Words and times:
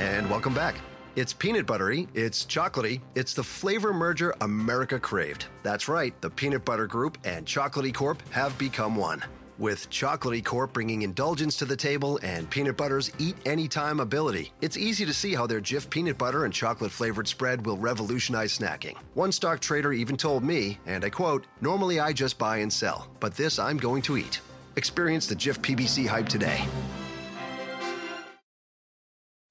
and 0.00 0.28
welcome 0.30 0.54
back. 0.54 0.76
It's 1.14 1.34
peanut 1.34 1.66
buttery, 1.66 2.08
it's 2.14 2.46
chocolatey, 2.46 3.02
it's 3.14 3.34
the 3.34 3.42
flavor 3.42 3.92
merger 3.92 4.34
America 4.40 4.98
craved. 4.98 5.46
That's 5.62 5.88
right, 5.88 6.18
the 6.22 6.30
Peanut 6.30 6.64
Butter 6.64 6.86
Group 6.86 7.18
and 7.24 7.44
Chocolatey 7.44 7.92
Corp 7.92 8.22
have 8.30 8.56
become 8.56 8.96
one. 8.96 9.22
With 9.58 9.90
Chocolatey 9.90 10.42
Corp 10.42 10.72
bringing 10.72 11.02
indulgence 11.02 11.54
to 11.56 11.66
the 11.66 11.76
table 11.76 12.18
and 12.22 12.48
Peanut 12.48 12.78
Butter's 12.78 13.10
eat 13.18 13.36
anytime 13.44 14.00
ability, 14.00 14.54
it's 14.62 14.78
easy 14.78 15.04
to 15.04 15.12
see 15.12 15.34
how 15.34 15.46
their 15.46 15.60
Jif 15.60 15.90
peanut 15.90 16.16
butter 16.16 16.46
and 16.46 16.54
chocolate 16.54 16.90
flavored 16.90 17.28
spread 17.28 17.66
will 17.66 17.76
revolutionize 17.76 18.56
snacking. 18.56 18.96
One 19.12 19.32
stock 19.32 19.60
trader 19.60 19.92
even 19.92 20.16
told 20.16 20.42
me, 20.42 20.78
and 20.86 21.04
I 21.04 21.10
quote, 21.10 21.46
Normally 21.60 22.00
I 22.00 22.14
just 22.14 22.38
buy 22.38 22.58
and 22.58 22.72
sell, 22.72 23.10
but 23.20 23.36
this 23.36 23.58
I'm 23.58 23.76
going 23.76 24.00
to 24.02 24.16
eat. 24.16 24.40
Experience 24.76 25.26
the 25.26 25.36
Jif 25.36 25.58
PBC 25.58 26.06
hype 26.06 26.28
today. 26.28 26.64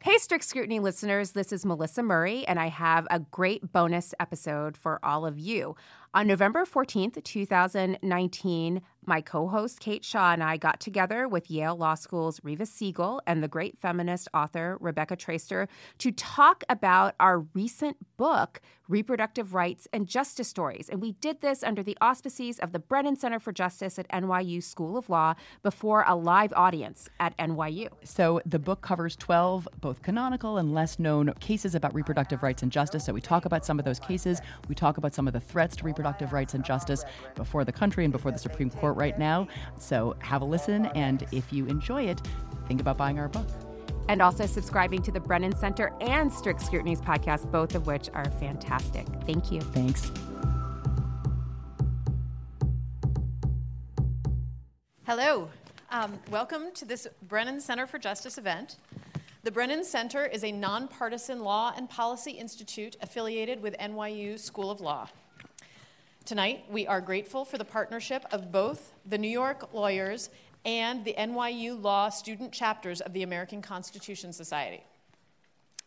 Hey, 0.01 0.17
Strict 0.17 0.45
Scrutiny 0.45 0.79
listeners, 0.79 1.31
this 1.31 1.51
is 1.51 1.65
Melissa 1.65 2.01
Murray, 2.01 2.47
and 2.47 2.57
I 2.57 2.69
have 2.69 3.05
a 3.11 3.19
great 3.19 3.73
bonus 3.73 4.13
episode 4.17 4.77
for 4.77 4.97
all 5.03 5.25
of 5.25 5.37
you. 5.37 5.75
On 6.13 6.25
November 6.25 6.63
14th, 6.63 7.21
2019, 7.21 8.81
my 9.09 9.19
co 9.19 9.47
host 9.47 9.79
Kate 9.81 10.05
Shaw 10.05 10.31
and 10.31 10.43
I 10.43 10.55
got 10.55 10.79
together 10.79 11.27
with 11.27 11.49
Yale 11.49 11.75
Law 11.75 11.95
School's 11.95 12.39
Reva 12.43 12.65
Siegel 12.65 13.21
and 13.25 13.43
the 13.43 13.47
great 13.47 13.77
feminist 13.77 14.29
author 14.33 14.77
Rebecca 14.79 15.17
Traister 15.17 15.67
to 15.97 16.11
talk 16.11 16.63
about 16.69 17.15
our 17.19 17.39
recent 17.39 17.97
book, 18.17 18.61
Reproductive 18.87 19.53
Rights 19.53 19.87
and 19.91 20.07
Justice 20.07 20.47
Stories. 20.47 20.89
And 20.89 21.01
we 21.01 21.13
did 21.13 21.41
this 21.41 21.63
under 21.63 21.81
the 21.81 21.97
auspices 22.01 22.59
of 22.59 22.71
the 22.71 22.79
Brennan 22.79 23.15
Center 23.15 23.39
for 23.39 23.51
Justice 23.51 23.97
at 23.97 24.07
NYU 24.09 24.61
School 24.61 24.95
of 24.95 25.09
Law 25.09 25.33
before 25.63 26.03
a 26.07 26.15
live 26.15 26.53
audience 26.55 27.09
at 27.19 27.37
NYU. 27.37 27.89
So 28.03 28.41
the 28.45 28.59
book 28.59 28.81
covers 28.81 29.15
12 29.15 29.67
both 29.81 30.03
canonical 30.03 30.57
and 30.57 30.73
less 30.73 30.99
known 30.99 31.33
cases 31.39 31.73
about 31.73 31.95
reproductive 31.95 32.43
rights 32.43 32.61
and 32.61 32.71
justice. 32.71 33.05
So 33.05 33.13
we 33.13 33.21
talk 33.21 33.45
about 33.45 33.65
some 33.65 33.79
of 33.79 33.85
those 33.85 33.99
cases, 33.99 34.39
we 34.67 34.75
talk 34.75 34.97
about 34.97 35.15
some 35.15 35.27
of 35.27 35.33
the 35.33 35.39
threats 35.39 35.75
to 35.77 35.83
reproductive 35.83 36.31
rights 36.31 36.53
and 36.53 36.63
justice 36.63 37.03
before 37.35 37.65
the 37.65 37.71
country 37.71 38.03
and 38.03 38.11
before 38.11 38.31
the 38.31 38.37
Supreme 38.37 38.69
Court 38.69 38.98
right 38.99 39.17
now. 39.17 39.47
So 39.79 40.15
have 40.19 40.43
a 40.43 40.45
listen, 40.45 40.85
and 40.87 41.25
if 41.31 41.51
you 41.51 41.65
enjoy 41.65 42.03
it, 42.03 42.21
think 42.67 42.81
about 42.81 42.97
buying 42.97 43.17
our 43.17 43.29
book. 43.29 43.47
And 44.09 44.21
also 44.21 44.45
subscribing 44.45 45.01
to 45.03 45.11
the 45.11 45.19
Brennan 45.19 45.55
Center 45.55 45.93
and 46.01 46.31
Strict 46.31 46.61
Scrutiny's 46.61 47.01
podcast, 47.01 47.51
both 47.51 47.75
of 47.75 47.87
which 47.87 48.09
are 48.13 48.29
fantastic. 48.31 49.07
Thank 49.25 49.51
you. 49.51 49.61
Thanks. 49.61 50.11
Hello. 55.05 55.49
Um, 55.91 56.19
welcome 56.29 56.71
to 56.75 56.85
this 56.85 57.07
Brennan 57.27 57.59
Center 57.59 57.87
for 57.87 57.97
Justice 57.97 58.37
event. 58.37 58.75
The 59.41 59.51
Brennan 59.51 59.83
Center 59.83 60.25
is 60.25 60.43
a 60.43 60.51
nonpartisan 60.51 61.39
law 61.39 61.73
and 61.75 61.89
policy 61.89 62.31
institute 62.31 62.95
affiliated 63.01 63.61
with 63.61 63.75
NYU 63.77 64.37
School 64.37 64.69
of 64.69 64.81
Law. 64.81 65.07
Tonight, 66.29 66.65
we 66.69 66.85
are 66.85 67.01
grateful 67.01 67.43
for 67.43 67.57
the 67.57 67.65
partnership 67.65 68.23
of 68.31 68.51
both 68.51 68.93
the 69.03 69.17
New 69.17 69.27
York 69.27 69.73
lawyers 69.73 70.29
and 70.63 71.03
the 71.03 71.15
NYU 71.17 71.81
Law 71.81 72.09
student 72.09 72.51
chapters 72.51 73.01
of 73.01 73.13
the 73.13 73.23
American 73.23 73.63
Constitution 73.63 74.31
Society. 74.31 74.83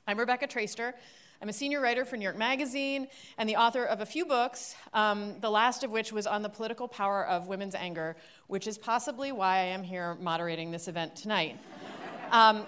I'm 0.09 0.19
Rebecca 0.19 0.49
Traister. 0.49 0.95
I'm 1.41 1.49
a 1.49 1.53
senior 1.53 1.81
writer 1.81 2.05
for 2.05 2.17
New 2.17 2.25
York 2.25 2.37
Magazine 2.37 3.07
and 3.39 3.49
the 3.49 3.55
author 3.55 3.85
of 3.85 4.01
a 4.01 4.05
few 4.05 4.27
books, 4.27 4.75
um, 4.93 5.39
the 5.39 5.49
last 5.49 5.85
of 5.85 5.93
which 5.93 6.13
was 6.13 6.27
on 6.27 6.43
the 6.43 6.49
political 6.49 6.89
power 6.89 7.25
of 7.25 7.47
women's 7.47 7.77
anger, 7.77 8.17
which 8.49 8.67
is 8.67 8.77
possibly 8.77 9.31
why 9.31 9.59
I 9.59 9.67
am 9.67 9.85
here 9.85 10.17
moderating 10.17 10.73
this 10.73 10.89
event 10.89 11.15
tonight. 11.15 11.57
um, 12.33 12.67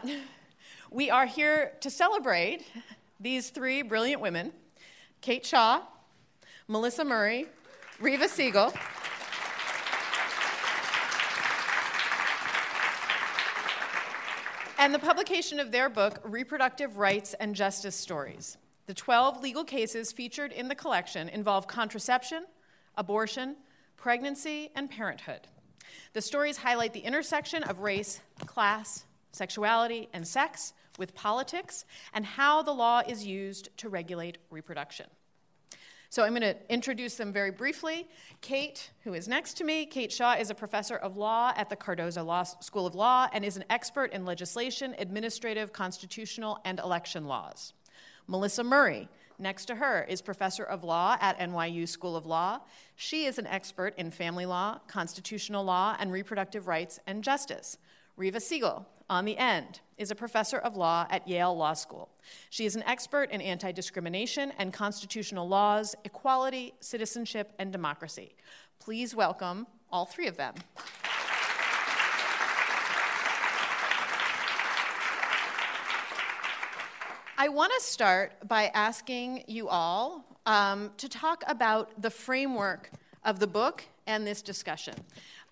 we 0.92 1.10
are 1.10 1.26
here 1.26 1.72
to 1.80 1.90
celebrate 1.90 2.64
these 3.18 3.50
three 3.50 3.82
brilliant 3.82 4.22
women 4.22 4.52
Kate 5.20 5.44
Shaw, 5.44 5.82
Melissa 6.68 7.04
Murray, 7.04 7.48
Reva 8.00 8.28
Siegel. 8.28 8.72
and 14.76 14.92
the 14.92 14.98
publication 14.98 15.60
of 15.60 15.72
their 15.72 15.88
book, 15.88 16.20
Reproductive 16.24 16.98
Rights 16.98 17.32
and 17.40 17.54
Justice 17.54 17.96
Stories. 17.96 18.58
The 18.84 18.92
12 18.92 19.42
legal 19.42 19.64
cases 19.64 20.12
featured 20.12 20.52
in 20.52 20.68
the 20.68 20.74
collection 20.74 21.30
involve 21.30 21.66
contraception, 21.66 22.44
abortion, 22.96 23.56
pregnancy, 23.96 24.70
and 24.74 24.90
parenthood. 24.90 25.46
The 26.12 26.20
stories 26.20 26.58
highlight 26.58 26.92
the 26.92 27.00
intersection 27.00 27.62
of 27.62 27.78
race, 27.78 28.20
class, 28.44 29.06
sexuality, 29.32 30.10
and 30.12 30.28
sex 30.28 30.74
with 30.98 31.14
politics, 31.14 31.86
and 32.12 32.26
how 32.26 32.60
the 32.60 32.72
law 32.74 33.00
is 33.08 33.24
used 33.24 33.70
to 33.78 33.88
regulate 33.88 34.36
reproduction. 34.50 35.06
So 36.14 36.22
I'm 36.22 36.30
going 36.30 36.42
to 36.42 36.56
introduce 36.72 37.16
them 37.16 37.32
very 37.32 37.50
briefly. 37.50 38.06
Kate, 38.40 38.92
who 39.02 39.14
is 39.14 39.26
next 39.26 39.54
to 39.54 39.64
me, 39.64 39.84
Kate 39.84 40.12
Shaw 40.12 40.34
is 40.34 40.48
a 40.48 40.54
professor 40.54 40.94
of 40.94 41.16
law 41.16 41.52
at 41.56 41.68
the 41.68 41.74
Cardozo 41.74 42.22
Law 42.22 42.44
School 42.44 42.86
of 42.86 42.94
Law 42.94 43.26
and 43.32 43.44
is 43.44 43.56
an 43.56 43.64
expert 43.68 44.12
in 44.12 44.24
legislation, 44.24 44.94
administrative, 45.00 45.72
constitutional, 45.72 46.60
and 46.64 46.78
election 46.78 47.24
laws. 47.24 47.72
Melissa 48.28 48.62
Murray, 48.62 49.08
next 49.40 49.64
to 49.64 49.74
her, 49.74 50.04
is 50.08 50.22
professor 50.22 50.62
of 50.62 50.84
law 50.84 51.16
at 51.20 51.36
NYU 51.40 51.88
School 51.88 52.14
of 52.14 52.26
Law. 52.26 52.60
She 52.94 53.24
is 53.24 53.40
an 53.40 53.48
expert 53.48 53.92
in 53.98 54.12
family 54.12 54.46
law, 54.46 54.78
constitutional 54.86 55.64
law, 55.64 55.96
and 55.98 56.12
reproductive 56.12 56.68
rights 56.68 57.00
and 57.08 57.24
justice. 57.24 57.76
Reva 58.16 58.38
Siegel, 58.38 58.86
on 59.10 59.24
the 59.24 59.36
end, 59.36 59.80
is 59.98 60.12
a 60.12 60.14
professor 60.14 60.58
of 60.58 60.76
law 60.76 61.04
at 61.10 61.26
Yale 61.26 61.56
Law 61.56 61.72
School. 61.72 62.08
She 62.48 62.64
is 62.64 62.76
an 62.76 62.84
expert 62.84 63.30
in 63.32 63.40
anti 63.40 63.72
discrimination 63.72 64.52
and 64.56 64.72
constitutional 64.72 65.48
laws, 65.48 65.96
equality, 66.04 66.74
citizenship, 66.78 67.52
and 67.58 67.72
democracy. 67.72 68.36
Please 68.78 69.16
welcome 69.16 69.66
all 69.90 70.06
three 70.06 70.28
of 70.28 70.36
them. 70.36 70.54
I 77.36 77.48
want 77.48 77.72
to 77.76 77.84
start 77.84 78.46
by 78.46 78.70
asking 78.74 79.42
you 79.48 79.68
all 79.68 80.24
um, 80.46 80.92
to 80.98 81.08
talk 81.08 81.42
about 81.48 82.00
the 82.00 82.10
framework 82.10 82.90
of 83.24 83.40
the 83.40 83.48
book 83.48 83.84
and 84.06 84.24
this 84.24 84.40
discussion. 84.40 84.94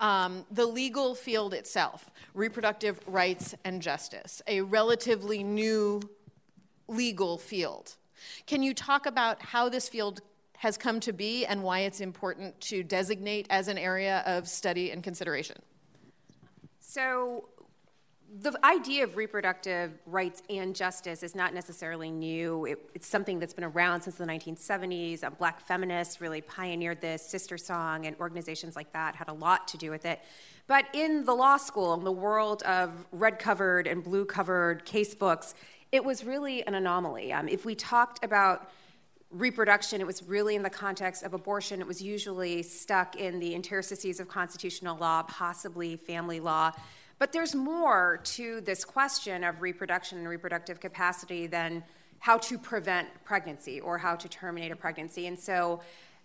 Um, 0.00 0.44
the 0.50 0.66
legal 0.66 1.14
field 1.14 1.54
itself, 1.54 2.10
reproductive 2.34 3.00
rights 3.06 3.54
and 3.64 3.80
justice, 3.80 4.42
a 4.46 4.60
relatively 4.62 5.42
new 5.42 6.00
legal 6.88 7.38
field. 7.38 7.96
Can 8.46 8.62
you 8.62 8.74
talk 8.74 9.06
about 9.06 9.42
how 9.42 9.68
this 9.68 9.88
field 9.88 10.20
has 10.58 10.78
come 10.78 11.00
to 11.00 11.12
be 11.12 11.44
and 11.44 11.62
why 11.62 11.80
it's 11.80 12.00
important 12.00 12.60
to 12.60 12.82
designate 12.82 13.46
as 13.50 13.68
an 13.68 13.78
area 13.78 14.22
of 14.26 14.48
study 14.48 14.90
and 14.90 15.02
consideration? 15.02 15.56
So, 16.78 17.48
the 18.40 18.58
idea 18.64 19.04
of 19.04 19.16
reproductive 19.16 19.92
rights 20.06 20.42
and 20.48 20.74
justice 20.74 21.22
is 21.22 21.34
not 21.34 21.52
necessarily 21.52 22.10
new. 22.10 22.64
It, 22.64 22.90
it's 22.94 23.06
something 23.06 23.38
that's 23.38 23.52
been 23.52 23.64
around 23.64 24.02
since 24.02 24.16
the 24.16 24.24
1970s. 24.24 25.22
Um, 25.22 25.34
black 25.38 25.60
feminists 25.60 26.20
really 26.20 26.40
pioneered 26.40 27.00
this. 27.02 27.22
SisterSong 27.30 28.06
and 28.06 28.16
organizations 28.18 28.74
like 28.74 28.92
that 28.92 29.16
had 29.16 29.28
a 29.28 29.34
lot 29.34 29.68
to 29.68 29.76
do 29.76 29.90
with 29.90 30.06
it. 30.06 30.20
But 30.66 30.86
in 30.94 31.24
the 31.24 31.34
law 31.34 31.58
school, 31.58 31.92
in 31.94 32.04
the 32.04 32.12
world 32.12 32.62
of 32.62 33.04
red 33.12 33.38
covered 33.38 33.86
and 33.86 34.02
blue 34.02 34.24
covered 34.24 34.86
case 34.86 35.14
books, 35.14 35.54
it 35.90 36.02
was 36.02 36.24
really 36.24 36.66
an 36.66 36.74
anomaly. 36.74 37.34
Um, 37.34 37.48
if 37.48 37.66
we 37.66 37.74
talked 37.74 38.24
about 38.24 38.70
reproduction, 39.30 40.00
it 40.00 40.06
was 40.06 40.22
really 40.22 40.56
in 40.56 40.62
the 40.62 40.70
context 40.70 41.22
of 41.22 41.34
abortion. 41.34 41.80
It 41.80 41.86
was 41.86 42.00
usually 42.00 42.62
stuck 42.62 43.16
in 43.16 43.40
the 43.40 43.54
interstices 43.54 44.20
of 44.20 44.28
constitutional 44.28 44.96
law, 44.96 45.22
possibly 45.24 45.96
family 45.96 46.40
law. 46.40 46.72
But 47.18 47.32
there's 47.32 47.54
more 47.54 48.20
to 48.24 48.60
this 48.62 48.84
question 48.84 49.44
of 49.44 49.62
reproduction 49.62 50.18
and 50.18 50.28
reproductive 50.28 50.80
capacity 50.80 51.46
than 51.46 51.84
how 52.18 52.38
to 52.38 52.58
prevent 52.58 53.08
pregnancy 53.24 53.80
or 53.80 53.98
how 53.98 54.14
to 54.16 54.28
terminate 54.28 54.70
a 54.70 54.76
pregnancy. 54.76 55.26
And 55.26 55.38
so 55.38 55.80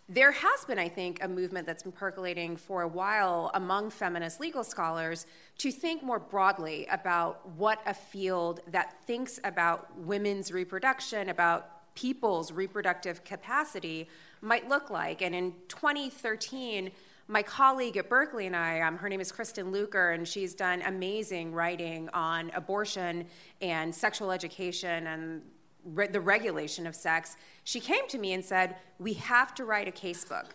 there 0.09 0.31
has 0.31 0.63
been, 0.65 0.79
I 0.79 0.87
think, 0.87 1.21
a 1.21 1.27
movement 1.27 1.67
that's 1.67 1.83
been 1.83 1.91
percolating 1.91 2.55
for 2.55 2.83
a 2.83 2.87
while 2.87 3.51
among 3.55 3.89
feminist 3.89 4.39
legal 4.39 4.63
scholars 4.63 5.25
to 5.57 5.71
think 5.71 6.01
more 6.01 6.19
broadly 6.19 6.87
about 6.89 7.45
what 7.57 7.81
a 7.85 7.93
field 7.93 8.61
that 8.67 8.95
thinks 9.05 9.39
about 9.43 9.97
women's 9.97 10.51
reproduction, 10.51 11.29
about 11.29 11.93
people's 11.93 12.51
reproductive 12.51 13.23
capacity 13.25 14.07
might 14.41 14.69
look 14.69 14.89
like. 14.89 15.21
And 15.21 15.35
in 15.35 15.53
2013, 15.67 16.91
my 17.27 17.43
colleague 17.43 17.97
at 17.97 18.09
Berkeley 18.09 18.47
and 18.47 18.55
I, 18.55 18.79
um, 18.81 18.97
her 18.97 19.09
name 19.09 19.19
is 19.19 19.31
Kristin 19.31 19.71
Luker, 19.71 20.11
and 20.11 20.27
she's 20.27 20.53
done 20.53 20.81
amazing 20.83 21.53
writing 21.53 22.09
on 22.13 22.51
abortion 22.53 23.25
and 23.61 23.93
sexual 23.93 24.31
education 24.31 25.07
and 25.07 25.41
re- 25.83 26.07
the 26.07 26.21
regulation 26.21 26.87
of 26.87 26.95
sex. 26.95 27.35
She 27.65 27.79
came 27.79 28.07
to 28.07 28.17
me 28.17 28.33
and 28.33 28.43
said, 28.43 28.77
We 28.97 29.13
have 29.13 29.53
to 29.55 29.65
write 29.65 29.87
a 29.87 29.91
casebook. 29.91 30.51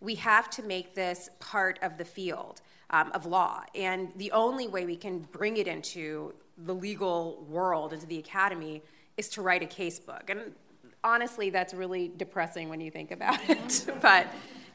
We 0.00 0.14
have 0.16 0.48
to 0.50 0.62
make 0.62 0.94
this 0.94 1.30
part 1.40 1.78
of 1.82 1.98
the 1.98 2.04
field 2.04 2.60
um, 2.90 3.10
of 3.12 3.26
law. 3.26 3.62
And 3.74 4.12
the 4.16 4.30
only 4.32 4.68
way 4.68 4.84
we 4.84 4.96
can 4.96 5.20
bring 5.32 5.56
it 5.56 5.66
into 5.66 6.34
the 6.56 6.74
legal 6.74 7.44
world, 7.48 7.92
into 7.92 8.06
the 8.06 8.18
academy, 8.18 8.82
is 9.16 9.28
to 9.30 9.42
write 9.42 9.62
a 9.62 9.66
casebook. 9.66 10.28
And 10.28 10.52
honestly, 11.02 11.50
that's 11.50 11.74
really 11.74 12.12
depressing 12.16 12.68
when 12.68 12.80
you 12.80 12.90
think 12.90 13.10
about 13.10 13.38
it. 13.48 13.86
but, 14.00 14.26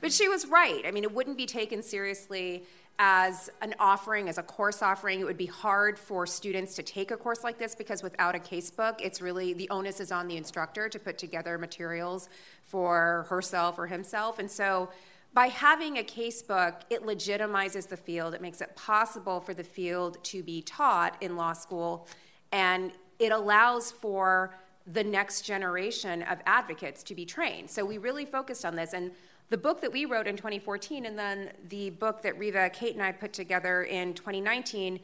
but 0.01 0.11
she 0.11 0.27
was 0.27 0.47
right. 0.47 0.83
I 0.85 0.91
mean, 0.91 1.03
it 1.03 1.13
wouldn't 1.13 1.37
be 1.37 1.45
taken 1.45 1.81
seriously 1.81 2.63
as 2.99 3.49
an 3.61 3.75
offering, 3.79 4.27
as 4.27 4.37
a 4.37 4.43
course 4.43 4.81
offering. 4.81 5.19
It 5.19 5.25
would 5.25 5.37
be 5.37 5.45
hard 5.45 5.99
for 5.99 6.25
students 6.25 6.75
to 6.75 6.83
take 6.83 7.11
a 7.11 7.17
course 7.17 7.43
like 7.43 7.59
this 7.59 7.75
because 7.75 8.01
without 8.01 8.35
a 8.35 8.39
casebook, 8.39 9.01
it's 9.01 9.21
really 9.21 9.53
the 9.53 9.69
onus 9.69 9.99
is 9.99 10.11
on 10.11 10.27
the 10.27 10.37
instructor 10.37 10.89
to 10.89 10.97
put 10.97 11.17
together 11.17 11.57
materials 11.57 12.29
for 12.63 13.27
herself 13.29 13.77
or 13.77 13.87
himself. 13.87 14.39
And 14.39 14.49
so 14.49 14.89
by 15.33 15.47
having 15.47 15.97
a 15.97 16.03
casebook, 16.03 16.81
it 16.89 17.03
legitimizes 17.03 17.87
the 17.87 17.97
field. 17.97 18.33
It 18.33 18.41
makes 18.41 18.61
it 18.61 18.75
possible 18.75 19.39
for 19.39 19.53
the 19.53 19.63
field 19.63 20.23
to 20.25 20.41
be 20.41 20.63
taught 20.63 21.15
in 21.21 21.35
law 21.35 21.53
school, 21.53 22.07
and 22.51 22.91
it 23.19 23.31
allows 23.31 23.91
for 23.91 24.55
the 24.87 25.03
next 25.03 25.41
generation 25.41 26.23
of 26.23 26.39
advocates 26.45 27.03
to 27.03 27.13
be 27.13 27.25
trained. 27.25 27.69
So 27.69 27.85
we 27.85 27.97
really 27.97 28.25
focused 28.25 28.65
on 28.65 28.75
this. 28.75 28.93
And 28.93 29.11
the 29.49 29.57
book 29.57 29.81
that 29.81 29.91
we 29.91 30.05
wrote 30.05 30.27
in 30.27 30.35
2014 30.35 31.05
and 31.05 31.17
then 31.17 31.51
the 31.69 31.91
book 31.91 32.21
that 32.21 32.37
Reva, 32.37 32.69
Kate, 32.69 32.93
and 32.93 33.03
I 33.03 33.11
put 33.11 33.33
together 33.33 33.83
in 33.83 34.13
2019 34.13 34.99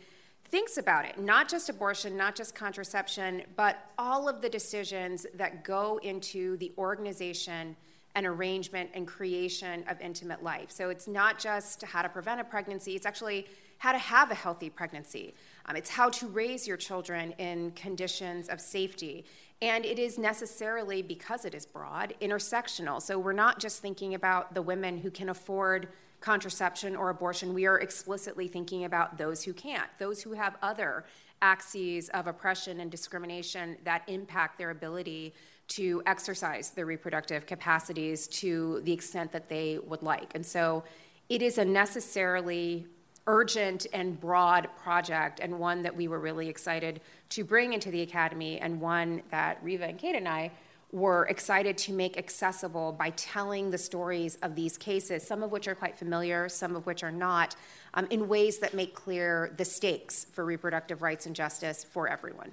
thinks 0.46 0.78
about 0.78 1.06
it 1.06 1.18
not 1.18 1.50
just 1.50 1.70
abortion, 1.70 2.18
not 2.18 2.36
just 2.36 2.54
contraception, 2.54 3.44
but 3.56 3.90
all 3.98 4.28
of 4.28 4.42
the 4.42 4.50
decisions 4.50 5.26
that 5.36 5.64
go 5.64 6.00
into 6.04 6.58
the 6.58 6.72
organization 6.78 7.76
and 8.16 8.28
arrangement 8.28 8.90
and 8.94 9.08
creation 9.08 9.84
of 9.88 10.00
intimate 10.00 10.44
life. 10.44 10.70
So 10.70 10.90
it's 10.90 11.08
not 11.08 11.40
just 11.40 11.82
how 11.84 12.02
to 12.02 12.10
prevent 12.10 12.40
a 12.40 12.44
pregnancy, 12.44 12.96
it's 12.96 13.06
actually 13.06 13.48
how 13.80 13.92
to 13.92 13.98
have 13.98 14.32
a 14.32 14.36
healthy 14.36 14.70
pregnancy. 14.70 15.34
Um, 15.66 15.76
it's 15.76 15.90
how 15.90 16.10
to 16.10 16.28
raise 16.28 16.68
your 16.68 16.78
children 16.78 17.32
in 17.38 17.72
conditions 17.72 18.48
of 18.50 18.62
safety. 18.62 19.26
And 19.64 19.86
it 19.86 19.98
is 19.98 20.18
necessarily, 20.18 21.02
because 21.02 21.46
it 21.46 21.56
is 21.56 21.66
broad, 21.66 22.16
intersectional. 22.22 23.02
So 23.02 23.18
we're 23.18 23.32
not 23.32 23.62
just 23.62 23.82
thinking 23.82 24.14
about 24.14 24.54
the 24.54 24.62
women 24.62 24.98
who 24.98 25.10
can 25.10 25.30
afford 25.30 25.88
contraception 26.20 26.98
or 26.98 27.10
abortion. 27.10 27.54
We 27.54 27.66
are 27.66 27.80
explicitly 27.80 28.50
thinking 28.50 28.84
about 28.84 29.18
those 29.18 29.42
who 29.42 29.54
can't, 29.54 29.90
those 30.00 30.22
who 30.22 30.34
have 30.34 30.58
other 30.62 31.06
axes 31.42 32.10
of 32.10 32.28
oppression 32.28 32.82
and 32.82 32.92
discrimination 32.92 33.78
that 33.86 34.04
impact 34.08 34.58
their 34.58 34.72
ability 34.72 35.34
to 35.70 36.04
exercise 36.06 36.72
their 36.72 36.86
reproductive 36.86 37.46
capacities 37.46 38.28
to 38.28 38.82
the 38.84 38.92
extent 38.92 39.32
that 39.32 39.48
they 39.48 39.80
would 39.88 40.04
like. 40.04 40.36
And 40.36 40.46
so 40.46 40.84
it 41.30 41.42
is 41.42 41.58
a 41.58 41.64
necessarily 41.64 42.86
urgent 43.28 43.88
and 43.94 44.20
broad 44.20 44.68
project, 44.82 45.40
and 45.40 45.60
one 45.60 45.82
that 45.82 45.96
we 45.96 46.08
were 46.08 46.20
really 46.20 46.50
excited 46.50 47.02
to 47.30 47.44
bring 47.44 47.74
into 47.74 47.90
the 47.90 48.02
Academy, 48.02 48.60
and 48.60 48.82
one 48.82 49.22
that 49.32 49.58
Reva 49.62 49.86
and 49.86 49.98
Kate 49.98 50.16
and 50.16 50.28
I 50.28 50.52
were 50.92 51.26
excited 51.26 51.76
to 51.76 51.92
make 51.92 52.18
accessible 52.18 52.92
by 52.92 53.10
telling 53.12 53.72
the 53.72 53.78
stories 53.78 54.38
of 54.44 54.56
these 54.56 54.78
cases, 54.78 55.26
some 55.26 55.42
of 55.42 55.52
which 55.52 55.68
are 55.68 55.74
quite 55.74 55.96
familiar, 55.96 56.48
some 56.48 56.76
of 56.76 56.86
which 56.86 57.04
are 57.04 57.12
not, 57.12 57.56
um, 57.96 58.06
in 58.12 58.28
ways 58.28 58.60
that 58.60 58.76
make 58.76 58.94
clear 58.94 59.52
the 59.58 59.66
stakes 59.66 60.28
for 60.34 60.46
reproductive 60.46 61.02
rights 61.02 61.26
and 61.26 61.36
justice 61.36 61.84
for 61.84 62.08
everyone. 62.08 62.52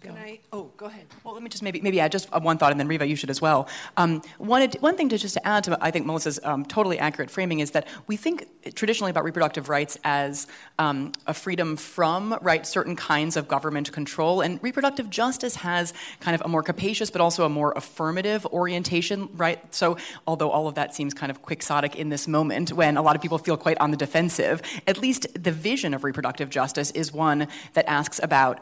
Can 0.00 0.16
I? 0.16 0.40
Oh, 0.50 0.70
go 0.78 0.86
ahead. 0.86 1.04
Well, 1.24 1.34
let 1.34 1.42
me 1.42 1.50
just 1.50 1.62
maybe 1.62 1.80
maybe 1.82 2.00
add 2.00 2.10
just 2.10 2.32
one 2.32 2.56
thought, 2.56 2.70
and 2.70 2.80
then 2.80 2.88
Reva, 2.88 3.06
you 3.06 3.16
should 3.16 3.28
as 3.28 3.42
well. 3.42 3.68
Um, 3.98 4.22
one 4.38 4.66
one 4.80 4.96
thing 4.96 5.10
to 5.10 5.18
just 5.18 5.34
to 5.34 5.46
add 5.46 5.64
to 5.64 5.76
I 5.80 5.90
think 5.90 6.06
Melissa's 6.06 6.40
um, 6.42 6.64
totally 6.64 6.98
accurate 6.98 7.30
framing 7.30 7.60
is 7.60 7.72
that 7.72 7.86
we 8.06 8.16
think 8.16 8.48
traditionally 8.74 9.10
about 9.10 9.24
reproductive 9.24 9.68
rights 9.68 9.98
as 10.02 10.46
um, 10.78 11.12
a 11.26 11.34
freedom 11.34 11.76
from 11.76 12.38
right 12.40 12.66
certain 12.66 12.96
kinds 12.96 13.36
of 13.36 13.46
government 13.46 13.92
control, 13.92 14.40
and 14.40 14.58
reproductive 14.62 15.10
justice 15.10 15.56
has 15.56 15.92
kind 16.20 16.34
of 16.34 16.40
a 16.46 16.48
more 16.48 16.62
capacious 16.62 17.10
but 17.10 17.20
also 17.20 17.44
a 17.44 17.50
more 17.50 17.72
affirmative 17.76 18.46
orientation, 18.46 19.28
right? 19.34 19.62
So 19.74 19.98
although 20.26 20.50
all 20.50 20.66
of 20.66 20.76
that 20.76 20.94
seems 20.94 21.12
kind 21.12 21.30
of 21.30 21.42
quixotic 21.42 21.94
in 21.96 22.08
this 22.08 22.26
moment, 22.26 22.72
when 22.72 22.96
a 22.96 23.02
lot 23.02 23.16
of 23.16 23.22
people 23.22 23.36
feel 23.36 23.58
quite 23.58 23.76
on 23.78 23.90
the 23.90 23.98
defensive, 23.98 24.62
at 24.86 24.96
least 24.96 25.26
the 25.42 25.52
vision 25.52 25.92
of 25.92 26.04
reproductive 26.04 26.48
justice 26.48 26.90
is 26.92 27.12
one 27.12 27.48
that 27.74 27.86
asks 27.86 28.18
about 28.22 28.60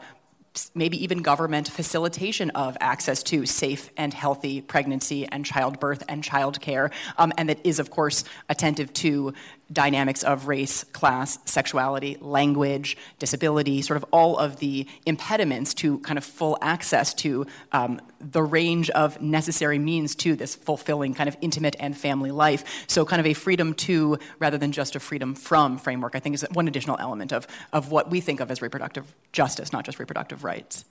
maybe 0.75 1.01
even 1.03 1.21
government 1.21 1.67
facilitation 1.69 2.49
of 2.51 2.77
access 2.79 3.23
to 3.23 3.45
safe 3.45 3.89
and 3.97 4.13
healthy 4.13 4.61
pregnancy 4.61 5.25
and 5.27 5.45
childbirth 5.45 6.03
and 6.07 6.23
childcare, 6.23 6.91
um, 7.17 7.31
and 7.37 7.49
that 7.49 7.59
is, 7.63 7.79
of 7.79 7.89
course, 7.89 8.23
attentive 8.49 8.91
to 8.93 9.33
dynamics 9.71 10.23
of 10.23 10.47
race, 10.47 10.83
class, 10.85 11.37
sexuality, 11.45 12.17
language, 12.21 12.97
disability, 13.19 13.81
sort 13.81 13.97
of 13.97 14.05
all 14.11 14.37
of 14.37 14.57
the 14.57 14.87
impediments 15.05 15.73
to 15.75 15.99
kind 15.99 16.17
of 16.17 16.23
full 16.23 16.57
access 16.61 17.13
to 17.13 17.45
um, 17.71 18.01
the 18.19 18.41
range 18.41 18.89
of 18.91 19.21
necessary 19.21 19.79
means 19.79 20.15
to 20.15 20.35
this 20.35 20.55
fulfilling 20.55 21.13
kind 21.13 21.29
of 21.29 21.37
intimate 21.41 21.75
and 21.79 21.95
family 21.95 22.31
life. 22.31 22.85
So, 22.87 23.05
kind 23.05 23.19
of 23.19 23.25
a 23.25 23.33
freedom 23.33 23.73
to 23.75 24.17
rather 24.39 24.57
than 24.57 24.71
just 24.71 24.95
a 24.95 24.99
freedom 24.99 25.35
from 25.35 25.77
framework, 25.77 26.15
I 26.15 26.19
think 26.19 26.35
is 26.35 26.45
one 26.51 26.67
additional 26.67 26.97
element 26.99 27.31
of, 27.31 27.47
of 27.71 27.91
what 27.91 28.09
we 28.09 28.21
think 28.21 28.39
of 28.39 28.49
as 28.51 28.61
reproductive 28.61 29.13
justice, 29.31 29.71
not 29.71 29.85
just 29.85 29.99
reproductive 29.99 30.43
rights. 30.43 30.85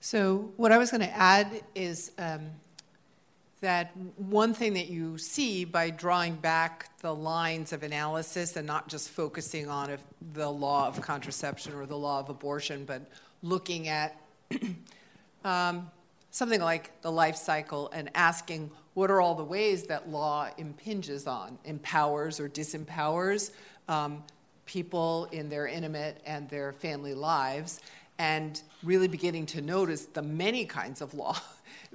So, 0.00 0.52
what 0.56 0.70
I 0.72 0.78
was 0.78 0.90
going 0.90 1.02
to 1.02 1.16
add 1.16 1.62
is. 1.74 2.12
Um, 2.18 2.50
that 3.60 3.96
one 4.16 4.52
thing 4.52 4.74
that 4.74 4.88
you 4.88 5.16
see 5.16 5.64
by 5.64 5.90
drawing 5.90 6.34
back 6.36 6.90
the 7.00 7.14
lines 7.14 7.72
of 7.72 7.82
analysis 7.82 8.56
and 8.56 8.66
not 8.66 8.88
just 8.88 9.08
focusing 9.08 9.68
on 9.68 9.96
the 10.34 10.48
law 10.48 10.86
of 10.86 11.00
contraception 11.00 11.72
or 11.72 11.86
the 11.86 11.96
law 11.96 12.20
of 12.20 12.28
abortion, 12.28 12.84
but 12.84 13.02
looking 13.42 13.88
at 13.88 14.20
um, 15.44 15.90
something 16.30 16.60
like 16.60 17.00
the 17.00 17.10
life 17.10 17.36
cycle 17.36 17.88
and 17.94 18.10
asking 18.14 18.70
what 18.92 19.10
are 19.10 19.20
all 19.20 19.34
the 19.34 19.44
ways 19.44 19.84
that 19.84 20.08
law 20.08 20.48
impinges 20.58 21.26
on, 21.26 21.58
empowers 21.64 22.38
or 22.40 22.48
disempowers 22.48 23.52
um, 23.88 24.22
people 24.66 25.28
in 25.32 25.48
their 25.48 25.66
intimate 25.66 26.20
and 26.26 26.48
their 26.50 26.72
family 26.72 27.14
lives, 27.14 27.80
and 28.18 28.62
really 28.82 29.08
beginning 29.08 29.46
to 29.46 29.60
notice 29.62 30.06
the 30.06 30.22
many 30.22 30.64
kinds 30.64 31.00
of 31.00 31.14
law 31.14 31.38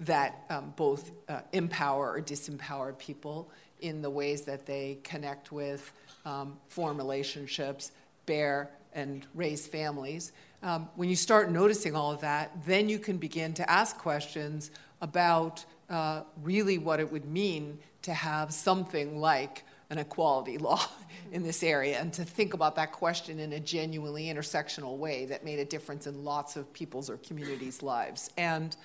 that 0.02 0.44
um, 0.50 0.74
both 0.76 1.12
uh, 1.30 1.42
empower 1.54 2.12
or 2.12 2.22
disempower 2.22 2.98
people 2.98 3.50
in 3.82 4.02
the 4.02 4.10
ways 4.10 4.42
that 4.42 4.66
they 4.66 5.00
connect 5.04 5.52
with, 5.52 5.92
um, 6.26 6.58
form 6.68 6.98
relationships, 6.98 7.92
bear 8.26 8.70
and 8.94 9.26
raise 9.34 9.68
families. 9.68 10.32
Um, 10.64 10.90
when 10.96 11.10
you 11.10 11.16
start 11.16 11.50
noticing 11.50 11.96
all 11.96 12.12
of 12.12 12.22
that, 12.22 12.52
then 12.66 12.90
you 12.90 13.00
can 13.00 13.18
begin 13.18 13.54
to 13.56 13.70
ask 13.70 13.98
questions 13.98 14.72
about 15.02 15.66
uh, 15.90 16.22
really 16.44 16.78
what 16.78 17.00
it 17.00 17.12
would 17.12 17.26
mean 17.26 17.80
to 18.04 18.14
have 18.14 18.54
something 18.54 19.20
like 19.20 19.64
an 19.90 19.98
equality 19.98 20.58
law 20.58 20.82
in 21.32 21.44
this 21.44 21.64
area 21.64 22.00
and 22.00 22.14
to 22.14 22.24
think 22.24 22.54
about 22.54 22.76
that 22.76 22.92
question 22.92 23.40
in 23.40 23.54
a 23.54 23.60
genuinely 23.60 24.26
intersectional 24.26 24.98
way 24.98 25.26
that 25.26 25.46
made 25.46 25.60
a 25.60 25.66
difference 25.66 26.08
in 26.08 26.24
lots 26.24 26.56
of 26.56 26.72
people's 26.74 27.10
or 27.10 27.18
communities' 27.18 27.82
lives. 27.82 28.30
And 28.38 28.76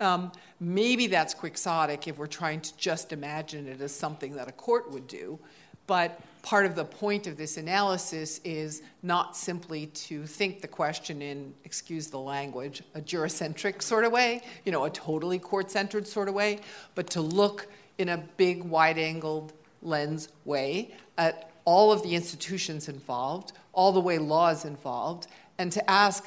um, 0.00 0.32
maybe 0.60 1.06
that's 1.06 1.34
quixotic 1.34 2.08
if 2.08 2.18
we're 2.18 2.26
trying 2.26 2.60
to 2.60 2.76
just 2.76 3.12
imagine 3.12 3.68
it 3.68 3.80
as 3.80 3.94
something 3.94 4.34
that 4.36 4.48
a 4.48 4.52
court 4.52 4.90
would 4.90 5.06
do. 5.06 5.38
But 5.86 6.20
part 6.42 6.66
of 6.66 6.76
the 6.76 6.84
point 6.84 7.26
of 7.26 7.36
this 7.36 7.56
analysis 7.56 8.40
is 8.44 8.82
not 9.02 9.36
simply 9.36 9.86
to 9.86 10.26
think 10.26 10.60
the 10.62 10.68
question 10.68 11.20
in, 11.22 11.54
excuse 11.64 12.08
the 12.08 12.18
language, 12.18 12.82
a 12.94 13.00
juricentric 13.00 13.82
sort 13.82 14.04
of 14.04 14.12
way, 14.12 14.42
you 14.64 14.72
know, 14.72 14.84
a 14.84 14.90
totally 14.90 15.38
court 15.38 15.70
centered 15.70 16.06
sort 16.06 16.28
of 16.28 16.34
way, 16.34 16.60
but 16.94 17.08
to 17.10 17.20
look 17.20 17.68
in 17.98 18.08
a 18.08 18.18
big, 18.36 18.62
wide 18.64 18.98
angled 18.98 19.52
lens 19.82 20.28
way 20.44 20.94
at 21.18 21.50
all 21.64 21.92
of 21.92 22.02
the 22.02 22.14
institutions 22.14 22.88
involved, 22.88 23.52
all 23.72 23.92
the 23.92 24.00
way 24.00 24.18
law 24.18 24.48
is 24.48 24.64
involved, 24.64 25.26
and 25.58 25.70
to 25.72 25.90
ask 25.90 26.24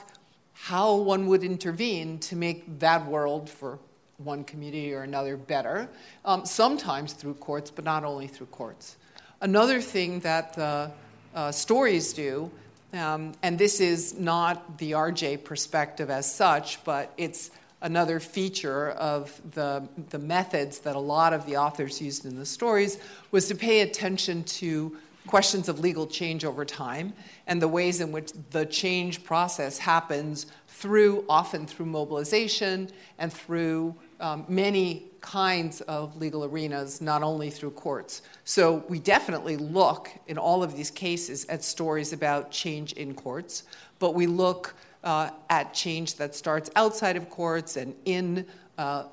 how 0.64 0.96
one 0.96 1.28
would 1.28 1.44
intervene 1.44 2.20
to 2.20 2.36
make 2.36 2.80
that 2.80 3.06
world 3.06 3.50
for 3.50 3.80
one 4.18 4.44
community 4.44 4.94
or 4.94 5.04
another 5.04 5.38
better, 5.38 5.88
um, 6.26 6.46
sometimes 6.46 7.14
through 7.14 7.36
courts, 7.36 7.70
but 7.70 7.86
not 7.86 8.04
only 8.04 8.28
through 8.28 8.48
courts. 8.48 8.98
Another 9.42 9.80
thing 9.80 10.20
that 10.22 10.54
the 10.54 10.92
uh, 11.36 11.52
stories 11.52 12.12
do, 12.14 12.50
um, 12.94 13.34
and 13.44 13.60
this 13.60 13.80
is 13.80 14.18
not 14.18 14.80
the 14.80 14.94
RJ 14.94 15.44
perspective 15.44 16.10
as 16.10 16.34
such, 16.34 16.84
but 16.84 17.14
it's 17.18 17.52
another 17.82 18.20
feature 18.20 18.90
of 18.92 19.40
the, 19.52 19.88
the 20.10 20.18
methods 20.18 20.80
that 20.80 20.96
a 20.96 21.00
lot 21.00 21.34
of 21.34 21.46
the 21.46 21.56
authors 21.56 22.02
used 22.02 22.26
in 22.26 22.36
the 22.36 22.46
stories, 22.46 22.98
was 23.30 23.48
to 23.48 23.56
pay 23.56 23.82
attention 23.82 24.44
to 24.44 24.98
questions 25.28 25.70
of 25.70 25.80
legal 25.80 26.08
change 26.08 26.44
over 26.46 26.66
time 26.66 27.14
and 27.46 27.62
the 27.62 27.68
ways 27.68 28.02
in 28.02 28.12
which 28.12 28.32
the 28.52 28.66
change 28.66 29.24
process 29.24 29.78
happens 29.78 30.48
through, 30.68 31.26
often 31.28 31.68
through 31.68 31.86
mobilization 31.86 32.90
and 33.20 33.32
through 33.32 33.96
um, 34.20 34.46
many 34.48 35.04
kinds 35.22 35.82
of 35.82 36.16
legal 36.18 36.46
arenas, 36.46 37.02
not 37.02 37.22
only 37.22 37.50
through 37.50 37.72
courts. 37.72 38.22
So 38.46 38.86
we 38.88 39.00
definitely 39.00 39.58
look 39.58 40.10
in 40.28 40.38
all 40.38 40.64
of 40.64 40.76
these 40.76 40.90
cases 40.90 41.46
at 41.46 41.64
stories 41.64 42.14
about 42.14 42.50
change 42.50 42.94
in 42.94 43.14
courts, 43.14 43.64
but 44.00 44.16
we 44.16 44.28
look 44.28 44.76
uh, 45.04 45.32
at 45.50 45.74
change 45.74 46.16
that 46.16 46.36
starts 46.36 46.70
outside 46.76 47.16
of 47.16 47.30
courts 47.30 47.78
and 47.78 47.96
in 48.06 48.46
uh, 48.78 49.06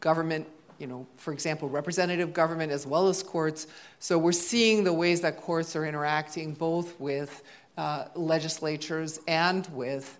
government, 0.00 0.46
you 0.78 0.86
know, 0.86 1.06
for 1.16 1.32
example, 1.32 1.68
representative 1.68 2.32
government 2.32 2.72
as 2.72 2.86
well 2.86 3.08
as 3.08 3.22
courts. 3.22 3.66
So 3.98 4.18
we're 4.18 4.32
seeing 4.32 4.84
the 4.84 4.92
ways 4.92 5.20
that 5.22 5.36
courts 5.38 5.74
are 5.74 5.84
interacting 5.84 6.54
both 6.54 6.98
with 7.00 7.42
uh, 7.76 8.06
legislatures 8.14 9.20
and 9.26 9.66
with 9.72 10.18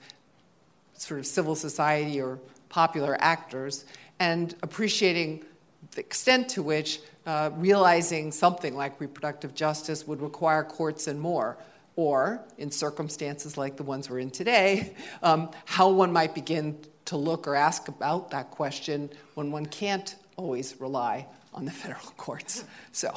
sort 0.94 1.20
of 1.20 1.26
civil 1.26 1.54
society 1.54 2.20
or 2.20 2.38
popular 2.68 3.16
actors, 3.20 3.84
and 4.18 4.54
appreciating 4.62 5.44
the 5.92 6.00
extent 6.00 6.48
to 6.50 6.62
which 6.62 7.00
uh, 7.26 7.50
realizing 7.54 8.32
something 8.32 8.76
like 8.76 9.00
reproductive 9.00 9.54
justice 9.54 10.06
would 10.06 10.20
require 10.20 10.64
courts 10.64 11.06
and 11.06 11.20
more 11.20 11.56
or 11.96 12.40
in 12.58 12.70
circumstances 12.70 13.56
like 13.56 13.76
the 13.76 13.82
ones 13.82 14.08
we're 14.08 14.20
in 14.20 14.30
today, 14.30 14.94
um, 15.22 15.50
how 15.64 15.88
one 15.88 16.12
might 16.12 16.34
begin 16.34 16.78
to 17.04 17.16
look 17.16 17.48
or 17.48 17.56
ask 17.56 17.88
about 17.88 18.30
that 18.30 18.50
question 18.50 19.10
when 19.34 19.50
one 19.50 19.66
can't 19.66 20.14
always 20.38 20.80
rely 20.80 21.26
on 21.52 21.66
the 21.66 21.70
federal 21.70 22.10
courts. 22.16 22.64
So 22.92 23.12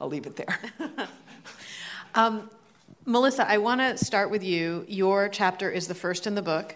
I'll 0.00 0.08
leave 0.08 0.26
it 0.26 0.36
there. 0.36 0.58
um, 2.14 2.50
Melissa, 3.06 3.48
I 3.48 3.58
want 3.58 3.80
to 3.80 3.96
start 4.04 4.30
with 4.30 4.42
you. 4.42 4.84
Your 4.88 5.28
chapter 5.28 5.70
is 5.70 5.86
the 5.86 5.94
first 5.94 6.26
in 6.26 6.34
the 6.34 6.42
book, 6.42 6.74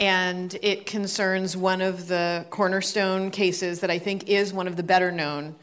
and 0.00 0.58
it 0.62 0.84
concerns 0.84 1.56
one 1.56 1.80
of 1.80 2.08
the 2.08 2.44
cornerstone 2.50 3.30
cases 3.30 3.80
that 3.80 3.90
I 3.90 3.98
think 3.98 4.28
is 4.28 4.52
one 4.52 4.66
of 4.66 4.76
the 4.76 4.82
better 4.82 5.12
known 5.12 5.54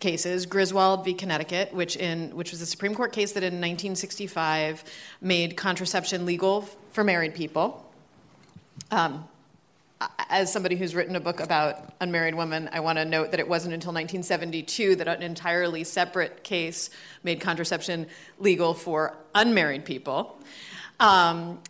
cases, 0.00 0.46
Griswold 0.46 1.04
v. 1.04 1.14
Connecticut, 1.14 1.72
which, 1.72 1.96
in, 1.96 2.34
which 2.34 2.50
was 2.50 2.60
a 2.60 2.66
Supreme 2.66 2.96
Court 2.96 3.12
case 3.12 3.32
that 3.32 3.44
in 3.44 3.54
1965 3.54 4.82
made 5.20 5.56
contraception 5.56 6.26
legal 6.26 6.62
for 6.90 7.04
married 7.04 7.36
people. 7.36 7.88
Um, 8.90 9.28
as 10.28 10.52
somebody 10.52 10.76
who's 10.76 10.94
written 10.94 11.16
a 11.16 11.20
book 11.20 11.40
about 11.40 11.92
unmarried 12.00 12.34
women, 12.34 12.68
I 12.72 12.80
want 12.80 12.98
to 12.98 13.04
note 13.04 13.30
that 13.30 13.40
it 13.40 13.48
wasn't 13.48 13.74
until 13.74 13.90
1972 13.90 14.96
that 14.96 15.08
an 15.08 15.22
entirely 15.22 15.84
separate 15.84 16.44
case 16.44 16.90
made 17.22 17.40
contraception 17.40 18.06
legal 18.38 18.74
for 18.74 19.16
unmarried 19.34 19.84
people. 19.84 20.38
Um, 21.00 21.60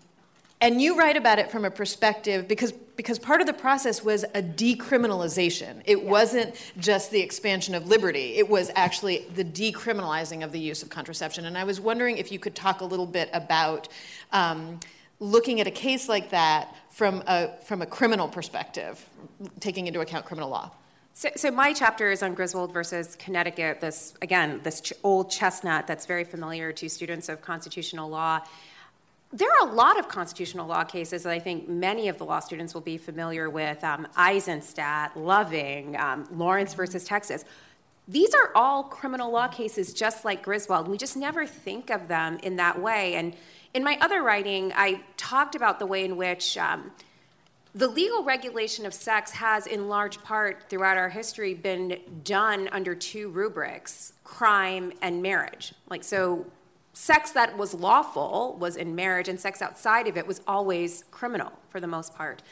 and 0.61 0.81
you 0.81 0.97
write 0.97 1.17
about 1.17 1.41
it 1.41 1.51
from 1.51 1.65
a 1.65 1.71
perspective 1.71 2.47
because 2.47 2.73
because 2.95 3.19
part 3.19 3.41
of 3.41 3.47
the 3.47 3.53
process 3.53 4.05
was 4.05 4.23
a 4.35 4.43
decriminalization. 4.43 5.83
It 5.87 6.03
yeah. 6.03 6.11
wasn't 6.11 6.55
just 6.79 7.11
the 7.11 7.21
expansion 7.21 7.75
of 7.75 7.89
liberty. 7.89 8.37
It 8.37 8.49
was 8.49 8.71
actually 8.77 9.27
the 9.35 9.45
decriminalizing 9.45 10.45
of 10.45 10.53
the 10.53 10.61
use 10.61 10.83
of 10.83 10.91
contraception. 10.91 11.47
And 11.47 11.57
I 11.57 11.65
was 11.65 11.81
wondering 11.81 12.19
if 12.19 12.31
you 12.31 12.39
could 12.39 12.55
talk 12.55 12.81
a 12.81 12.85
little 12.85 13.07
bit 13.07 13.31
about 13.33 13.89
um, 14.31 14.79
looking 15.23 15.61
at 15.61 15.67
a 15.67 15.71
case 15.71 16.09
like 16.09 16.31
that 16.31 16.75
from 16.91 17.23
a 17.27 17.57
from 17.65 17.83
a 17.83 17.87
criminal 17.87 18.29
perspective, 18.29 19.09
taking 19.61 19.87
into 19.87 20.01
account 20.01 20.25
criminal 20.25 20.51
law. 20.51 20.71
So, 21.15 21.29
so, 21.37 21.51
my 21.51 21.73
chapter 21.73 22.11
is 22.11 22.23
on 22.23 22.35
Griswold 22.35 22.73
versus 22.73 23.17
Connecticut. 23.17 23.81
This 23.81 24.15
again, 24.23 24.61
this 24.63 24.81
ch- 24.81 24.93
old 25.03 25.31
chestnut 25.31 25.87
that's 25.87 26.07
very 26.07 26.25
familiar 26.25 26.73
to 26.73 26.89
students 26.89 27.29
of 27.29 27.41
constitutional 27.41 28.09
law 28.09 28.41
there 29.33 29.49
are 29.49 29.67
a 29.67 29.73
lot 29.73 29.99
of 29.99 30.09
constitutional 30.09 30.67
law 30.67 30.85
cases 30.85 31.23
that 31.23 31.33
I 31.33 31.39
think 31.39 31.67
many 31.67 32.09
of 32.09 32.19
the 32.19 32.25
law 32.25 32.39
students 32.41 32.75
will 32.75 32.83
be 32.83 32.99
familiar 32.99 33.49
with 33.49 33.83
um, 33.83 34.07
Eisenstadt, 34.15 35.17
Loving, 35.17 35.97
um, 35.97 36.29
Lawrence 36.31 36.75
versus 36.75 37.05
Texas. 37.05 37.45
These 38.07 38.35
are 38.35 38.51
all 38.55 38.83
criminal 38.83 39.31
law 39.31 39.49
cases 39.49 39.95
just 39.95 40.25
like 40.27 40.43
Griswold. 40.43 40.87
We 40.87 40.99
just 40.99 41.17
never 41.17 41.47
think 41.47 41.89
of 41.89 42.09
them 42.09 42.39
in 42.43 42.57
that 42.57 42.81
way. 42.81 43.15
And 43.15 43.35
in 43.75 43.85
my 43.85 43.99
other 44.01 44.23
writing, 44.23 44.73
I 44.75 45.03
talked 45.17 45.55
about 45.55 45.79
the 45.79 45.87
way 45.87 46.05
in 46.05 46.17
which 46.17 46.59
um, 46.59 46.93
the 47.75 47.89
legal 47.89 48.23
regulation 48.23 48.85
of 48.85 48.93
sex 48.93 49.33
has, 49.33 49.67
in 49.67 49.89
large 49.89 50.23
part, 50.23 50.69
throughout 50.69 50.99
our 50.99 51.09
history, 51.09 51.55
been 51.55 51.99
done 52.23 52.69
under 52.71 52.95
two 52.95 53.31
rubrics 53.31 54.13
crime 54.25 54.93
and 55.01 55.23
marriage. 55.23 55.73
Like, 55.89 56.05
so 56.05 56.47
sex 56.93 57.31
that 57.33 57.57
was 57.57 57.73
lawful 57.73 58.57
was 58.61 58.77
in 58.77 58.95
marriage, 58.95 59.29
and 59.29 59.41
sex 59.41 59.63
outside 59.63 60.07
of 60.07 60.19
it 60.19 60.27
was 60.27 60.43
always 60.47 61.05
criminal 61.11 61.53
for 61.71 61.81
the 61.81 61.87
most 61.87 62.15
part. 62.15 62.43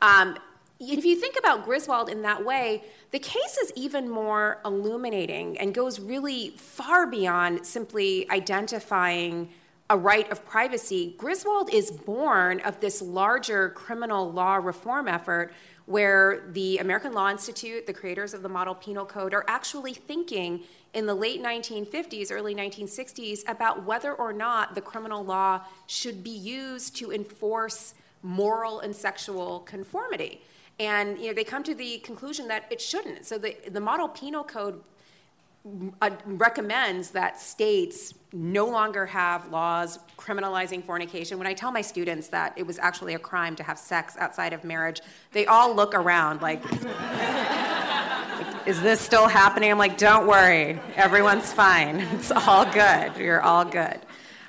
Um, 0.00 0.38
if 0.78 1.04
you 1.04 1.16
think 1.16 1.34
about 1.36 1.64
Griswold 1.64 2.08
in 2.08 2.22
that 2.22 2.44
way, 2.44 2.84
the 3.10 3.18
case 3.18 3.58
is 3.58 3.72
even 3.74 4.08
more 4.08 4.60
illuminating 4.64 5.58
and 5.58 5.74
goes 5.74 5.98
really 5.98 6.50
far 6.50 7.04
beyond 7.04 7.66
simply 7.66 8.30
identifying 8.30 9.48
a 9.90 9.96
right 9.96 10.30
of 10.30 10.44
privacy. 10.46 11.14
Griswold 11.16 11.72
is 11.72 11.90
born 11.90 12.60
of 12.60 12.80
this 12.80 13.00
larger 13.00 13.70
criminal 13.70 14.30
law 14.30 14.56
reform 14.56 15.08
effort 15.08 15.52
where 15.86 16.44
the 16.52 16.76
American 16.78 17.14
Law 17.14 17.30
Institute, 17.30 17.86
the 17.86 17.94
creators 17.94 18.34
of 18.34 18.42
the 18.42 18.48
Model 18.48 18.74
Penal 18.74 19.06
Code, 19.06 19.32
are 19.32 19.46
actually 19.48 19.94
thinking 19.94 20.60
in 20.92 21.06
the 21.06 21.14
late 21.14 21.42
1950s, 21.42 22.30
early 22.30 22.54
1960s 22.54 23.48
about 23.48 23.84
whether 23.84 24.12
or 24.12 24.32
not 24.34 24.74
the 24.74 24.82
criminal 24.82 25.24
law 25.24 25.62
should 25.86 26.22
be 26.22 26.30
used 26.30 26.94
to 26.96 27.10
enforce 27.10 27.94
moral 28.22 28.80
and 28.80 28.94
sexual 28.94 29.60
conformity. 29.60 30.42
And 30.78 31.18
you 31.18 31.28
know, 31.28 31.32
they 31.32 31.44
come 31.44 31.62
to 31.64 31.74
the 31.74 31.98
conclusion 31.98 32.48
that 32.48 32.66
it 32.70 32.82
shouldn't. 32.82 33.24
So 33.24 33.38
the, 33.38 33.56
the 33.70 33.80
Model 33.80 34.08
Penal 34.08 34.44
Code 34.44 34.82
recommends 36.26 37.10
that 37.10 37.40
states 37.40 38.14
no 38.32 38.66
longer 38.66 39.06
have 39.06 39.50
laws 39.50 39.98
criminalizing 40.16 40.84
fornication. 40.84 41.38
When 41.38 41.46
I 41.46 41.54
tell 41.54 41.72
my 41.72 41.80
students 41.80 42.28
that 42.28 42.52
it 42.56 42.66
was 42.66 42.78
actually 42.78 43.14
a 43.14 43.18
crime 43.18 43.56
to 43.56 43.62
have 43.62 43.78
sex 43.78 44.16
outside 44.18 44.52
of 44.52 44.64
marriage, 44.64 45.00
they 45.32 45.46
all 45.46 45.74
look 45.74 45.94
around 45.94 46.42
like, 46.42 46.62
is 48.66 48.80
this 48.82 49.00
still 49.00 49.28
happening? 49.28 49.70
I'm 49.70 49.78
like, 49.78 49.98
don't 49.98 50.26
worry, 50.26 50.80
everyone's 50.96 51.52
fine. 51.52 52.00
It's 52.18 52.30
all 52.30 52.64
good. 52.64 53.16
You're 53.16 53.40
all 53.40 53.64
good. 53.64 54.00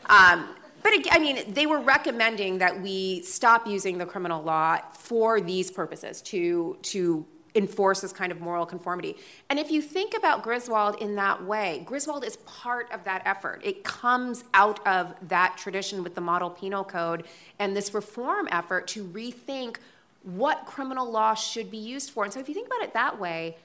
Um, 0.07 0.49
but 0.81 0.93
I 1.11 1.19
mean, 1.19 1.53
they 1.53 1.65
were 1.65 1.79
recommending 1.79 2.59
that 2.59 2.81
we 2.81 3.21
stop 3.21 3.67
using 3.67 3.97
the 3.97 4.05
criminal 4.05 4.41
law 4.41 4.79
for 4.93 5.39
these 5.41 5.71
purposes 5.71 6.21
to 6.23 6.77
to 6.83 7.25
enforce 7.59 8.01
this 8.01 8.13
kind 8.13 8.31
of 8.31 8.39
moral 8.39 8.65
conformity. 8.65 9.17
And 9.49 9.59
if 9.59 9.69
you 9.69 9.81
think 9.81 10.15
about 10.17 10.41
Griswold 10.41 10.95
in 11.01 11.15
that 11.15 11.43
way, 11.43 11.83
Griswold 11.85 12.23
is 12.23 12.37
part 12.37 12.91
of 12.91 13.03
that 13.03 13.21
effort. 13.25 13.61
It 13.63 13.83
comes 13.83 14.45
out 14.53 14.85
of 14.87 15.13
that 15.27 15.57
tradition 15.57 16.01
with 16.01 16.15
the 16.15 16.21
model 16.21 16.49
penal 16.49 16.83
code 16.83 17.25
and 17.59 17.75
this 17.75 17.93
reform 17.93 18.47
effort 18.51 18.87
to 18.87 19.03
rethink 19.03 19.77
what 20.23 20.65
criminal 20.65 21.09
law 21.09 21.33
should 21.33 21.69
be 21.69 21.77
used 21.77 22.11
for. 22.11 22.23
And 22.23 22.33
so 22.33 22.39
if 22.39 22.47
you 22.47 22.55
think 22.55 22.67
about 22.67 22.81
it 22.81 22.93
that 22.93 23.19
way, 23.19 23.57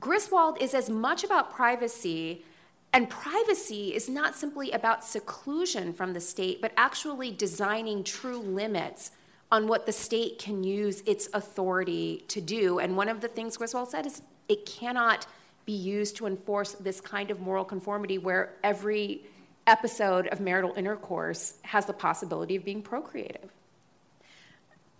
Griswold 0.00 0.60
is 0.60 0.74
as 0.74 0.90
much 0.90 1.22
about 1.22 1.52
privacy. 1.52 2.44
And 2.92 3.10
privacy 3.10 3.94
is 3.94 4.08
not 4.08 4.34
simply 4.34 4.70
about 4.70 5.04
seclusion 5.04 5.92
from 5.92 6.14
the 6.14 6.20
state, 6.20 6.62
but 6.62 6.72
actually 6.76 7.30
designing 7.30 8.04
true 8.04 8.38
limits 8.38 9.10
on 9.54 9.68
what 9.68 9.86
the 9.86 9.92
state 9.92 10.36
can 10.36 10.64
use 10.64 11.00
its 11.06 11.28
authority 11.32 12.24
to 12.26 12.40
do. 12.40 12.80
And 12.80 12.96
one 12.96 13.08
of 13.08 13.20
the 13.20 13.28
things 13.28 13.56
Griswold 13.56 13.88
said 13.88 14.04
is 14.04 14.20
it 14.48 14.66
cannot 14.66 15.28
be 15.64 15.72
used 15.72 16.16
to 16.16 16.26
enforce 16.26 16.72
this 16.72 17.00
kind 17.00 17.30
of 17.30 17.38
moral 17.38 17.64
conformity 17.64 18.18
where 18.18 18.54
every 18.64 19.22
episode 19.68 20.26
of 20.26 20.40
marital 20.40 20.74
intercourse 20.76 21.58
has 21.62 21.86
the 21.86 21.92
possibility 21.92 22.56
of 22.56 22.64
being 22.64 22.82
procreative. 22.82 23.48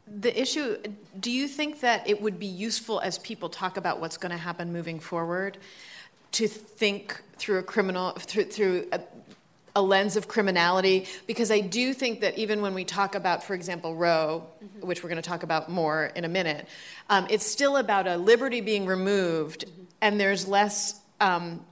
The 0.07 0.41
issue 0.41 0.77
do 1.19 1.33
you 1.33 1.49
think 1.49 1.81
that 1.81 2.09
it 2.09 2.23
would 2.23 2.39
be 2.39 2.47
useful 2.47 3.01
as 3.01 3.19
people 3.19 3.49
talk 3.49 3.77
about 3.77 3.99
what's 3.99 4.17
going 4.17 4.31
to 4.31 4.39
happen 4.39 4.73
moving 4.73 5.01
forward 5.01 5.59
to 6.31 6.47
think 6.47 7.21
through 7.39 7.59
a 7.59 7.65
criminal 7.65 8.13
through, 8.13 8.45
through 8.45 8.87
a, 8.93 9.01
a 9.77 9.83
lens 9.83 10.17
of 10.17 10.29
criminality 10.29 11.07
because 11.27 11.51
I 11.51 11.61
do 11.61 11.93
think 11.95 12.21
that 12.21 12.39
even 12.39 12.63
when 12.63 12.75
we 12.75 12.85
talk 12.85 13.15
about, 13.15 13.43
for 13.43 13.55
example, 13.55 13.95
Roe, 13.95 14.47
mm-hmm. 14.63 14.87
which 14.87 15.03
we're 15.03 15.09
going 15.09 15.21
to 15.21 15.29
talk 15.29 15.43
about 15.43 15.69
more 15.69 16.07
in 16.15 16.25
a 16.25 16.29
minute, 16.29 16.69
um, 17.11 17.27
it's 17.29 17.47
still 17.47 17.77
about 17.77 18.07
a 18.07 18.17
liberty 18.17 18.61
being 18.61 18.87
removed, 18.87 19.67
mm-hmm. 19.67 19.83
and 20.01 20.21
there's 20.21 20.47
less. 20.47 21.01
Um, 21.21 21.65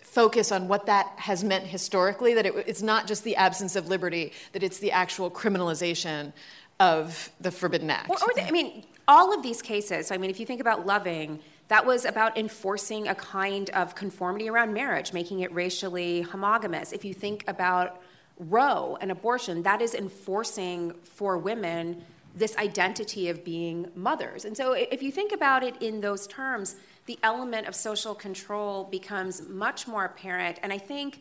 focus 0.00 0.52
on 0.52 0.68
what 0.68 0.84
that 0.84 1.10
has 1.16 1.42
meant 1.42 1.66
historically 1.66 2.34
that 2.34 2.44
it, 2.44 2.52
it's 2.66 2.82
not 2.82 3.06
just 3.06 3.24
the 3.24 3.34
absence 3.36 3.76
of 3.76 3.88
liberty 3.88 4.30
that 4.52 4.62
it's 4.62 4.76
the 4.76 4.92
actual 4.92 5.30
criminalization 5.30 6.34
of 6.78 7.30
the 7.40 7.50
forbidden 7.50 7.88
act 7.88 8.10
the, 8.36 8.46
i 8.46 8.50
mean 8.50 8.84
all 9.08 9.32
of 9.32 9.42
these 9.42 9.62
cases 9.62 10.10
i 10.10 10.18
mean 10.18 10.28
if 10.28 10.38
you 10.38 10.44
think 10.44 10.60
about 10.60 10.84
loving 10.84 11.40
that 11.68 11.86
was 11.86 12.04
about 12.04 12.36
enforcing 12.36 13.08
a 13.08 13.14
kind 13.14 13.70
of 13.70 13.94
conformity 13.94 14.48
around 14.48 14.72
marriage, 14.72 15.12
making 15.12 15.40
it 15.40 15.52
racially 15.54 16.24
homogamous. 16.24 16.92
If 16.92 17.04
you 17.04 17.14
think 17.14 17.44
about 17.48 18.02
Roe 18.38 18.98
and 19.00 19.10
abortion, 19.10 19.62
that 19.62 19.80
is 19.80 19.94
enforcing 19.94 20.94
for 21.02 21.38
women 21.38 22.04
this 22.34 22.56
identity 22.56 23.28
of 23.28 23.44
being 23.44 23.90
mothers. 23.94 24.44
And 24.44 24.56
so 24.56 24.72
if 24.72 25.02
you 25.02 25.12
think 25.12 25.32
about 25.32 25.62
it 25.62 25.80
in 25.82 26.00
those 26.00 26.26
terms, 26.26 26.76
the 27.06 27.18
element 27.22 27.66
of 27.66 27.74
social 27.74 28.14
control 28.14 28.84
becomes 28.84 29.48
much 29.48 29.86
more 29.86 30.04
apparent. 30.04 30.58
And 30.62 30.72
I 30.72 30.78
think 30.78 31.20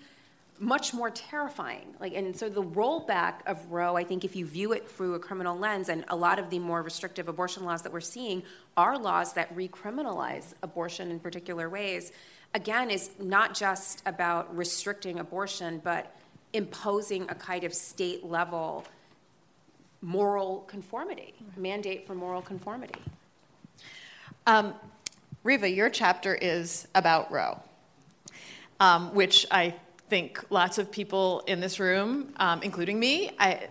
much 0.62 0.94
more 0.94 1.10
terrifying. 1.10 1.96
Like, 2.00 2.14
and 2.14 2.38
so 2.38 2.48
the 2.48 2.62
rollback 2.62 3.40
of 3.48 3.72
Roe, 3.72 3.98
I 3.98 4.04
think, 4.04 4.24
if 4.24 4.36
you 4.36 4.46
view 4.46 4.74
it 4.74 4.88
through 4.88 5.16
a 5.16 5.20
criminal 5.20 5.58
lens, 5.58 5.90
and 5.90 6.06
a 6.10 6.16
lot 6.16 6.38
of 6.38 6.52
the 6.52 6.60
more 6.60 6.84
restrictive 6.84 7.28
abortion 7.28 7.66
laws 7.66 7.82
that 7.82 7.92
we're 7.92 8.00
seeing 8.00 8.44
are 8.78 8.96
laws 8.96 9.34
that 9.34 9.54
recriminalize 9.56 10.54
abortion 10.62 11.10
in 11.10 11.20
particular 11.20 11.68
ways. 11.68 12.12
Again, 12.54 12.92
is 12.92 13.10
not 13.20 13.56
just 13.56 14.04
about 14.06 14.56
restricting 14.56 15.18
abortion, 15.18 15.82
but 15.84 16.16
imposing 16.54 17.24
a 17.30 17.36
kind 17.36 17.64
of 17.64 17.74
state 17.74 18.24
level 18.24 18.86
moral 20.04 20.60
conformity, 20.68 21.34
mandate 21.58 22.06
for 22.06 22.14
moral 22.14 22.42
conformity. 22.42 23.00
Um, 24.46 24.76
Reva, 25.44 25.70
your 25.70 25.90
chapter 25.90 26.36
is 26.36 26.88
about 26.94 27.32
Roe, 27.32 27.60
um, 28.80 29.14
which 29.16 29.48
I 29.50 29.76
think 30.12 30.44
lots 30.50 30.78
of 30.78 30.92
people 30.92 31.42
in 31.48 31.62
this 31.62 31.80
room, 31.80 32.34
um, 32.36 32.62
including 32.64 33.00
me, 33.00 33.32
I 33.40 33.70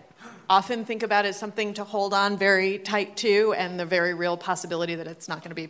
often 0.49 0.83
think 0.85 1.03
about 1.03 1.23
as 1.23 1.37
something 1.37 1.71
to 1.75 1.83
hold 1.83 2.15
on 2.15 2.35
very 2.35 2.79
tight 2.79 3.15
to, 3.17 3.53
and 3.55 3.79
the 3.79 3.85
very 3.85 4.15
real 4.15 4.35
possibility 4.35 4.95
that 4.95 5.05
it's 5.05 5.27
not 5.29 5.43
going 5.43 5.51
to 5.51 5.55
be 5.55 5.69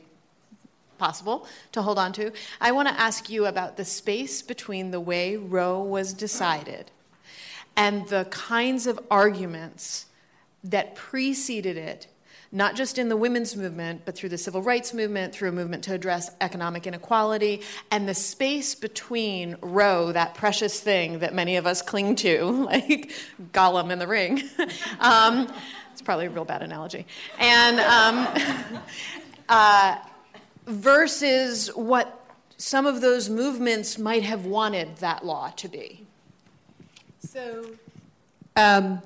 possible 0.97 1.45
to 1.73 1.81
hold 1.81 1.99
on 1.99 2.13
to. 2.13 2.31
I 2.61 2.71
want 2.71 2.87
to 2.87 2.97
ask 2.97 3.29
you 3.29 3.47
about 3.47 3.75
the 3.75 3.83
space 3.83 4.41
between 4.41 4.91
the 4.91 5.01
way 5.01 5.35
Roe 5.35 5.83
was 5.83 6.13
decided 6.13 6.89
and 7.75 8.07
the 8.07 8.23
kinds 8.31 8.87
of 8.87 8.97
arguments 9.11 10.05
that 10.63 10.95
preceded 10.95 11.75
it, 11.75 12.07
not 12.51 12.75
just 12.75 12.97
in 12.97 13.07
the 13.07 13.15
women's 13.15 13.55
movement, 13.55 14.01
but 14.03 14.15
through 14.15 14.29
the 14.29 14.37
civil 14.37 14.61
rights 14.61 14.93
movement, 14.93 15.33
through 15.33 15.49
a 15.49 15.51
movement 15.53 15.83
to 15.85 15.93
address 15.93 16.29
economic 16.41 16.85
inequality, 16.85 17.61
and 17.91 18.09
the 18.09 18.13
space 18.13 18.75
between 18.75 19.55
Roe, 19.61 20.11
that 20.11 20.35
precious 20.35 20.79
thing 20.79 21.19
that 21.19 21.33
many 21.33 21.55
of 21.55 21.65
us 21.65 21.81
cling 21.81 22.15
to, 22.17 22.43
like 22.65 23.11
Gollum 23.53 23.91
in 23.91 23.99
the 23.99 24.07
ring. 24.07 24.43
um, 24.99 25.51
it's 25.93 26.01
probably 26.01 26.25
a 26.25 26.29
real 26.29 26.45
bad 26.45 26.61
analogy. 26.61 27.05
And 27.39 27.79
um, 27.79 28.81
uh, 29.49 29.97
versus 30.65 31.69
what 31.75 32.17
some 32.57 32.85
of 32.85 33.01
those 33.01 33.29
movements 33.29 33.97
might 33.97 34.23
have 34.23 34.45
wanted 34.45 34.97
that 34.97 35.25
law 35.25 35.49
to 35.55 35.67
be. 35.67 36.05
So, 37.19 37.65
um, 38.55 39.01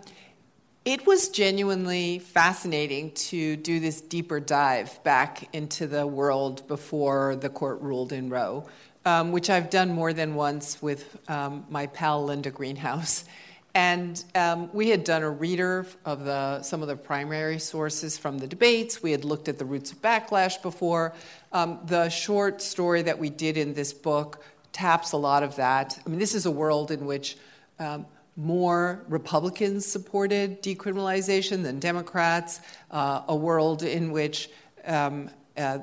it 0.86 1.08
was 1.08 1.30
genuinely 1.30 2.20
fascinating 2.20 3.12
to 3.12 3.56
do 3.56 3.80
this 3.80 4.02
deeper 4.02 4.40
dive 4.40 5.04
back 5.04 5.50
into 5.52 5.88
the 5.88 6.06
world 6.06 6.68
before 6.68 7.36
the 7.36 7.50
court 7.50 7.82
ruled 7.82 8.14
in 8.14 8.30
Roe, 8.30 8.68
um, 9.04 9.32
which 9.32 9.50
I've 9.50 9.72
done 9.72 9.90
more 9.90 10.14
than 10.14 10.36
once 10.36 10.84
with 10.84 11.18
um, 11.28 11.66
my 11.72 11.88
pal 11.88 12.24
Linda 12.24 12.52
Greenhouse. 12.52 13.26
And 13.74 14.24
um, 14.36 14.70
we 14.74 14.90
had 14.90 15.04
done 15.04 15.24
a 15.24 15.30
reader 15.30 15.88
of 16.06 16.24
the, 16.24 16.62
some 16.62 16.84
of 16.84 16.88
the 16.88 16.96
primary 16.96 17.58
sources 17.58 18.18
from 18.18 18.38
the 18.38 18.48
debates. 18.48 19.02
We 19.02 19.12
had 19.12 19.26
looked 19.26 19.50
at 19.50 19.58
the 19.58 19.66
roots 19.66 19.92
of 19.92 20.02
backlash 20.04 20.62
before. 20.62 21.14
Um, 21.52 21.80
the 21.86 22.10
short 22.10 22.62
story 22.62 23.02
that 23.02 23.18
we 23.18 23.32
did 23.32 23.58
in 23.58 23.74
this 23.74 23.92
book 23.92 24.42
taps 24.72 25.14
a 25.14 25.18
lot 25.18 25.42
of 25.42 25.56
that. 25.56 26.00
I 26.06 26.10
mean, 26.10 26.20
this 26.20 26.36
is 26.36 26.46
a 26.46 26.52
world 26.52 26.92
in 26.92 27.06
which 27.06 27.38
um, 27.80 28.06
more 28.36 29.04
Republicans 29.08 29.86
supported 29.86 30.62
decriminalization 30.62 31.64
than 31.64 31.80
Democrats, 31.80 32.60
uh, 32.92 33.22
a 33.28 33.36
world 33.36 33.84
in 33.84 34.12
which 34.12 34.50
um, 34.86 35.30
uh, 35.58 35.80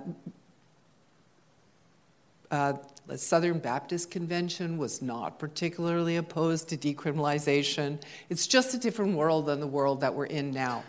uh, 2.50 2.74
the 3.06 3.16
Southern 3.16 3.58
Baptist 3.58 4.10
Convention 4.10 4.76
was 4.76 5.00
not 5.00 5.38
particularly 5.38 6.16
opposed 6.16 6.68
to 6.68 6.76
decriminalization. 6.76 8.00
It's 8.28 8.46
just 8.46 8.74
a 8.74 8.78
different 8.78 9.16
world 9.16 9.46
than 9.46 9.58
the 9.60 9.66
world 9.66 10.02
that 10.02 10.14
we're 10.14 10.26
in 10.26 10.50
now. 10.50 10.84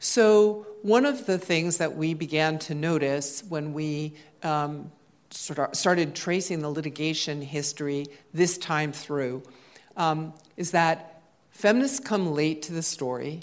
So, 0.00 0.66
one 0.82 1.04
of 1.04 1.26
the 1.26 1.38
things 1.38 1.78
that 1.78 1.96
we 1.96 2.14
began 2.14 2.58
to 2.60 2.74
notice 2.74 3.42
when 3.48 3.72
we 3.72 4.14
um, 4.44 4.92
started 5.30 6.14
tracing 6.14 6.60
the 6.60 6.70
litigation 6.70 7.42
history 7.42 8.06
this 8.32 8.58
time 8.58 8.92
through 8.92 9.42
um, 9.98 10.32
is 10.56 10.70
that 10.70 11.20
feminists 11.50 12.00
come 12.00 12.32
late 12.32 12.62
to 12.62 12.72
the 12.72 12.82
story. 12.82 13.40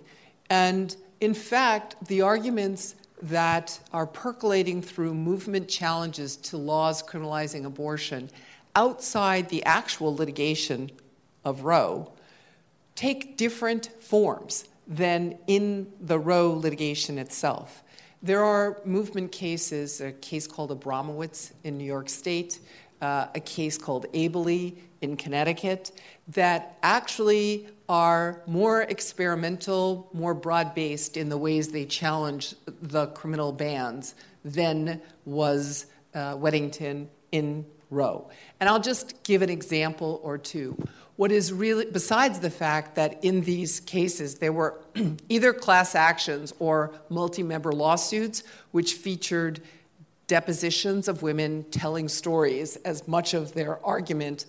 And 0.49 0.95
in 1.21 1.33
fact, 1.33 1.95
the 2.07 2.21
arguments 2.21 2.95
that 3.21 3.79
are 3.93 4.07
percolating 4.07 4.81
through 4.81 5.13
movement 5.13 5.67
challenges 5.67 6.35
to 6.37 6.57
laws 6.57 7.03
criminalizing 7.03 7.65
abortion 7.65 8.29
outside 8.75 9.49
the 9.49 9.63
actual 9.63 10.15
litigation 10.15 10.91
of 11.43 11.61
Roe 11.63 12.11
take 12.95 13.37
different 13.37 13.87
forms 14.01 14.67
than 14.87 15.37
in 15.47 15.91
the 16.01 16.19
Roe 16.19 16.51
litigation 16.51 17.17
itself. 17.17 17.83
There 18.21 18.43
are 18.43 18.81
movement 18.85 19.31
cases, 19.31 20.01
a 20.01 20.11
case 20.11 20.47
called 20.47 20.77
Abramowicz 20.77 21.51
in 21.63 21.77
New 21.77 21.85
York 21.85 22.09
State, 22.09 22.59
uh, 23.01 23.27
a 23.35 23.39
case 23.39 23.77
called 23.77 24.07
Abele 24.13 24.75
in 25.05 25.15
Connecticut, 25.15 25.91
that 26.27 26.77
actually 26.83 27.67
are 27.87 28.41
more 28.47 28.81
experimental, 28.81 30.09
more 30.11 30.33
broad 30.33 30.75
based 30.75 31.17
in 31.17 31.29
the 31.29 31.37
ways 31.37 31.69
they 31.69 31.85
challenge 31.85 32.55
the 32.81 33.07
criminal 33.07 33.51
bans 33.51 34.15
than 34.43 35.01
was 35.25 35.85
uh, 36.13 36.35
Weddington 36.35 37.07
in 37.31 37.65
Roe. 37.89 38.29
And 38.59 38.67
I'll 38.67 38.81
just 38.81 39.23
give 39.23 39.41
an 39.41 39.49
example 39.49 40.19
or 40.23 40.37
two. 40.37 40.77
What 41.15 41.31
is 41.31 41.53
really, 41.53 41.85
besides 41.85 42.39
the 42.39 42.49
fact 42.49 42.95
that 42.95 43.23
in 43.23 43.41
these 43.41 43.79
cases 43.79 44.35
there 44.35 44.51
were 44.51 44.81
either 45.29 45.53
class 45.53 45.95
actions 45.95 46.53
or 46.59 46.93
multi 47.09 47.43
member 47.43 47.71
lawsuits, 47.71 48.43
which 48.71 48.93
featured 48.93 49.61
depositions 50.27 51.07
of 51.07 51.21
women 51.21 51.63
telling 51.71 52.09
stories 52.09 52.77
as 52.77 53.07
much 53.07 53.33
of 53.33 53.53
their 53.53 53.83
argument 53.85 54.45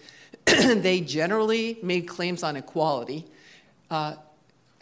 they 0.76 1.00
generally 1.00 1.78
made 1.82 2.06
claims 2.06 2.42
on 2.42 2.56
equality, 2.56 3.26
uh, 3.90 4.14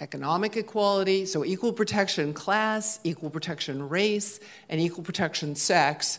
economic 0.00 0.57
equality, 0.57 1.24
so 1.24 1.44
equal 1.44 1.72
protection 1.72 2.35
class, 2.35 3.00
equal 3.05 3.31
protection 3.31 3.88
race, 3.88 4.40
and 4.68 4.81
equal 4.81 5.03
protection 5.03 5.55
sex, 5.55 6.18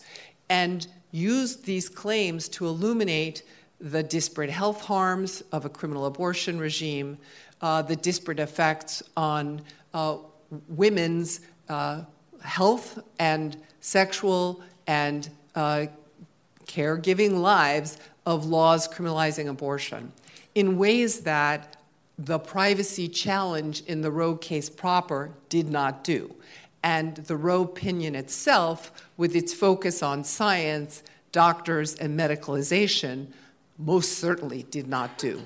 and 0.50 0.88
used 1.12 1.66
these 1.66 1.88
claims 1.88 2.50
to 2.50 2.66
illuminate 2.66 3.44
the 3.80 4.02
disparate 4.02 4.50
health 4.50 4.82
harms 4.82 5.44
of 5.52 5.66
a 5.66 5.70
criminal 5.70 6.06
abortion 6.06 6.58
regime, 6.58 7.18
uh, 7.62 7.82
the 7.82 7.96
disparate 7.96 8.40
effects 8.40 9.04
on 9.16 9.62
uh, 9.94 10.18
women's 10.70 11.42
uh, 11.70 12.02
health 12.42 13.00
and 13.20 13.58
sexual 13.80 14.62
and 14.88 15.30
uh, 15.56 15.86
caregiving 16.66 17.40
lives 17.40 17.98
of 18.26 18.46
laws 18.46 18.88
criminalizing 18.88 19.48
abortion 19.48 20.12
in 20.54 20.78
ways 20.78 21.22
that 21.22 21.78
the 22.18 22.40
privacy 22.40 23.08
challenge 23.08 23.82
in 23.88 24.02
the 24.02 24.12
Roe 24.12 24.36
case 24.36 24.70
proper 24.70 25.32
did 25.50 25.70
not 25.70 26.04
do. 26.04 26.34
And 26.82 27.16
the 27.16 27.36
Roe 27.36 27.64
opinion 27.64 28.16
itself, 28.16 28.92
with 29.18 29.36
its 29.36 29.54
focus 29.54 30.02
on 30.02 30.24
science, 30.24 31.04
doctors, 31.32 31.96
and 31.96 32.18
medicalization, 32.18 33.28
most 33.78 34.20
certainly 34.20 34.64
did 34.64 34.88
not 34.88 35.18
do. 35.18 35.42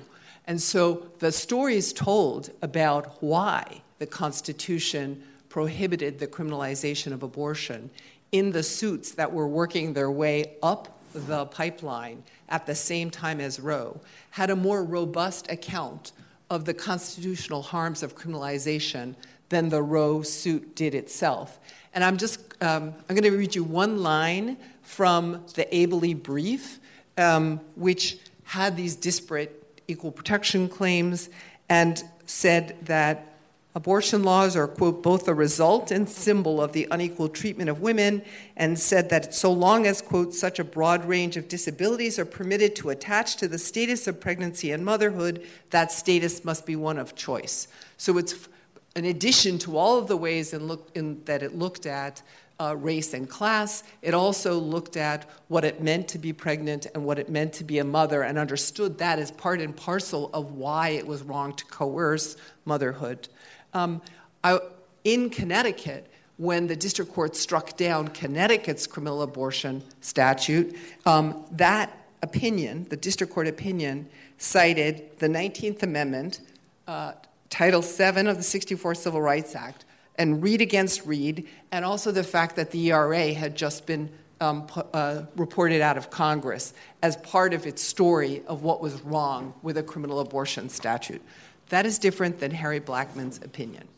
And 0.46 0.60
so 0.60 1.08
the 1.18 1.32
stories 1.32 1.92
told 1.92 2.50
about 2.62 3.22
why 3.22 3.82
the 3.98 4.06
Constitution 4.06 5.22
prohibited 5.48 6.18
the 6.18 6.26
criminalization 6.26 7.12
of 7.12 7.22
abortion 7.22 7.90
in 8.30 8.52
the 8.52 8.62
suits 8.62 9.12
that 9.12 9.32
were 9.32 9.48
working 9.48 9.92
their 9.92 10.10
way 10.10 10.56
up 10.62 10.99
the 11.12 11.46
pipeline 11.46 12.22
at 12.48 12.66
the 12.66 12.74
same 12.74 13.10
time 13.10 13.40
as 13.40 13.60
Roe, 13.60 14.00
had 14.30 14.50
a 14.50 14.56
more 14.56 14.84
robust 14.84 15.50
account 15.50 16.12
of 16.50 16.64
the 16.64 16.74
constitutional 16.74 17.62
harms 17.62 18.02
of 18.02 18.16
criminalization 18.16 19.14
than 19.48 19.68
the 19.68 19.82
Roe 19.82 20.22
suit 20.22 20.74
did 20.74 20.94
itself. 20.94 21.58
And 21.94 22.04
I'm 22.04 22.16
just, 22.16 22.40
um, 22.62 22.94
I'm 23.08 23.16
going 23.16 23.30
to 23.30 23.36
read 23.36 23.54
you 23.54 23.64
one 23.64 24.02
line 24.02 24.56
from 24.82 25.44
the 25.54 25.66
Abele 25.72 26.20
brief, 26.20 26.80
um, 27.18 27.60
which 27.74 28.18
had 28.44 28.76
these 28.76 28.96
disparate 28.96 29.82
equal 29.88 30.12
protection 30.12 30.68
claims 30.68 31.28
and 31.68 32.02
said 32.26 32.76
that 32.82 33.29
Abortion 33.72 34.24
laws 34.24 34.56
are, 34.56 34.66
quote, 34.66 35.00
both 35.00 35.28
a 35.28 35.34
result 35.34 35.92
and 35.92 36.08
symbol 36.08 36.60
of 36.60 36.72
the 36.72 36.88
unequal 36.90 37.28
treatment 37.28 37.70
of 37.70 37.80
women, 37.80 38.22
and 38.56 38.76
said 38.76 39.10
that 39.10 39.32
so 39.32 39.52
long 39.52 39.86
as, 39.86 40.02
quote, 40.02 40.34
such 40.34 40.58
a 40.58 40.64
broad 40.64 41.04
range 41.04 41.36
of 41.36 41.46
disabilities 41.46 42.18
are 42.18 42.24
permitted 42.24 42.74
to 42.76 42.90
attach 42.90 43.36
to 43.36 43.46
the 43.46 43.58
status 43.58 44.08
of 44.08 44.20
pregnancy 44.20 44.72
and 44.72 44.84
motherhood, 44.84 45.46
that 45.70 45.92
status 45.92 46.44
must 46.44 46.66
be 46.66 46.74
one 46.74 46.98
of 46.98 47.14
choice. 47.14 47.68
So 47.96 48.18
it's 48.18 48.48
in 48.96 49.04
addition 49.04 49.56
to 49.60 49.78
all 49.78 49.98
of 49.98 50.08
the 50.08 50.16
ways 50.16 50.52
in 50.52 50.66
look, 50.66 50.90
in, 50.96 51.22
that 51.26 51.44
it 51.44 51.54
looked 51.54 51.86
at 51.86 52.22
uh, 52.60 52.76
race 52.76 53.14
and 53.14 53.28
class. 53.28 53.84
It 54.02 54.14
also 54.14 54.58
looked 54.58 54.96
at 54.96 55.30
what 55.48 55.64
it 55.64 55.80
meant 55.80 56.08
to 56.08 56.18
be 56.18 56.32
pregnant 56.32 56.86
and 56.94 57.04
what 57.04 57.18
it 57.18 57.30
meant 57.30 57.52
to 57.54 57.64
be 57.64 57.78
a 57.78 57.84
mother 57.84 58.22
and 58.22 58.36
understood 58.36 58.98
that 58.98 59.18
as 59.18 59.30
part 59.30 59.60
and 59.60 59.74
parcel 59.74 60.28
of 60.34 60.52
why 60.52 60.90
it 60.90 61.06
was 61.06 61.22
wrong 61.22 61.54
to 61.54 61.64
coerce 61.66 62.36
motherhood. 62.64 63.28
Um, 63.74 64.02
I, 64.42 64.58
in 65.04 65.30
Connecticut, 65.30 66.06
when 66.36 66.66
the 66.66 66.76
district 66.76 67.12
court 67.12 67.36
struck 67.36 67.76
down 67.76 68.08
Connecticut's 68.08 68.86
criminal 68.86 69.22
abortion 69.22 69.82
statute, 70.00 70.76
um, 71.04 71.44
that 71.52 71.96
opinion, 72.22 72.86
the 72.88 72.96
district 72.96 73.32
court 73.32 73.46
opinion, 73.46 74.08
cited 74.38 75.18
the 75.18 75.28
19th 75.28 75.82
Amendment, 75.82 76.40
uh, 76.88 77.12
Title 77.50 77.82
VII 77.82 78.26
of 78.28 78.36
the 78.36 78.42
64 78.42 78.94
Civil 78.94 79.20
Rights 79.20 79.54
Act, 79.54 79.84
and 80.16 80.42
Reed 80.42 80.60
against 80.60 81.04
Reed, 81.04 81.48
and 81.72 81.84
also 81.84 82.10
the 82.10 82.24
fact 82.24 82.56
that 82.56 82.70
the 82.70 82.90
ERA 82.90 83.32
had 83.32 83.56
just 83.56 83.86
been 83.86 84.10
um, 84.40 84.66
uh, 84.94 85.22
reported 85.36 85.82
out 85.82 85.98
of 85.98 86.10
Congress 86.10 86.72
as 87.02 87.16
part 87.18 87.52
of 87.52 87.66
its 87.66 87.82
story 87.82 88.42
of 88.46 88.62
what 88.62 88.80
was 88.80 89.00
wrong 89.02 89.52
with 89.62 89.76
a 89.76 89.82
criminal 89.82 90.20
abortion 90.20 90.68
statute. 90.68 91.22
That 91.70 91.86
is 91.86 91.98
different 91.98 92.38
than 92.38 92.50
Harry 92.50 92.80
Blackmun's 92.80 93.38
opinion 93.38 93.88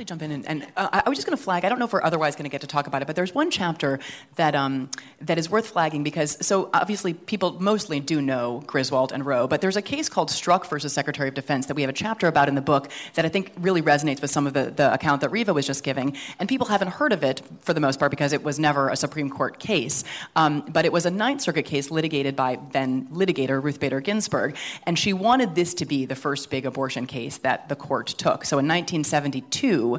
actually 0.00 0.16
jump 0.16 0.22
in 0.22 0.30
and, 0.30 0.46
and 0.46 0.72
uh, 0.76 1.02
I 1.04 1.08
was 1.08 1.18
just 1.18 1.26
going 1.26 1.36
to 1.36 1.42
flag. 1.42 1.64
I 1.64 1.68
don't 1.68 1.78
know 1.78 1.84
if 1.84 1.92
we're 1.92 2.02
otherwise 2.02 2.34
going 2.34 2.44
to 2.44 2.50
get 2.50 2.62
to 2.62 2.66
talk 2.66 2.86
about 2.86 3.02
it, 3.02 3.06
but 3.06 3.16
there's 3.16 3.34
one 3.34 3.50
chapter 3.50 3.98
that 4.36 4.54
um, 4.54 4.88
that 5.20 5.36
is 5.36 5.50
worth 5.50 5.66
flagging 5.66 6.02
because 6.02 6.38
so 6.40 6.70
obviously 6.72 7.12
people 7.12 7.60
mostly 7.60 8.00
do 8.00 8.22
know 8.22 8.62
Griswold 8.66 9.12
and 9.12 9.26
Roe, 9.26 9.46
but 9.46 9.60
there's 9.60 9.76
a 9.76 9.82
case 9.82 10.08
called 10.08 10.30
Struck 10.30 10.66
versus 10.66 10.92
Secretary 10.92 11.28
of 11.28 11.34
Defense 11.34 11.66
that 11.66 11.74
we 11.74 11.82
have 11.82 11.90
a 11.90 11.94
chapter 11.94 12.28
about 12.28 12.48
in 12.48 12.54
the 12.54 12.62
book 12.62 12.90
that 13.14 13.26
I 13.26 13.28
think 13.28 13.52
really 13.58 13.82
resonates 13.82 14.22
with 14.22 14.30
some 14.30 14.46
of 14.46 14.54
the, 14.54 14.70
the 14.70 14.92
account 14.92 15.20
that 15.20 15.28
Reva 15.28 15.52
was 15.52 15.66
just 15.66 15.84
giving, 15.84 16.16
and 16.38 16.48
people 16.48 16.66
haven't 16.66 16.88
heard 16.88 17.12
of 17.12 17.22
it 17.22 17.42
for 17.60 17.74
the 17.74 17.80
most 17.80 17.98
part 17.98 18.10
because 18.10 18.32
it 18.32 18.42
was 18.42 18.58
never 18.58 18.88
a 18.88 18.96
Supreme 18.96 19.28
Court 19.28 19.58
case, 19.58 20.02
um, 20.34 20.62
but 20.72 20.86
it 20.86 20.92
was 20.92 21.04
a 21.04 21.10
Ninth 21.10 21.42
Circuit 21.42 21.66
case 21.66 21.90
litigated 21.90 22.36
by 22.36 22.58
then 22.72 23.06
litigator 23.08 23.62
Ruth 23.62 23.78
Bader 23.78 24.00
Ginsburg, 24.00 24.56
and 24.84 24.98
she 24.98 25.12
wanted 25.12 25.54
this 25.54 25.74
to 25.74 25.84
be 25.84 26.06
the 26.06 26.16
first 26.16 26.48
big 26.48 26.64
abortion 26.64 27.06
case 27.06 27.36
that 27.38 27.68
the 27.68 27.76
court 27.76 28.06
took. 28.06 28.46
So 28.46 28.58
in 28.58 28.66
1972 28.66 29.89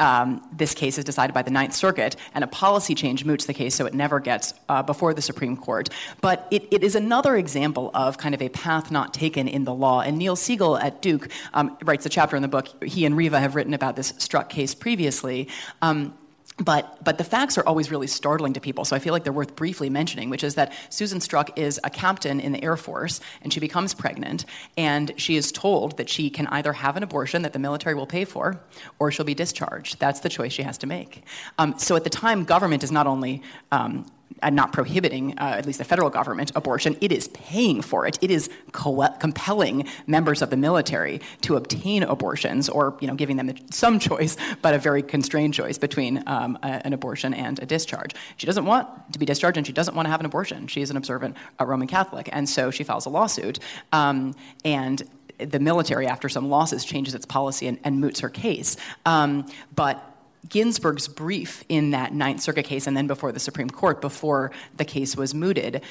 um, 0.00 0.42
this 0.52 0.74
case 0.74 0.98
is 0.98 1.04
decided 1.04 1.34
by 1.34 1.42
the 1.42 1.50
Ninth 1.50 1.74
Circuit, 1.74 2.16
and 2.34 2.42
a 2.42 2.46
policy 2.46 2.94
change 2.94 3.24
moots 3.24 3.44
the 3.44 3.54
case 3.54 3.74
so 3.74 3.86
it 3.86 3.94
never 3.94 4.18
gets 4.18 4.54
uh, 4.68 4.82
before 4.82 5.14
the 5.14 5.22
Supreme 5.22 5.56
Court. 5.56 5.90
But 6.20 6.48
it, 6.50 6.66
it 6.70 6.82
is 6.82 6.94
another 6.94 7.36
example 7.36 7.90
of 7.94 8.18
kind 8.18 8.34
of 8.34 8.42
a 8.42 8.48
path 8.48 8.90
not 8.90 9.12
taken 9.12 9.46
in 9.46 9.64
the 9.64 9.74
law. 9.74 10.00
And 10.00 10.18
Neil 10.18 10.36
Siegel 10.36 10.78
at 10.78 11.02
Duke 11.02 11.28
um, 11.52 11.76
writes 11.84 12.06
a 12.06 12.08
chapter 12.08 12.34
in 12.34 12.42
the 12.42 12.48
book. 12.48 12.82
He 12.82 13.04
and 13.04 13.16
Reva 13.16 13.38
have 13.38 13.54
written 13.54 13.74
about 13.74 13.94
this 13.96 14.14
Struck 14.18 14.48
case 14.48 14.74
previously. 14.74 15.48
Um, 15.82 16.14
but, 16.60 17.02
but 17.02 17.18
the 17.18 17.24
facts 17.24 17.56
are 17.58 17.66
always 17.66 17.90
really 17.90 18.06
startling 18.06 18.52
to 18.52 18.60
people, 18.60 18.84
so 18.84 18.94
I 18.94 18.98
feel 18.98 19.12
like 19.12 19.24
they're 19.24 19.32
worth 19.32 19.56
briefly 19.56 19.90
mentioning, 19.90 20.30
which 20.30 20.44
is 20.44 20.54
that 20.56 20.72
Susan 20.90 21.20
Struck 21.20 21.58
is 21.58 21.80
a 21.84 21.90
captain 21.90 22.40
in 22.40 22.52
the 22.52 22.62
Air 22.62 22.76
Force, 22.76 23.20
and 23.42 23.52
she 23.52 23.60
becomes 23.60 23.94
pregnant, 23.94 24.44
and 24.76 25.12
she 25.16 25.36
is 25.36 25.52
told 25.52 25.96
that 25.96 26.08
she 26.08 26.30
can 26.30 26.46
either 26.48 26.72
have 26.72 26.96
an 26.96 27.02
abortion 27.02 27.42
that 27.42 27.52
the 27.52 27.58
military 27.58 27.94
will 27.94 28.06
pay 28.06 28.24
for, 28.24 28.60
or 28.98 29.10
she'll 29.10 29.24
be 29.26 29.34
discharged. 29.34 29.98
That's 29.98 30.20
the 30.20 30.28
choice 30.28 30.52
she 30.52 30.62
has 30.62 30.78
to 30.78 30.86
make. 30.86 31.24
Um, 31.58 31.78
so 31.78 31.96
at 31.96 32.04
the 32.04 32.10
time, 32.10 32.44
government 32.44 32.84
is 32.84 32.92
not 32.92 33.06
only 33.06 33.42
um, 33.72 34.06
and 34.42 34.56
not 34.56 34.72
prohibiting, 34.72 35.38
uh, 35.38 35.54
at 35.58 35.66
least 35.66 35.78
the 35.78 35.84
federal 35.84 36.10
government, 36.10 36.52
abortion. 36.54 36.96
It 37.00 37.12
is 37.12 37.28
paying 37.28 37.82
for 37.82 38.06
it. 38.06 38.18
It 38.20 38.30
is 38.30 38.48
co- 38.72 39.08
compelling 39.18 39.86
members 40.06 40.42
of 40.42 40.50
the 40.50 40.56
military 40.56 41.20
to 41.42 41.56
obtain 41.56 42.02
abortions, 42.02 42.68
or 42.68 42.96
you 43.00 43.08
know, 43.08 43.14
giving 43.14 43.36
them 43.36 43.52
some 43.70 43.98
choice, 43.98 44.36
but 44.62 44.74
a 44.74 44.78
very 44.78 45.02
constrained 45.02 45.54
choice 45.54 45.78
between 45.78 46.22
um, 46.26 46.58
a, 46.62 46.86
an 46.86 46.92
abortion 46.92 47.34
and 47.34 47.60
a 47.62 47.66
discharge. 47.66 48.14
She 48.36 48.46
doesn't 48.46 48.64
want 48.64 49.12
to 49.12 49.18
be 49.18 49.26
discharged, 49.26 49.56
and 49.56 49.66
she 49.66 49.72
doesn't 49.72 49.94
want 49.94 50.06
to 50.06 50.10
have 50.10 50.20
an 50.20 50.26
abortion. 50.26 50.66
She 50.66 50.80
is 50.80 50.90
an 50.90 50.96
observant 50.96 51.36
Roman 51.60 51.88
Catholic, 51.88 52.28
and 52.32 52.48
so 52.48 52.70
she 52.70 52.84
files 52.84 53.06
a 53.06 53.10
lawsuit. 53.10 53.58
Um, 53.92 54.34
and 54.64 55.02
the 55.38 55.58
military, 55.58 56.06
after 56.06 56.28
some 56.28 56.48
losses, 56.48 56.84
changes 56.84 57.14
its 57.14 57.26
policy 57.26 57.66
and, 57.66 57.78
and 57.84 58.00
moots 58.00 58.20
her 58.20 58.28
case. 58.28 58.76
Um, 59.06 59.46
but 59.74 60.09
Ginsburg's 60.48 61.08
brief 61.08 61.64
in 61.68 61.90
that 61.90 62.12
Ninth 62.14 62.40
Circuit 62.40 62.64
case 62.64 62.86
and 62.86 62.96
then 62.96 63.06
before 63.06 63.32
the 63.32 63.40
Supreme 63.40 63.70
Court, 63.70 64.00
before 64.00 64.50
the 64.76 64.84
case 64.84 65.16
was 65.16 65.34
mooted, 65.34 65.82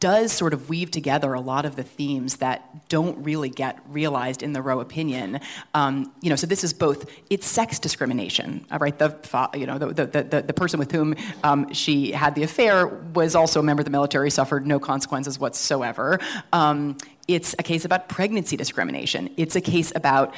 does 0.00 0.32
sort 0.32 0.52
of 0.52 0.68
weave 0.68 0.90
together 0.90 1.32
a 1.32 1.40
lot 1.40 1.64
of 1.64 1.76
the 1.76 1.82
themes 1.82 2.36
that 2.36 2.88
don't 2.88 3.24
really 3.24 3.48
get 3.48 3.78
realized 3.88 4.42
in 4.42 4.52
the 4.52 4.60
Roe 4.62 4.80
opinion. 4.80 5.40
Um, 5.74 6.12
you 6.20 6.30
know, 6.30 6.36
so 6.36 6.46
this 6.46 6.62
is 6.62 6.72
both 6.72 7.10
it's 7.30 7.46
sex 7.46 7.78
discrimination, 7.78 8.66
uh, 8.70 8.78
right? 8.78 8.96
The 8.98 9.16
you 9.54 9.66
know 9.66 9.78
the 9.78 10.06
the, 10.06 10.22
the, 10.22 10.42
the 10.42 10.52
person 10.52 10.78
with 10.78 10.92
whom 10.92 11.14
um, 11.42 11.72
she 11.72 12.12
had 12.12 12.34
the 12.34 12.42
affair 12.42 12.86
was 12.86 13.34
also 13.34 13.60
a 13.60 13.62
member 13.62 13.80
of 13.80 13.86
the 13.86 13.90
military, 13.90 14.30
suffered 14.30 14.66
no 14.66 14.78
consequences 14.78 15.38
whatsoever. 15.38 16.20
Um, 16.52 16.96
it's 17.26 17.54
a 17.58 17.62
case 17.62 17.84
about 17.84 18.08
pregnancy 18.08 18.56
discrimination. 18.56 19.30
It's 19.36 19.54
a 19.54 19.60
case 19.60 19.92
about 19.94 20.34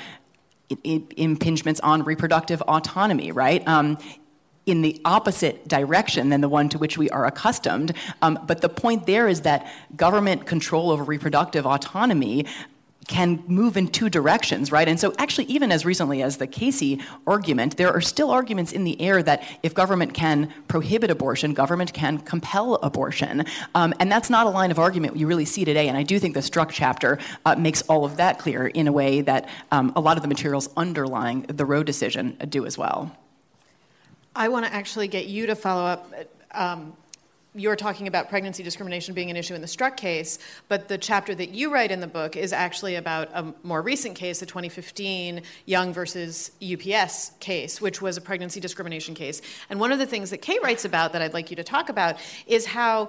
impingements 0.70 1.80
on 1.82 2.02
reproductive 2.04 2.62
autonomy, 2.62 3.32
right? 3.32 3.66
Um, 3.66 3.98
in 4.66 4.82
the 4.82 5.00
opposite 5.04 5.66
direction 5.66 6.28
than 6.28 6.40
the 6.40 6.48
one 6.48 6.68
to 6.68 6.78
which 6.78 6.96
we 6.96 7.10
are 7.10 7.26
accustomed. 7.26 7.92
Um, 8.22 8.38
but 8.46 8.60
the 8.60 8.68
point 8.68 9.06
there 9.06 9.26
is 9.26 9.40
that 9.40 9.70
government 9.96 10.46
control 10.46 10.90
over 10.90 11.02
reproductive 11.02 11.66
autonomy 11.66 12.46
can 13.08 13.42
move 13.46 13.76
in 13.76 13.88
two 13.88 14.08
directions, 14.08 14.70
right? 14.70 14.86
And 14.86 15.00
so, 15.00 15.12
actually, 15.18 15.46
even 15.46 15.72
as 15.72 15.84
recently 15.84 16.22
as 16.22 16.36
the 16.36 16.46
Casey 16.46 17.00
argument, 17.26 17.76
there 17.76 17.92
are 17.92 18.00
still 18.00 18.30
arguments 18.30 18.72
in 18.72 18.84
the 18.84 19.00
air 19.00 19.22
that 19.22 19.42
if 19.62 19.74
government 19.74 20.14
can 20.14 20.52
prohibit 20.68 21.10
abortion, 21.10 21.54
government 21.54 21.92
can 21.92 22.18
compel 22.18 22.74
abortion. 22.76 23.44
Um, 23.74 23.94
and 23.98 24.12
that's 24.12 24.30
not 24.30 24.46
a 24.46 24.50
line 24.50 24.70
of 24.70 24.78
argument 24.78 25.16
you 25.16 25.26
really 25.26 25.44
see 25.44 25.64
today. 25.64 25.88
And 25.88 25.96
I 25.96 26.02
do 26.02 26.18
think 26.18 26.34
the 26.34 26.42
Struck 26.42 26.70
chapter 26.70 27.18
uh, 27.44 27.56
makes 27.56 27.82
all 27.82 28.04
of 28.04 28.16
that 28.18 28.38
clear 28.38 28.68
in 28.68 28.86
a 28.86 28.92
way 28.92 29.22
that 29.22 29.48
um, 29.72 29.92
a 29.96 30.00
lot 30.00 30.16
of 30.16 30.22
the 30.22 30.28
materials 30.28 30.68
underlying 30.76 31.42
the 31.42 31.64
Roe 31.64 31.82
decision 31.82 32.36
do 32.48 32.66
as 32.66 32.78
well. 32.78 33.16
I 34.36 34.48
want 34.48 34.66
to 34.66 34.72
actually 34.72 35.08
get 35.08 35.26
you 35.26 35.46
to 35.46 35.56
follow 35.56 35.84
up. 35.84 36.12
Um, 36.52 36.94
you're 37.54 37.76
talking 37.76 38.06
about 38.06 38.28
pregnancy 38.28 38.62
discrimination 38.62 39.12
being 39.12 39.30
an 39.30 39.36
issue 39.36 39.54
in 39.54 39.60
the 39.60 39.66
Struck 39.66 39.96
case, 39.96 40.38
but 40.68 40.88
the 40.88 40.96
chapter 40.96 41.34
that 41.34 41.50
you 41.50 41.72
write 41.72 41.90
in 41.90 42.00
the 42.00 42.06
book 42.06 42.36
is 42.36 42.52
actually 42.52 42.94
about 42.94 43.28
a 43.34 43.52
more 43.64 43.82
recent 43.82 44.14
case, 44.14 44.40
the 44.40 44.46
2015 44.46 45.42
Young 45.66 45.92
versus 45.92 46.52
UPS 46.62 47.32
case, 47.40 47.80
which 47.80 48.00
was 48.00 48.16
a 48.16 48.20
pregnancy 48.20 48.60
discrimination 48.60 49.14
case. 49.14 49.42
And 49.68 49.80
one 49.80 49.90
of 49.90 49.98
the 49.98 50.06
things 50.06 50.30
that 50.30 50.38
Kate 50.38 50.62
writes 50.62 50.84
about 50.84 51.12
that 51.12 51.22
I'd 51.22 51.34
like 51.34 51.50
you 51.50 51.56
to 51.56 51.64
talk 51.64 51.88
about 51.88 52.18
is 52.46 52.66
how 52.66 53.08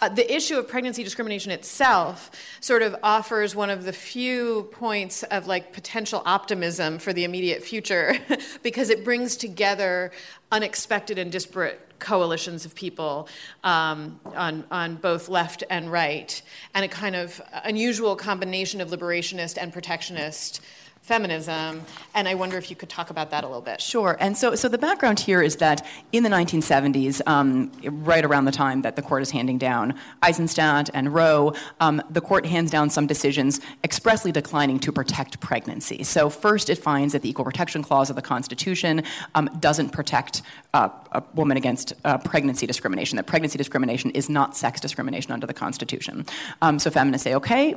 uh, 0.00 0.08
the 0.08 0.34
issue 0.34 0.58
of 0.58 0.66
pregnancy 0.66 1.04
discrimination 1.04 1.52
itself 1.52 2.30
sort 2.60 2.82
of 2.82 2.96
offers 3.02 3.54
one 3.54 3.70
of 3.70 3.84
the 3.84 3.92
few 3.92 4.64
points 4.72 5.22
of 5.24 5.46
like 5.46 5.72
potential 5.72 6.22
optimism 6.24 6.98
for 6.98 7.12
the 7.12 7.24
immediate 7.24 7.62
future 7.62 8.16
because 8.62 8.90
it 8.90 9.04
brings 9.04 9.36
together 9.36 10.10
unexpected 10.50 11.18
and 11.18 11.30
disparate 11.30 11.78
coalitions 12.02 12.66
of 12.66 12.74
people 12.74 13.28
um, 13.64 14.20
on, 14.34 14.64
on 14.70 14.96
both 14.96 15.28
left 15.28 15.64
and 15.70 15.90
right, 15.90 16.42
and 16.74 16.84
a 16.84 16.88
kind 16.88 17.16
of 17.16 17.40
unusual 17.64 18.14
combination 18.16 18.80
of 18.80 18.90
liberationist 18.90 19.56
and 19.56 19.72
protectionist 19.72 20.60
feminism, 21.02 21.82
and 22.14 22.28
I 22.28 22.34
wonder 22.34 22.56
if 22.56 22.70
you 22.70 22.76
could 22.76 22.88
talk 22.88 23.10
about 23.10 23.30
that 23.32 23.42
a 23.42 23.46
little 23.48 23.60
bit. 23.60 23.80
Sure. 23.80 24.16
And 24.20 24.38
so, 24.38 24.54
so 24.54 24.68
the 24.68 24.78
background 24.78 25.18
here 25.18 25.42
is 25.42 25.56
that 25.56 25.84
in 26.12 26.22
the 26.22 26.30
1970s, 26.30 27.20
um, 27.26 27.72
right 27.84 28.24
around 28.24 28.44
the 28.44 28.52
time 28.52 28.82
that 28.82 28.94
the 28.94 29.02
court 29.02 29.20
is 29.20 29.32
handing 29.32 29.58
down 29.58 29.98
Eisenstadt 30.22 30.90
and 30.94 31.12
Roe, 31.12 31.54
um, 31.80 32.00
the 32.08 32.20
court 32.20 32.46
hands 32.46 32.70
down 32.70 32.88
some 32.88 33.08
decisions 33.08 33.60
expressly 33.82 34.30
declining 34.30 34.78
to 34.78 34.92
protect 34.92 35.40
pregnancy. 35.40 36.04
So 36.04 36.30
first, 36.30 36.70
it 36.70 36.78
finds 36.78 37.12
that 37.14 37.22
the 37.22 37.30
Equal 37.30 37.44
Protection 37.44 37.82
Clause 37.82 38.08
of 38.08 38.14
the 38.14 38.22
Constitution 38.22 39.02
um, 39.34 39.50
doesn't 39.58 39.90
protect 39.90 40.42
uh, 40.72 40.88
a 41.10 41.22
woman 41.34 41.56
against 41.56 41.94
uh, 42.04 42.18
pregnancy 42.18 42.64
discrimination. 42.64 43.16
That 43.16 43.26
pregnancy 43.26 43.58
discrimination 43.58 44.12
is 44.12 44.28
not 44.28 44.56
sex 44.56 44.80
discrimination 44.80 45.32
under 45.32 45.48
the 45.48 45.54
Constitution. 45.54 46.26
Um, 46.62 46.78
so 46.78 46.90
feminists 46.90 47.24
say, 47.24 47.34
okay 47.34 47.74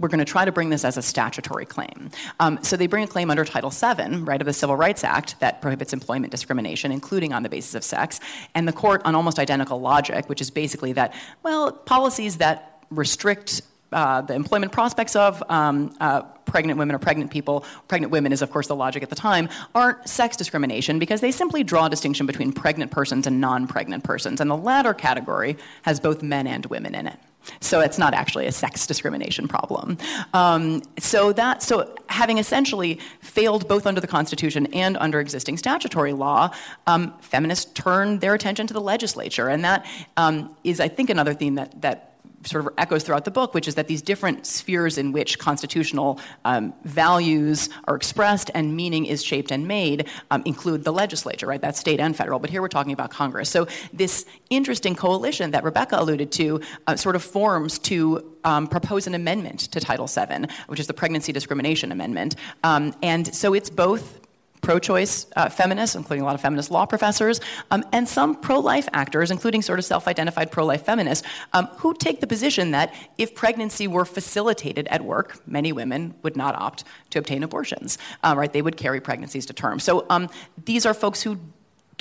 we're 0.00 0.08
going 0.08 0.18
to 0.18 0.24
try 0.24 0.44
to 0.44 0.52
bring 0.52 0.70
this 0.70 0.84
as 0.84 0.96
a 0.96 1.02
statutory 1.02 1.66
claim. 1.66 2.10
Um, 2.40 2.58
so 2.62 2.76
they 2.76 2.86
bring 2.86 3.04
a 3.04 3.06
claim 3.06 3.30
under 3.30 3.44
Title 3.44 3.70
VII, 3.70 4.16
right, 4.22 4.40
of 4.40 4.46
the 4.46 4.52
Civil 4.52 4.76
Rights 4.76 5.04
Act 5.04 5.38
that 5.40 5.60
prohibits 5.60 5.92
employment 5.92 6.30
discrimination, 6.30 6.90
including 6.90 7.32
on 7.32 7.42
the 7.42 7.48
basis 7.48 7.74
of 7.74 7.84
sex. 7.84 8.18
And 8.54 8.66
the 8.66 8.72
court, 8.72 9.02
on 9.04 9.14
almost 9.14 9.38
identical 9.38 9.80
logic, 9.80 10.28
which 10.28 10.40
is 10.40 10.50
basically 10.50 10.94
that, 10.94 11.14
well, 11.42 11.72
policies 11.72 12.38
that 12.38 12.82
restrict 12.90 13.62
uh, 13.92 14.20
the 14.22 14.34
employment 14.34 14.70
prospects 14.70 15.16
of 15.16 15.42
um, 15.50 15.94
uh, 16.00 16.22
pregnant 16.44 16.78
women 16.78 16.94
or 16.94 16.98
pregnant 16.98 17.30
people, 17.30 17.64
pregnant 17.88 18.12
women 18.12 18.32
is, 18.32 18.40
of 18.40 18.50
course, 18.50 18.68
the 18.68 18.76
logic 18.76 19.02
at 19.02 19.10
the 19.10 19.16
time, 19.16 19.48
aren't 19.74 20.08
sex 20.08 20.36
discrimination 20.36 20.98
because 20.98 21.20
they 21.20 21.32
simply 21.32 21.64
draw 21.64 21.86
a 21.86 21.90
distinction 21.90 22.24
between 22.24 22.52
pregnant 22.52 22.90
persons 22.92 23.26
and 23.26 23.40
non 23.40 23.66
pregnant 23.66 24.04
persons. 24.04 24.40
And 24.40 24.48
the 24.48 24.56
latter 24.56 24.94
category 24.94 25.56
has 25.82 25.98
both 25.98 26.22
men 26.22 26.46
and 26.46 26.64
women 26.66 26.94
in 26.94 27.08
it. 27.08 27.18
So 27.60 27.80
it's 27.80 27.98
not 27.98 28.14
actually 28.14 28.46
a 28.46 28.52
sex 28.52 28.86
discrimination 28.86 29.48
problem. 29.48 29.98
Um, 30.34 30.82
so 30.98 31.32
that 31.32 31.62
so 31.62 31.94
having 32.08 32.38
essentially 32.38 33.00
failed 33.20 33.68
both 33.68 33.86
under 33.86 34.00
the 34.00 34.06
Constitution 34.06 34.66
and 34.72 34.96
under 34.98 35.20
existing 35.20 35.56
statutory 35.56 36.12
law, 36.12 36.50
um, 36.86 37.14
feminists 37.20 37.70
turned 37.72 38.20
their 38.20 38.34
attention 38.34 38.66
to 38.66 38.74
the 38.74 38.80
legislature, 38.80 39.48
and 39.48 39.64
that 39.64 39.86
um, 40.16 40.54
is, 40.64 40.80
I 40.80 40.88
think, 40.88 41.10
another 41.10 41.34
theme 41.34 41.54
that 41.54 41.80
that 41.82 42.09
sort 42.44 42.66
of 42.66 42.72
echoes 42.78 43.02
throughout 43.02 43.24
the 43.24 43.30
book, 43.30 43.54
which 43.54 43.68
is 43.68 43.74
that 43.74 43.86
these 43.86 44.02
different 44.02 44.46
spheres 44.46 44.98
in 44.98 45.12
which 45.12 45.38
constitutional 45.38 46.18
um, 46.44 46.72
values 46.84 47.68
are 47.84 47.96
expressed 47.96 48.50
and 48.54 48.74
meaning 48.74 49.06
is 49.06 49.22
shaped 49.22 49.50
and 49.50 49.68
made 49.68 50.08
um, 50.30 50.42
include 50.46 50.84
the 50.84 50.92
legislature, 50.92 51.46
right? 51.46 51.60
That's 51.60 51.78
state 51.78 52.00
and 52.00 52.16
federal. 52.16 52.38
But 52.38 52.50
here 52.50 52.62
we're 52.62 52.68
talking 52.68 52.92
about 52.92 53.10
Congress. 53.10 53.50
So 53.50 53.66
this 53.92 54.24
interesting 54.48 54.94
coalition 54.94 55.50
that 55.50 55.64
Rebecca 55.64 55.96
alluded 55.98 56.32
to 56.32 56.60
uh, 56.86 56.96
sort 56.96 57.16
of 57.16 57.22
forms 57.22 57.78
to 57.80 58.36
um, 58.44 58.66
propose 58.66 59.06
an 59.06 59.14
amendment 59.14 59.60
to 59.72 59.80
Title 59.80 60.06
VII, 60.06 60.46
which 60.66 60.80
is 60.80 60.86
the 60.86 60.94
Pregnancy 60.94 61.32
Discrimination 61.32 61.92
Amendment. 61.92 62.36
Um, 62.64 62.94
and 63.02 63.34
so 63.34 63.54
it's 63.54 63.70
both 63.70 64.19
pro 64.60 64.78
choice 64.78 65.26
uh, 65.36 65.48
feminists, 65.48 65.96
including 65.96 66.22
a 66.22 66.26
lot 66.26 66.34
of 66.34 66.40
feminist 66.40 66.70
law 66.70 66.86
professors, 66.86 67.40
um, 67.70 67.84
and 67.92 68.08
some 68.08 68.34
pro 68.34 68.58
life 68.58 68.88
actors, 68.92 69.30
including 69.30 69.62
sort 69.62 69.78
of 69.78 69.84
self 69.84 70.06
identified 70.06 70.50
pro 70.50 70.64
life 70.64 70.84
feminists, 70.84 71.26
um, 71.52 71.66
who 71.78 71.94
take 71.94 72.20
the 72.20 72.26
position 72.26 72.70
that 72.72 72.94
if 73.18 73.34
pregnancy 73.34 73.86
were 73.86 74.04
facilitated 74.04 74.86
at 74.88 75.04
work, 75.04 75.40
many 75.46 75.72
women 75.72 76.14
would 76.22 76.36
not 76.36 76.54
opt 76.54 76.84
to 77.10 77.18
obtain 77.18 77.42
abortions, 77.42 77.98
uh, 78.22 78.34
right? 78.36 78.52
They 78.52 78.62
would 78.62 78.76
carry 78.76 79.00
pregnancies 79.00 79.46
to 79.46 79.52
term. 79.52 79.80
So 79.80 80.06
um, 80.10 80.28
these 80.64 80.86
are 80.86 80.94
folks 80.94 81.22
who 81.22 81.38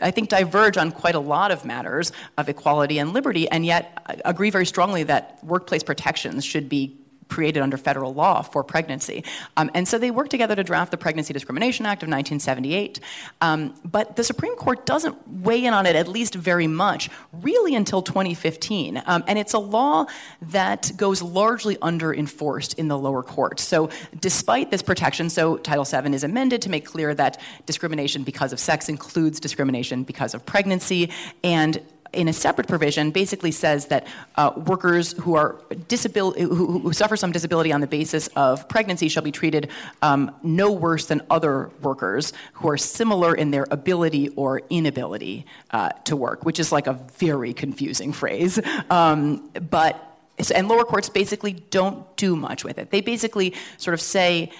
I 0.01 0.11
think, 0.11 0.29
diverge 0.29 0.77
on 0.77 0.91
quite 0.91 1.15
a 1.15 1.19
lot 1.19 1.51
of 1.51 1.65
matters 1.65 2.11
of 2.37 2.47
equality 2.47 2.99
and 2.99 3.13
liberty, 3.13 3.49
and 3.49 3.65
yet 3.65 4.01
uh, 4.05 4.15
agree 4.25 4.49
very 4.49 4.65
strongly 4.65 5.03
that 5.03 5.39
workplace 5.43 5.83
protections 5.83 6.45
should 6.45 6.69
be 6.69 6.95
created 7.29 7.61
under 7.61 7.77
federal 7.77 8.13
law 8.13 8.41
for 8.41 8.63
pregnancy. 8.63 9.23
Um, 9.55 9.71
and 9.73 9.87
so 9.87 9.97
they 9.97 10.11
worked 10.11 10.31
together 10.31 10.55
to 10.55 10.63
draft 10.63 10.91
the 10.91 10.97
Pregnancy 10.97 11.33
Discrimination 11.33 11.85
Act 11.85 12.03
of 12.03 12.07
1978. 12.07 12.99
Um, 13.41 13.73
but 13.85 14.15
the 14.15 14.23
Supreme 14.23 14.55
Court 14.55 14.85
doesn't 14.85 15.15
weigh 15.27 15.63
in 15.63 15.73
on 15.73 15.85
it, 15.85 15.95
at 15.95 16.07
least 16.07 16.35
very 16.35 16.67
much, 16.67 17.09
really 17.31 17.75
until 17.75 18.01
2015. 18.01 19.01
Um, 19.05 19.23
and 19.27 19.39
it's 19.39 19.53
a 19.53 19.59
law 19.59 20.05
that 20.41 20.91
goes 20.97 21.21
largely 21.21 21.77
under 21.81 22.13
enforced 22.13 22.73
in 22.73 22.87
the 22.87 22.97
lower 22.97 23.23
courts. 23.23 23.63
So 23.63 23.89
despite 24.19 24.71
this 24.71 24.81
protection, 24.81 25.29
so 25.29 25.57
Title 25.57 25.85
VII 25.85 26.13
is 26.13 26.23
amended 26.23 26.61
to 26.63 26.69
make 26.69 26.85
clear 26.85 27.13
that 27.15 27.39
discrimination 27.65 28.23
because 28.23 28.51
of 28.51 28.59
sex 28.59 28.89
includes 28.89 29.39
discrimination 29.39 30.03
because 30.03 30.33
of 30.33 30.45
pregnancy. 30.45 31.11
And 31.43 31.81
in 32.13 32.27
a 32.27 32.33
separate 32.33 32.67
provision 32.67 33.11
basically 33.11 33.51
says 33.51 33.87
that 33.87 34.07
uh, 34.35 34.51
workers 34.55 35.13
who 35.13 35.35
are 35.35 35.55
disabil- 35.87 36.37
who, 36.37 36.79
who, 36.79 36.93
suffer 36.93 37.15
some 37.15 37.31
disability 37.31 37.71
on 37.71 37.81
the 37.81 37.87
basis 37.87 38.27
of 38.35 38.67
pregnancy 38.67 39.07
shall 39.09 39.23
be 39.23 39.31
treated 39.31 39.69
um, 40.01 40.33
no 40.43 40.71
worse 40.71 41.05
than 41.05 41.21
other 41.29 41.69
workers 41.81 42.33
who 42.53 42.69
are 42.69 42.77
similar 42.77 43.35
in 43.35 43.51
their 43.51 43.67
ability 43.71 44.29
or 44.29 44.61
inability 44.69 45.45
uh, 45.71 45.89
to 46.03 46.15
work, 46.15 46.45
which 46.45 46.59
is 46.59 46.71
like 46.71 46.87
a 46.87 46.93
very 47.17 47.53
confusing 47.53 48.11
phrase. 48.11 48.59
Um, 48.89 49.49
but 49.69 50.05
and 50.53 50.67
lower 50.69 50.85
courts 50.85 51.09
basically 51.09 51.53
don't 51.53 52.15
do 52.15 52.35
much 52.35 52.63
with 52.63 52.77
it. 52.77 52.91
They 52.91 53.01
basically 53.01 53.53
sort 53.77 53.93
of 53.93 54.01
say, 54.01 54.51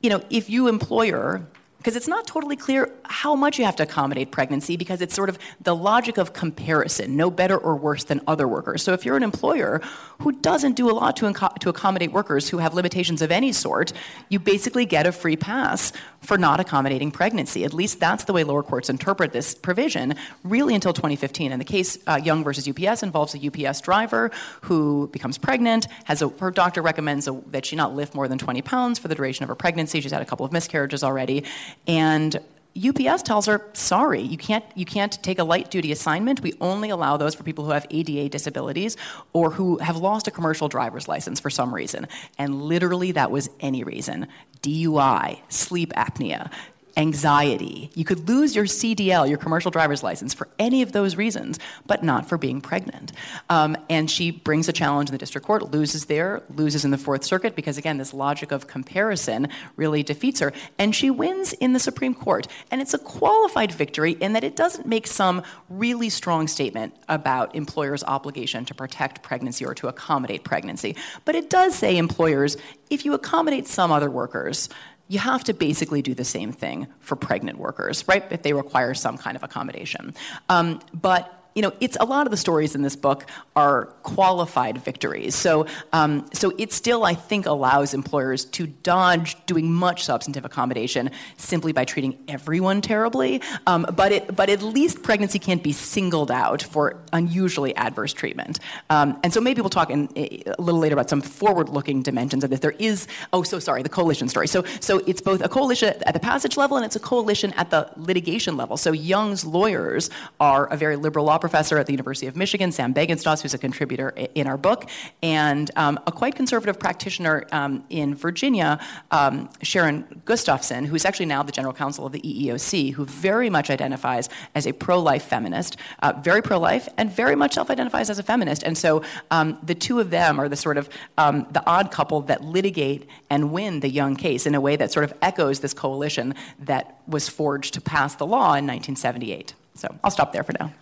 you 0.00 0.08
know, 0.08 0.22
if 0.30 0.48
you 0.48 0.68
employer 0.68 1.44
because 1.84 1.96
it's 1.96 2.08
not 2.08 2.26
totally 2.26 2.56
clear 2.56 2.90
how 3.04 3.34
much 3.34 3.58
you 3.58 3.64
have 3.66 3.76
to 3.76 3.82
accommodate 3.82 4.30
pregnancy 4.30 4.74
because 4.74 5.02
it's 5.02 5.14
sort 5.14 5.28
of 5.28 5.38
the 5.60 5.76
logic 5.76 6.16
of 6.16 6.32
comparison, 6.32 7.14
no 7.14 7.30
better 7.30 7.58
or 7.58 7.76
worse 7.76 8.04
than 8.04 8.22
other 8.26 8.48
workers. 8.48 8.82
So 8.82 8.94
if 8.94 9.04
you're 9.04 9.18
an 9.18 9.22
employer 9.22 9.82
who 10.20 10.32
doesn't 10.32 10.76
do 10.76 10.90
a 10.90 10.94
lot 10.94 11.14
to, 11.16 11.26
inco- 11.26 11.54
to 11.58 11.68
accommodate 11.68 12.10
workers 12.10 12.48
who 12.48 12.56
have 12.56 12.72
limitations 12.72 13.20
of 13.20 13.30
any 13.30 13.52
sort, 13.52 13.92
you 14.30 14.38
basically 14.38 14.86
get 14.86 15.06
a 15.06 15.12
free 15.12 15.36
pass 15.36 15.92
for 16.22 16.38
not 16.38 16.58
accommodating 16.58 17.10
pregnancy. 17.10 17.64
At 17.64 17.74
least 17.74 18.00
that's 18.00 18.24
the 18.24 18.32
way 18.32 18.44
lower 18.44 18.62
courts 18.62 18.88
interpret 18.88 19.32
this 19.32 19.54
provision, 19.54 20.14
really 20.42 20.74
until 20.74 20.94
2015. 20.94 21.52
And 21.52 21.60
the 21.60 21.66
case 21.66 21.98
uh, 22.06 22.18
Young 22.22 22.42
versus 22.42 22.66
UPS 22.66 23.02
involves 23.02 23.34
a 23.34 23.46
UPS 23.46 23.82
driver 23.82 24.30
who 24.62 25.08
becomes 25.12 25.36
pregnant, 25.36 25.86
has 26.04 26.22
a, 26.22 26.28
her 26.28 26.50
doctor 26.50 26.80
recommends 26.80 27.28
a, 27.28 27.32
that 27.48 27.66
she 27.66 27.76
not 27.76 27.94
lift 27.94 28.14
more 28.14 28.26
than 28.26 28.38
20 28.38 28.62
pounds 28.62 28.98
for 28.98 29.08
the 29.08 29.14
duration 29.14 29.42
of 29.42 29.48
her 29.48 29.54
pregnancy. 29.54 30.00
She's 30.00 30.12
had 30.12 30.22
a 30.22 30.24
couple 30.24 30.46
of 30.46 30.52
miscarriages 30.52 31.04
already. 31.04 31.44
And 31.86 32.40
UPS 32.76 33.22
tells 33.22 33.46
her, 33.46 33.70
sorry, 33.72 34.20
you 34.20 34.36
can't, 34.36 34.64
you 34.74 34.84
can't 34.84 35.22
take 35.22 35.38
a 35.38 35.44
light 35.44 35.70
duty 35.70 35.92
assignment. 35.92 36.40
We 36.40 36.54
only 36.60 36.90
allow 36.90 37.16
those 37.16 37.34
for 37.34 37.44
people 37.44 37.64
who 37.64 37.70
have 37.70 37.86
ADA 37.90 38.28
disabilities 38.28 38.96
or 39.32 39.50
who 39.50 39.78
have 39.78 39.96
lost 39.96 40.26
a 40.26 40.32
commercial 40.32 40.68
driver's 40.68 41.06
license 41.06 41.38
for 41.38 41.50
some 41.50 41.72
reason. 41.72 42.08
And 42.36 42.62
literally, 42.62 43.12
that 43.12 43.30
was 43.30 43.48
any 43.60 43.84
reason 43.84 44.26
DUI, 44.62 45.40
sleep 45.50 45.92
apnea, 45.92 46.50
anxiety. 46.96 47.90
You 47.94 48.04
could 48.04 48.28
lose 48.28 48.54
your 48.54 48.64
CDL, 48.64 49.28
your 49.28 49.38
commercial 49.38 49.70
driver's 49.70 50.02
license, 50.02 50.34
for 50.34 50.48
any 50.58 50.82
of 50.82 50.92
those 50.92 51.16
reasons, 51.16 51.58
but 51.86 52.02
not 52.02 52.28
for 52.28 52.38
being 52.38 52.60
pregnant. 52.60 53.12
Um, 53.50 53.76
and 53.88 54.10
she 54.10 54.30
brings 54.30 54.68
a 54.68 54.72
challenge 54.72 55.08
in 55.08 55.12
the 55.12 55.18
district 55.18 55.46
court, 55.46 55.70
loses 55.70 56.06
there, 56.06 56.42
loses 56.50 56.84
in 56.84 56.90
the 56.90 56.98
Fourth 56.98 57.24
Circuit, 57.24 57.56
because 57.56 57.78
again, 57.78 57.98
this 57.98 58.14
logic 58.14 58.52
of 58.52 58.66
comparison 58.66 59.48
really 59.76 60.02
defeats 60.02 60.40
her. 60.40 60.52
And 60.78 60.94
she 60.94 61.10
wins 61.10 61.52
in 61.54 61.72
the 61.72 61.80
Supreme 61.80 62.14
Court. 62.14 62.46
And 62.70 62.80
it's 62.80 62.94
a 62.94 62.98
qualified 62.98 63.72
victory 63.72 64.12
in 64.12 64.32
that 64.34 64.44
it 64.44 64.56
doesn't 64.56 64.86
make 64.86 65.06
some 65.06 65.42
really 65.68 66.08
strong 66.08 66.46
statement 66.46 66.94
about 67.08 67.54
employers' 67.54 68.04
obligation 68.04 68.64
to 68.66 68.74
protect 68.74 69.22
pregnancy 69.22 69.64
or 69.64 69.74
to 69.74 69.88
accommodate 69.88 70.44
pregnancy. 70.44 70.96
But 71.24 71.34
it 71.34 71.50
does 71.50 71.74
say 71.74 71.96
employers, 71.96 72.56
if 72.90 73.04
you 73.04 73.14
accommodate 73.14 73.66
some 73.66 73.90
other 73.90 74.10
workers, 74.10 74.68
you 75.08 75.18
have 75.18 75.44
to 75.44 75.54
basically 75.54 76.02
do 76.02 76.14
the 76.14 76.24
same 76.24 76.52
thing 76.52 76.86
for 77.00 77.16
pregnant 77.16 77.58
workers, 77.58 78.06
right? 78.08 78.24
If 78.30 78.42
they 78.42 78.52
require 78.52 78.94
some 78.94 79.18
kind 79.18 79.36
of 79.36 79.42
accommodation. 79.42 80.14
Um, 80.48 80.80
but 80.92 81.43
you 81.54 81.62
know, 81.62 81.72
it's 81.80 81.96
a 82.00 82.04
lot 82.04 82.26
of 82.26 82.30
the 82.30 82.36
stories 82.36 82.74
in 82.74 82.82
this 82.82 82.96
book 82.96 83.26
are 83.54 83.86
qualified 84.02 84.78
victories. 84.78 85.34
So, 85.34 85.66
um, 85.92 86.28
so 86.32 86.52
it 86.58 86.72
still, 86.72 87.04
I 87.04 87.14
think, 87.14 87.46
allows 87.46 87.94
employers 87.94 88.44
to 88.46 88.66
dodge 88.66 89.44
doing 89.46 89.72
much 89.72 90.04
substantive 90.04 90.44
accommodation 90.44 91.10
simply 91.36 91.72
by 91.72 91.84
treating 91.84 92.18
everyone 92.26 92.80
terribly. 92.80 93.40
Um, 93.66 93.86
but 93.94 94.12
it, 94.12 94.34
but 94.34 94.50
at 94.50 94.62
least 94.62 95.02
pregnancy 95.02 95.38
can't 95.38 95.62
be 95.62 95.72
singled 95.72 96.30
out 96.30 96.62
for 96.62 97.00
unusually 97.12 97.74
adverse 97.76 98.12
treatment. 98.12 98.58
Um, 98.90 99.18
and 99.22 99.32
so 99.32 99.40
maybe 99.40 99.60
we'll 99.60 99.70
talk 99.70 99.90
in, 99.90 100.08
a 100.16 100.42
little 100.58 100.80
later 100.80 100.94
about 100.94 101.08
some 101.08 101.20
forward-looking 101.20 102.02
dimensions 102.02 102.42
of 102.42 102.50
this. 102.50 102.60
There 102.60 102.74
is, 102.78 103.06
oh, 103.32 103.42
so 103.44 103.58
sorry, 103.60 103.82
the 103.82 103.88
coalition 103.88 104.28
story. 104.28 104.48
So, 104.48 104.64
so 104.80 104.98
it's 105.06 105.20
both 105.20 105.40
a 105.40 105.48
coalition 105.48 105.94
at 106.04 106.14
the 106.14 106.20
passage 106.20 106.56
level 106.56 106.76
and 106.76 106.84
it's 106.84 106.96
a 106.96 107.00
coalition 107.00 107.52
at 107.52 107.70
the 107.70 107.88
litigation 107.96 108.56
level. 108.56 108.76
So 108.76 108.90
Young's 108.92 109.44
lawyers 109.44 110.10
are 110.40 110.66
a 110.66 110.76
very 110.76 110.96
liberal 110.96 111.26
law 111.26 111.38
professor 111.44 111.76
at 111.76 111.84
the 111.84 111.92
University 111.92 112.26
of 112.26 112.36
Michigan, 112.36 112.72
Sam 112.72 112.94
Bagenstos, 112.94 113.42
who's 113.42 113.52
a 113.52 113.58
contributor 113.58 114.08
in 114.34 114.46
our 114.46 114.56
book, 114.56 114.88
and 115.22 115.70
um, 115.76 116.00
a 116.06 116.10
quite 116.10 116.34
conservative 116.34 116.78
practitioner 116.78 117.46
um, 117.52 117.84
in 117.90 118.14
Virginia, 118.14 118.80
um, 119.10 119.50
Sharon 119.60 120.22
Gustafson, 120.24 120.86
who's 120.86 121.04
actually 121.04 121.26
now 121.26 121.42
the 121.42 121.52
general 121.52 121.74
counsel 121.74 122.06
of 122.06 122.12
the 122.12 122.22
EEOC, 122.22 122.94
who 122.94 123.04
very 123.04 123.50
much 123.50 123.68
identifies 123.68 124.30
as 124.54 124.66
a 124.66 124.72
pro 124.72 124.98
life 124.98 125.24
feminist, 125.24 125.76
uh, 126.02 126.14
very 126.22 126.40
pro 126.40 126.58
life, 126.58 126.88
and 126.96 127.12
very 127.12 127.36
much 127.36 127.52
self 127.52 127.68
identifies 127.68 128.08
as 128.08 128.18
a 128.18 128.22
feminist. 128.22 128.62
And 128.62 128.78
so 128.78 129.02
um, 129.30 129.58
the 129.62 129.74
two 129.74 130.00
of 130.00 130.08
them 130.08 130.40
are 130.40 130.48
the 130.48 130.56
sort 130.56 130.78
of 130.78 130.88
um, 131.18 131.46
the 131.50 131.62
odd 131.66 131.90
couple 131.90 132.22
that 132.22 132.42
litigate 132.42 133.06
and 133.28 133.52
win 133.52 133.80
the 133.80 133.90
Young 133.90 134.16
case 134.16 134.46
in 134.46 134.54
a 134.54 134.62
way 134.62 134.76
that 134.76 134.90
sort 134.92 135.04
of 135.04 135.12
echoes 135.20 135.60
this 135.60 135.74
coalition 135.74 136.34
that 136.60 137.02
was 137.06 137.28
forged 137.28 137.74
to 137.74 137.82
pass 137.82 138.14
the 138.14 138.24
law 138.24 138.54
in 138.54 138.66
1978. 138.66 139.52
So 139.74 139.94
I'll 140.02 140.10
stop 140.10 140.32
there 140.32 140.42
for 140.42 140.54
now. 140.58 140.72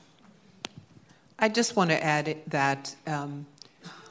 I 1.43 1.49
just 1.49 1.75
want 1.75 1.91
to 1.91 2.01
add 2.01 2.37
that 2.47 2.95
um, 3.05 3.47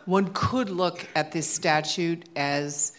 one 0.03 0.31
could 0.33 0.69
look 0.69 1.07
at 1.15 1.31
this 1.31 1.49
statute 1.49 2.25
as 2.35 2.91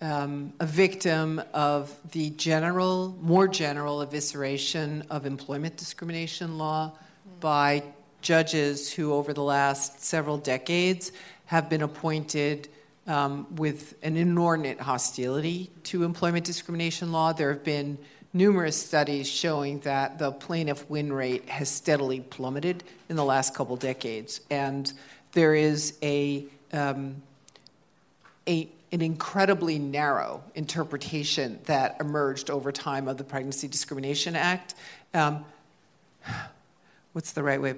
um, 0.00 0.52
a 0.58 0.66
victim 0.66 1.40
of 1.54 1.96
the 2.10 2.30
general, 2.30 3.16
more 3.20 3.46
general 3.46 4.04
evisceration 4.04 5.06
of 5.08 5.24
employment 5.24 5.76
discrimination 5.76 6.58
law 6.58 6.94
by 7.38 7.84
judges 8.22 8.92
who, 8.92 9.12
over 9.12 9.32
the 9.32 9.44
last 9.44 10.02
several 10.02 10.36
decades, 10.36 11.12
have 11.44 11.70
been 11.70 11.82
appointed 11.82 12.68
um, 13.06 13.46
with 13.54 13.94
an 14.02 14.16
inordinate 14.16 14.80
hostility 14.80 15.70
to 15.84 16.02
employment 16.02 16.44
discrimination 16.44 17.12
law. 17.12 17.32
There 17.32 17.52
have 17.52 17.62
been 17.62 17.98
numerous 18.36 18.76
studies 18.76 19.26
showing 19.26 19.80
that 19.80 20.18
the 20.18 20.30
plaintiff 20.30 20.88
win 20.90 21.12
rate 21.12 21.48
has 21.48 21.70
steadily 21.70 22.20
plummeted 22.20 22.84
in 23.08 23.16
the 23.16 23.24
last 23.24 23.54
couple 23.54 23.76
decades. 23.76 24.40
And 24.50 24.92
there 25.32 25.54
is 25.54 25.96
a, 26.02 26.44
um, 26.72 27.22
a, 28.46 28.68
an 28.92 29.00
incredibly 29.00 29.78
narrow 29.78 30.42
interpretation 30.54 31.58
that 31.64 31.96
emerged 32.00 32.50
over 32.50 32.70
time 32.70 33.08
of 33.08 33.16
the 33.16 33.24
Pregnancy 33.24 33.68
Discrimination 33.68 34.36
Act. 34.36 34.74
Um, 35.14 35.44
what's 37.12 37.32
the 37.32 37.42
right 37.42 37.60
way? 37.60 37.74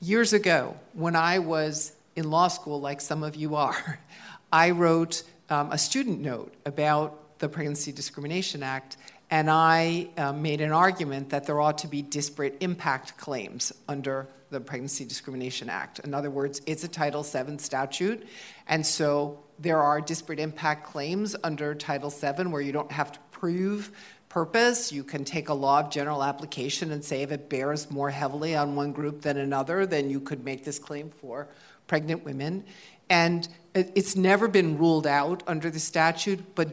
Years 0.00 0.32
ago, 0.32 0.76
when 0.92 1.14
I 1.14 1.38
was 1.38 1.92
in 2.16 2.30
law 2.30 2.48
school, 2.48 2.80
like 2.80 3.00
some 3.00 3.22
of 3.22 3.36
you 3.36 3.54
are, 3.54 4.00
I 4.52 4.70
wrote 4.70 5.22
um, 5.50 5.70
a 5.70 5.78
student 5.78 6.20
note 6.20 6.52
about 6.66 7.38
the 7.38 7.48
Pregnancy 7.48 7.92
Discrimination 7.92 8.62
Act, 8.62 8.96
and 9.34 9.50
I 9.50 10.10
uh, 10.16 10.32
made 10.32 10.60
an 10.60 10.70
argument 10.70 11.30
that 11.30 11.44
there 11.44 11.60
ought 11.60 11.78
to 11.78 11.88
be 11.88 12.02
disparate 12.02 12.56
impact 12.60 13.18
claims 13.18 13.72
under 13.88 14.28
the 14.50 14.60
Pregnancy 14.60 15.04
Discrimination 15.04 15.68
Act. 15.68 15.98
In 15.98 16.14
other 16.14 16.30
words, 16.30 16.62
it's 16.66 16.84
a 16.84 16.88
Title 16.88 17.24
VII 17.24 17.58
statute, 17.58 18.28
and 18.68 18.86
so 18.86 19.42
there 19.58 19.82
are 19.82 20.00
disparate 20.00 20.38
impact 20.38 20.86
claims 20.86 21.34
under 21.42 21.74
Title 21.74 22.10
VII 22.10 22.44
where 22.44 22.62
you 22.62 22.70
don't 22.70 22.92
have 22.92 23.10
to 23.10 23.18
prove 23.32 23.90
purpose. 24.28 24.92
You 24.92 25.02
can 25.02 25.24
take 25.24 25.48
a 25.48 25.54
law 25.54 25.80
of 25.80 25.90
general 25.90 26.22
application 26.22 26.92
and 26.92 27.04
say 27.04 27.22
if 27.22 27.32
it 27.32 27.48
bears 27.48 27.90
more 27.90 28.10
heavily 28.10 28.54
on 28.54 28.76
one 28.76 28.92
group 28.92 29.22
than 29.22 29.36
another, 29.36 29.84
then 29.84 30.10
you 30.10 30.20
could 30.20 30.44
make 30.44 30.62
this 30.64 30.78
claim 30.78 31.10
for 31.10 31.48
pregnant 31.88 32.24
women. 32.24 32.62
And 33.10 33.48
it's 33.74 34.14
never 34.14 34.46
been 34.46 34.78
ruled 34.78 35.08
out 35.08 35.42
under 35.48 35.70
the 35.70 35.80
statute, 35.80 36.54
but 36.54 36.68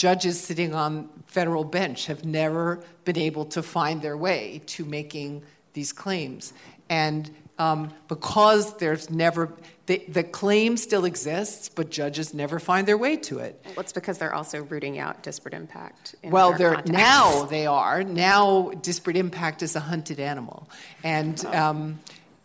judges 0.00 0.40
sitting 0.40 0.74
on 0.74 1.10
federal 1.26 1.62
bench 1.62 2.06
have 2.06 2.24
never 2.24 2.82
been 3.04 3.18
able 3.18 3.44
to 3.44 3.62
find 3.62 4.00
their 4.00 4.16
way 4.16 4.62
to 4.64 4.82
making 4.86 5.42
these 5.74 5.92
claims. 5.92 6.54
And 6.88 7.30
um, 7.58 7.92
because 8.08 8.78
there's 8.78 9.10
never, 9.10 9.52
the, 9.84 10.02
the, 10.08 10.24
claim 10.24 10.78
still 10.78 11.04
exists, 11.04 11.68
but 11.68 11.90
judges 11.90 12.32
never 12.32 12.58
find 12.58 12.88
their 12.88 12.96
way 12.96 13.18
to 13.18 13.40
it. 13.40 13.62
Well, 13.66 13.80
it's 13.80 13.92
because 13.92 14.16
they're 14.16 14.32
also 14.32 14.62
rooting 14.62 14.98
out 14.98 15.22
disparate 15.22 15.52
impact. 15.52 16.14
well, 16.24 16.54
they're 16.54 16.82
now 16.86 17.44
they 17.44 17.66
are 17.66 18.02
now 18.02 18.70
disparate 18.80 19.18
impact 19.18 19.62
is 19.62 19.76
a 19.76 19.80
hunted 19.80 20.18
animal, 20.18 20.70
and 21.04 21.44
oh. 21.46 21.62
um, 21.62 22.00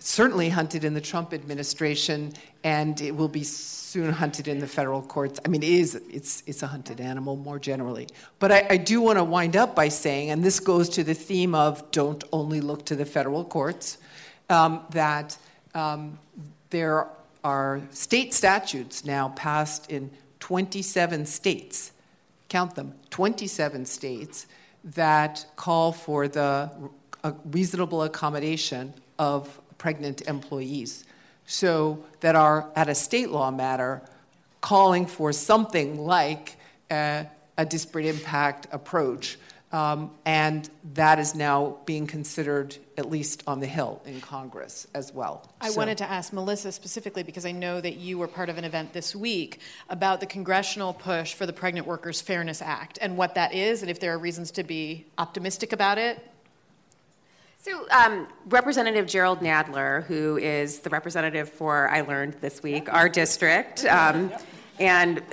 certainly 0.06 0.50
hunted 0.50 0.84
in 0.84 0.94
the 0.94 1.02
Trump 1.02 1.34
administration, 1.34 2.32
and 2.63 3.02
it 3.02 3.15
will 3.15 3.28
be 3.28 3.44
soon 3.44 4.12
hunted 4.12 4.48
in 4.48 4.60
the 4.60 4.68
federal 4.68 5.02
courts. 5.02 5.39
I 5.44 5.48
mean, 5.48 5.63
it 5.63 5.70
is 5.70 5.96
it's 5.96 6.44
it's 6.46 6.62
a 6.62 6.68
hunted 6.68 7.02
animal 7.02 7.36
more 7.36 7.58
generally. 7.58 8.08
But 8.38 8.52
I, 8.52 8.68
I 8.70 8.78
do 8.78 9.02
want 9.02 9.18
to 9.18 9.24
wind 9.24 9.56
up 9.56 9.76
by 9.76 9.89
saying, 9.89 10.30
and 10.30 10.44
this 10.44 10.60
goes 10.60 10.89
to 10.89 11.04
the 11.04 11.15
theme 11.15 11.56
of 11.56 11.89
don't 11.91 12.24
only 12.32 12.62
look 12.62 12.86
to 12.86 12.96
the 12.96 13.06
federal 13.06 13.44
courts 13.44 13.98
um, 14.50 14.82
that 14.91 15.38
um, 15.74 16.20
there 16.70 17.08
are 17.44 17.82
state 17.89 18.34
statutes 18.34 19.06
now 19.06 19.30
passed 19.30 19.89
in 19.89 20.12
27 20.39 21.26
states, 21.26 21.91
count 22.50 22.76
them, 22.76 22.94
27 23.10 23.86
states, 23.86 24.46
that 24.84 25.46
call 25.56 25.91
for 25.91 26.28
the 26.28 26.70
reasonable 27.46 28.04
accommodation 28.04 28.94
of 29.18 29.60
pregnant 29.86 30.21
employees. 30.21 31.06
So, 31.45 32.04
that 32.21 32.36
are 32.36 32.71
at 32.76 32.89
a 32.89 32.95
state 32.95 33.30
law 33.30 33.52
matter 33.52 34.02
calling 34.62 35.06
for 35.06 35.32
something 35.32 36.00
like 36.00 36.58
a, 36.89 37.28
a 37.56 37.65
disparate 37.67 38.08
impact 38.08 38.65
approach 38.71 39.38
um, 39.76 40.12
and 40.26 40.69
that 40.93 41.19
is 41.19 41.36
now 41.36 41.78
being 41.86 42.08
considered, 42.08 42.78
at 42.98 43.12
least 43.12 43.43
on 43.45 43.60
the 43.60 43.67
Hill 43.67 44.02
in 44.06 44.21
Congress 44.21 44.88
as 44.95 45.13
well. 45.13 45.52
I 45.60 45.69
so. 45.69 45.78
wanted 45.78 45.98
to 45.98 46.10
ask 46.10 46.32
Melissa 46.32 46.71
specifically 46.71 47.24
because 47.24 47.45
I 47.45 47.52
know 47.52 47.82
that 47.82 47.98
you 47.98 48.17
were 48.17 48.30
part 48.30 48.48
of 48.48 48.58
an 48.58 48.63
event 48.63 48.93
this 48.93 49.13
week 49.13 49.60
about 49.89 50.21
the 50.21 50.28
congressional 50.28 50.93
push 50.93 51.34
for 51.34 51.45
the 51.45 51.52
Pregnant 51.52 51.88
Workers 51.88 52.21
Fairness 52.21 52.62
Act 52.62 53.00
and 53.02 53.17
what 53.17 53.36
that 53.36 53.54
is, 53.54 53.82
and 53.82 53.91
if 53.91 54.00
there 54.00 54.13
are 54.13 54.17
reasons 54.17 54.52
to 54.52 54.63
be 54.63 55.06
optimistic 55.17 55.74
about 55.74 55.98
it. 55.98 56.26
So, 57.65 57.88
um, 57.89 58.28
Representative 58.49 59.08
Jerrold 59.08 59.39
Nadler, 59.39 60.04
who 60.04 60.38
is 60.38 60.82
the 60.82 60.91
representative 60.91 61.49
for, 61.49 61.89
I 61.89 62.01
learned 62.01 62.36
this 62.36 62.62
week, 62.62 62.93
our 62.93 63.10
district. 63.10 63.86
Um, 63.86 64.32
and 64.80 65.23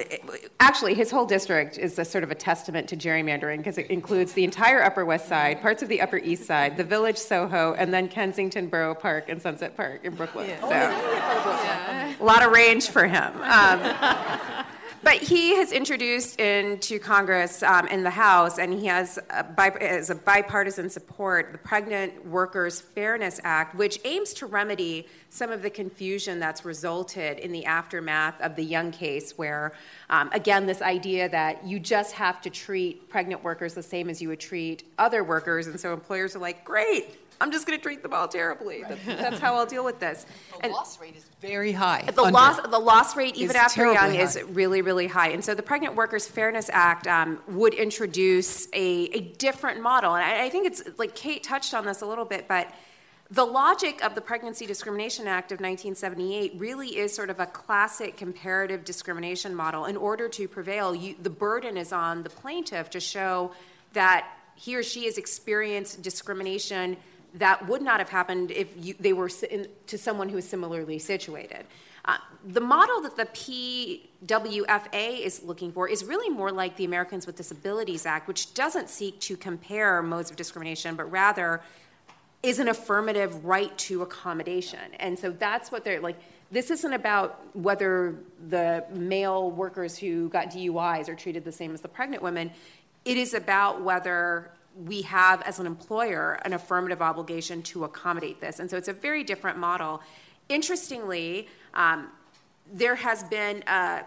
actually, 0.58 0.94
his 0.94 1.10
whole 1.10 1.26
district 1.26 1.76
is 1.76 1.98
a 1.98 2.06
sort 2.06 2.24
of 2.24 2.30
a 2.30 2.34
testament 2.34 2.88
to 2.88 2.96
gerrymandering 2.96 3.58
because 3.58 3.76
it 3.76 3.90
includes 3.90 4.32
the 4.32 4.44
entire 4.44 4.82
Upper 4.82 5.04
West 5.04 5.28
Side, 5.28 5.60
parts 5.60 5.82
of 5.82 5.90
the 5.90 6.00
Upper 6.00 6.16
East 6.16 6.46
Side, 6.46 6.78
the 6.78 6.84
Village 6.84 7.18
Soho, 7.18 7.74
and 7.74 7.92
then 7.92 8.08
Kensington 8.08 8.68
Borough 8.68 8.94
Park 8.94 9.28
and 9.28 9.42
Sunset 9.42 9.76
Park 9.76 10.02
in 10.02 10.14
Brooklyn. 10.14 10.48
So, 10.58 10.68
a 10.70 12.16
lot 12.18 12.42
of 12.42 12.50
range 12.50 12.88
for 12.88 13.06
him. 13.06 13.30
Um, 13.42 14.64
but 15.02 15.16
he 15.16 15.56
has 15.56 15.72
introduced 15.72 16.38
into 16.38 16.98
Congress 16.98 17.62
um, 17.62 17.86
in 17.88 18.02
the 18.02 18.10
House, 18.10 18.58
and 18.58 18.72
he 18.72 18.86
has 18.86 19.18
a, 19.30 19.82
as 19.82 20.10
a 20.10 20.14
bipartisan 20.14 20.88
support 20.88 21.50
the 21.52 21.58
Pregnant 21.58 22.24
Workers 22.26 22.80
Fairness 22.80 23.40
Act, 23.42 23.74
which 23.74 23.98
aims 24.04 24.32
to 24.34 24.46
remedy 24.46 25.08
some 25.28 25.50
of 25.50 25.62
the 25.62 25.70
confusion 25.70 26.38
that's 26.38 26.64
resulted 26.64 27.38
in 27.38 27.50
the 27.50 27.64
aftermath 27.64 28.40
of 28.40 28.54
the 28.54 28.64
Young 28.64 28.92
case, 28.92 29.36
where, 29.36 29.72
um, 30.10 30.30
again, 30.32 30.66
this 30.66 30.82
idea 30.82 31.28
that 31.28 31.66
you 31.66 31.80
just 31.80 32.12
have 32.12 32.40
to 32.42 32.50
treat 32.50 33.08
pregnant 33.08 33.42
workers 33.42 33.74
the 33.74 33.82
same 33.82 34.08
as 34.08 34.22
you 34.22 34.28
would 34.28 34.40
treat 34.40 34.84
other 34.98 35.24
workers, 35.24 35.66
and 35.66 35.80
so 35.80 35.92
employers 35.92 36.36
are 36.36 36.40
like, 36.40 36.64
great, 36.64 37.16
I'm 37.42 37.50
just 37.50 37.66
going 37.66 37.76
to 37.76 37.83
treat 37.83 38.05
them 38.05 38.14
all 38.14 38.28
terribly. 38.28 38.85
That's, 38.88 39.05
that's, 39.05 39.38
how 39.40 39.57
I'll 39.57 39.66
deal 39.66 39.85
with 39.85 39.98
this. 39.98 40.26
The 40.59 40.66
and 40.66 40.72
loss 40.72 41.00
rate 41.00 41.16
is 41.16 41.24
very 41.40 41.72
high. 41.72 42.09
The 42.14 42.22
loss, 42.22 42.61
the 42.61 42.78
loss 42.78 43.16
rate, 43.16 43.35
even 43.35 43.57
after 43.57 43.85
young, 43.85 43.96
high. 43.96 44.20
is 44.20 44.40
really, 44.50 44.81
really 44.81 45.09
high. 45.09 45.31
And 45.31 45.44
so 45.44 45.52
the 45.52 45.62
Pregnant 45.62 45.96
Workers 45.96 46.28
Fairness 46.28 46.70
Act 46.72 47.09
um, 47.09 47.40
would 47.48 47.74
introduce 47.74 48.68
a, 48.72 49.07
a 49.12 49.20
different 49.38 49.83
model. 49.83 50.14
And 50.14 50.24
I, 50.24 50.44
I 50.44 50.50
think 50.50 50.68
it's 50.68 50.85
like 50.98 51.16
Kate 51.16 51.42
touched 51.42 51.74
on 51.74 51.85
this 51.85 52.00
a 52.00 52.07
little 52.07 52.24
bit, 52.24 52.46
but 52.46 52.72
the 53.28 53.44
logic 53.44 54.05
of 54.05 54.14
the 54.14 54.20
Pregnancy 54.20 54.64
Discrimination 54.64 55.26
Act 55.26 55.50
of 55.50 55.57
1978 55.57 56.52
really 56.59 56.96
is 56.96 57.12
sort 57.12 57.28
of 57.28 57.40
a 57.40 57.46
classic 57.46 58.16
comparative 58.16 58.85
discrimination 58.85 59.52
model. 59.52 59.87
In 59.87 59.96
order 59.96 60.28
to 60.28 60.46
prevail, 60.46 60.94
you, 60.94 61.16
the 61.20 61.31
burden 61.31 61.76
is 61.76 61.92
on 61.92 62.22
the 62.22 62.31
plaintiff 62.31 62.90
to 62.90 63.00
show 63.00 63.50
that 63.94 64.28
he 64.55 64.76
or 64.76 64.83
she 64.83 65.07
has 65.07 65.18
experienced 65.18 66.02
discrimination 66.02 66.96
that 67.34 67.66
would 67.68 67.82
not 67.82 67.98
have 67.98 68.08
happened 68.08 68.50
if 68.50 68.68
you, 68.76 68.94
they 69.00 69.12
were 69.12 69.30
in, 69.50 69.66
to 69.86 69.98
someone 69.98 70.28
who 70.28 70.38
is 70.38 70.48
similarly 70.48 70.98
situated. 70.98 71.64
Uh, 72.04 72.16
the 72.44 72.60
model 72.60 73.00
that 73.00 73.16
the 73.16 73.26
PWFA 74.36 75.20
is 75.20 75.42
looking 75.44 75.70
for 75.70 75.88
is 75.88 76.04
really 76.04 76.28
more 76.28 76.50
like 76.50 76.76
the 76.76 76.84
Americans 76.84 77.26
with 77.26 77.36
Disabilities 77.36 78.06
Act, 78.06 78.26
which 78.26 78.54
doesn't 78.54 78.90
seek 78.90 79.20
to 79.20 79.36
compare 79.36 80.02
modes 80.02 80.30
of 80.30 80.36
discrimination, 80.36 80.96
but 80.96 81.10
rather 81.10 81.62
is 82.42 82.58
an 82.58 82.66
affirmative 82.66 83.44
right 83.44 83.76
to 83.78 84.02
accommodation. 84.02 84.80
And 84.98 85.16
so 85.16 85.30
that's 85.30 85.70
what 85.70 85.84
they're 85.84 86.00
like. 86.00 86.18
This 86.50 86.70
isn't 86.70 86.92
about 86.92 87.40
whether 87.54 88.16
the 88.48 88.84
male 88.92 89.50
workers 89.50 89.96
who 89.96 90.28
got 90.28 90.50
DUIs 90.50 91.08
are 91.08 91.14
treated 91.14 91.44
the 91.44 91.52
same 91.52 91.72
as 91.72 91.80
the 91.80 91.88
pregnant 91.88 92.22
women. 92.22 92.50
It 93.04 93.16
is 93.16 93.32
about 93.32 93.82
whether 93.82 94.50
we 94.76 95.02
have, 95.02 95.42
as 95.42 95.58
an 95.58 95.66
employer, 95.66 96.40
an 96.44 96.52
affirmative 96.52 97.02
obligation 97.02 97.62
to 97.62 97.85
accommodate 97.85 98.40
this. 98.40 98.58
And 98.58 98.70
so 98.70 98.76
it's 98.76 98.88
a 98.88 98.92
very 98.92 99.22
different 99.24 99.58
model. 99.58 100.02
Interestingly, 100.48 101.48
um, 101.74 102.08
there 102.72 102.94
has 102.94 103.22
been 103.24 103.62
a 103.66 104.04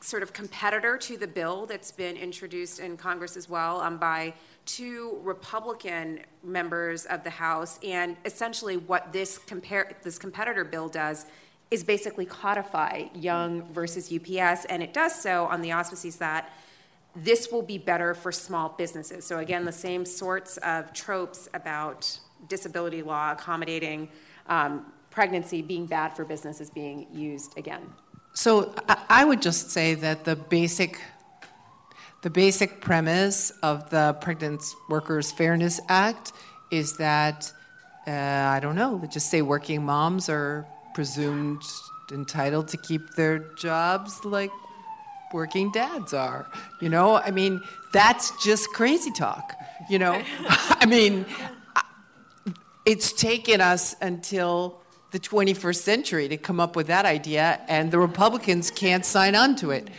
sort 0.00 0.22
of 0.22 0.32
competitor 0.32 0.98
to 0.98 1.16
the 1.16 1.26
bill 1.26 1.64
that's 1.66 1.92
been 1.92 2.16
introduced 2.16 2.80
in 2.80 2.96
Congress 2.96 3.36
as 3.36 3.48
well 3.48 3.80
um, 3.80 3.98
by 3.98 4.34
two 4.66 5.18
Republican 5.22 6.20
members 6.42 7.06
of 7.06 7.24
the 7.24 7.30
House. 7.30 7.78
And 7.82 8.16
essentially, 8.24 8.76
what 8.76 9.12
this, 9.12 9.38
this 10.02 10.18
competitor 10.18 10.64
bill 10.64 10.88
does 10.88 11.26
is 11.70 11.82
basically 11.82 12.26
codify 12.26 13.04
Young 13.14 13.62
versus 13.72 14.12
UPS, 14.12 14.66
and 14.66 14.82
it 14.82 14.92
does 14.92 15.14
so 15.14 15.46
on 15.46 15.62
the 15.62 15.72
auspices 15.72 16.16
that 16.16 16.52
this 17.14 17.50
will 17.52 17.62
be 17.62 17.78
better 17.78 18.14
for 18.14 18.32
small 18.32 18.70
businesses. 18.70 19.24
So, 19.24 19.38
again, 19.38 19.64
the 19.64 19.72
same 19.72 20.04
sorts 20.04 20.56
of 20.58 20.92
tropes 20.92 21.48
about 21.54 22.18
disability 22.48 23.02
law 23.02 23.32
accommodating 23.32 24.08
um, 24.46 24.86
pregnancy 25.10 25.62
being 25.62 25.86
bad 25.86 26.16
for 26.16 26.24
business 26.24 26.60
is 26.60 26.70
being 26.70 27.06
used 27.12 27.56
again. 27.58 27.82
So, 28.34 28.74
I 29.10 29.24
would 29.24 29.42
just 29.42 29.70
say 29.70 29.94
that 29.94 30.24
the 30.24 30.36
basic 30.36 31.00
the 32.22 32.30
basic 32.30 32.80
premise 32.80 33.50
of 33.64 33.90
the 33.90 34.16
Pregnant 34.20 34.62
Workers 34.88 35.32
Fairness 35.32 35.80
Act 35.88 36.32
is 36.70 36.96
that 36.98 37.52
uh, 38.06 38.10
I 38.10 38.60
don't 38.60 38.76
know, 38.76 39.02
just 39.10 39.28
say 39.30 39.42
working 39.42 39.84
moms 39.84 40.28
are 40.28 40.66
presumed 40.94 41.62
entitled 42.12 42.68
to 42.68 42.76
keep 42.76 43.14
their 43.14 43.38
jobs 43.54 44.24
like 44.24 44.50
working 45.32 45.70
dads 45.72 46.12
are. 46.12 46.46
You 46.80 46.88
know, 46.88 47.16
I 47.16 47.30
mean, 47.30 47.62
that's 47.92 48.32
just 48.44 48.68
crazy 48.70 49.10
talk. 49.10 49.54
You 49.88 49.98
know, 49.98 50.22
I 50.48 50.86
mean, 50.86 51.26
it's 52.84 53.12
taken 53.12 53.60
us 53.60 53.94
until 54.00 54.80
the 55.12 55.20
21st 55.20 55.76
century 55.76 56.28
to 56.28 56.36
come 56.38 56.58
up 56.58 56.74
with 56.74 56.86
that 56.86 57.04
idea, 57.04 57.60
and 57.68 57.90
the 57.90 57.98
Republicans 57.98 58.70
can't 58.70 59.04
sign 59.04 59.34
on 59.34 59.54
to 59.56 59.70
it. 59.70 59.90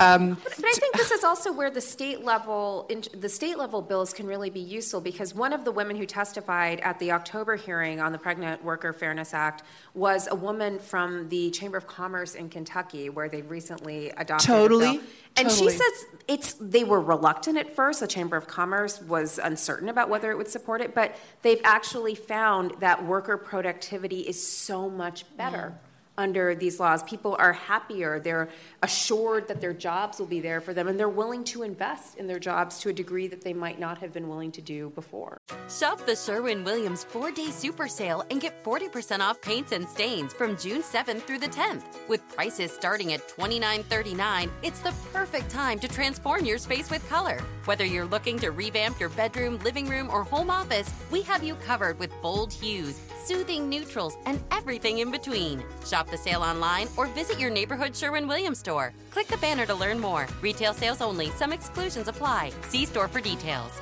Um, 0.00 0.30
but, 0.42 0.56
but 0.56 0.64
I 0.64 0.72
think 0.72 0.96
this 0.96 1.10
is 1.10 1.24
also 1.24 1.52
where 1.52 1.70
the 1.70 1.80
state 1.80 2.24
level 2.24 2.90
the 3.12 3.28
state 3.28 3.58
level 3.58 3.82
bills 3.82 4.14
can 4.14 4.26
really 4.26 4.48
be 4.48 4.60
useful 4.60 5.02
because 5.02 5.34
one 5.34 5.52
of 5.52 5.66
the 5.66 5.70
women 5.70 5.94
who 5.94 6.06
testified 6.06 6.80
at 6.80 6.98
the 6.98 7.12
October 7.12 7.56
hearing 7.56 8.00
on 8.00 8.10
the 8.10 8.18
Pregnant 8.18 8.64
Worker 8.64 8.94
Fairness 8.94 9.34
Act 9.34 9.62
was 9.92 10.26
a 10.30 10.34
woman 10.34 10.78
from 10.78 11.28
the 11.28 11.50
Chamber 11.50 11.76
of 11.76 11.86
Commerce 11.86 12.34
in 12.34 12.48
Kentucky, 12.48 13.10
where 13.10 13.28
they've 13.28 13.50
recently 13.50 14.08
adopted 14.16 14.46
totally. 14.46 15.00
And 15.36 15.48
totally. 15.48 15.72
she 15.72 15.78
says 15.78 16.06
it's 16.26 16.52
they 16.54 16.82
were 16.82 17.00
reluctant 17.00 17.58
at 17.58 17.76
first. 17.76 18.00
The 18.00 18.06
Chamber 18.06 18.38
of 18.38 18.46
Commerce 18.46 19.02
was 19.02 19.38
uncertain 19.38 19.90
about 19.90 20.08
whether 20.08 20.30
it 20.30 20.38
would 20.38 20.48
support 20.48 20.80
it, 20.80 20.94
but 20.94 21.14
they've 21.42 21.60
actually 21.62 22.14
found 22.14 22.72
that 22.80 23.04
worker 23.04 23.36
productivity 23.36 24.20
is 24.20 24.44
so 24.44 24.88
much 24.88 25.24
better. 25.36 25.74
Mm 25.76 25.89
under 26.16 26.54
these 26.54 26.80
laws. 26.80 27.02
People 27.02 27.36
are 27.38 27.52
happier, 27.52 28.20
they're 28.20 28.48
assured 28.82 29.48
that 29.48 29.60
their 29.60 29.72
jobs 29.72 30.18
will 30.18 30.26
be 30.26 30.40
there 30.40 30.60
for 30.60 30.74
them, 30.74 30.88
and 30.88 30.98
they're 30.98 31.08
willing 31.08 31.44
to 31.44 31.62
invest 31.62 32.16
in 32.16 32.26
their 32.26 32.38
jobs 32.38 32.78
to 32.80 32.88
a 32.88 32.92
degree 32.92 33.26
that 33.28 33.42
they 33.42 33.52
might 33.52 33.78
not 33.78 33.98
have 33.98 34.12
been 34.12 34.28
willing 34.28 34.52
to 34.52 34.60
do 34.60 34.90
before. 34.90 35.38
Shop 35.68 36.04
the 36.06 36.16
Sherwin 36.16 36.64
Williams 36.64 37.04
four 37.04 37.30
day 37.30 37.50
super 37.50 37.88
sale 37.88 38.24
and 38.30 38.40
get 38.40 38.62
40% 38.64 39.20
off 39.20 39.40
paints 39.40 39.72
and 39.72 39.88
stains 39.88 40.32
from 40.32 40.56
June 40.56 40.82
7th 40.82 41.22
through 41.22 41.38
the 41.38 41.48
10th. 41.48 41.82
With 42.08 42.26
prices 42.28 42.72
starting 42.72 43.12
at 43.12 43.26
$29.39, 43.28 44.50
it's 44.62 44.80
the 44.80 44.94
perfect 45.12 45.50
time 45.50 45.78
to 45.78 45.88
transform 45.88 46.44
your 46.44 46.58
space 46.58 46.90
with 46.90 47.06
color. 47.08 47.40
Whether 47.66 47.84
you're 47.84 48.06
looking 48.06 48.38
to 48.40 48.50
revamp 48.50 48.98
your 48.98 49.10
bedroom, 49.10 49.58
living 49.64 49.88
room, 49.88 50.08
or 50.10 50.24
home 50.24 50.50
office, 50.50 50.90
we 51.10 51.22
have 51.22 51.44
you 51.44 51.54
covered 51.56 51.98
with 51.98 52.10
bold 52.22 52.52
hues, 52.52 52.98
soothing 53.24 53.68
neutrals, 53.68 54.16
and 54.26 54.42
everything 54.50 54.98
in 54.98 55.10
between. 55.10 55.62
Shop 55.86 55.99
the 56.08 56.16
sale 56.16 56.42
online 56.42 56.86
or 56.96 57.06
visit 57.08 57.40
your 57.40 57.50
neighborhood 57.50 57.96
Sherwin 57.96 58.28
Williams 58.28 58.60
store. 58.60 58.92
Click 59.10 59.26
the 59.26 59.38
banner 59.38 59.66
to 59.66 59.74
learn 59.74 59.98
more. 59.98 60.28
Retail 60.40 60.72
sales 60.72 61.00
only, 61.00 61.30
some 61.30 61.52
exclusions 61.52 62.06
apply. 62.06 62.52
See 62.68 62.86
store 62.86 63.08
for 63.08 63.20
details. 63.20 63.80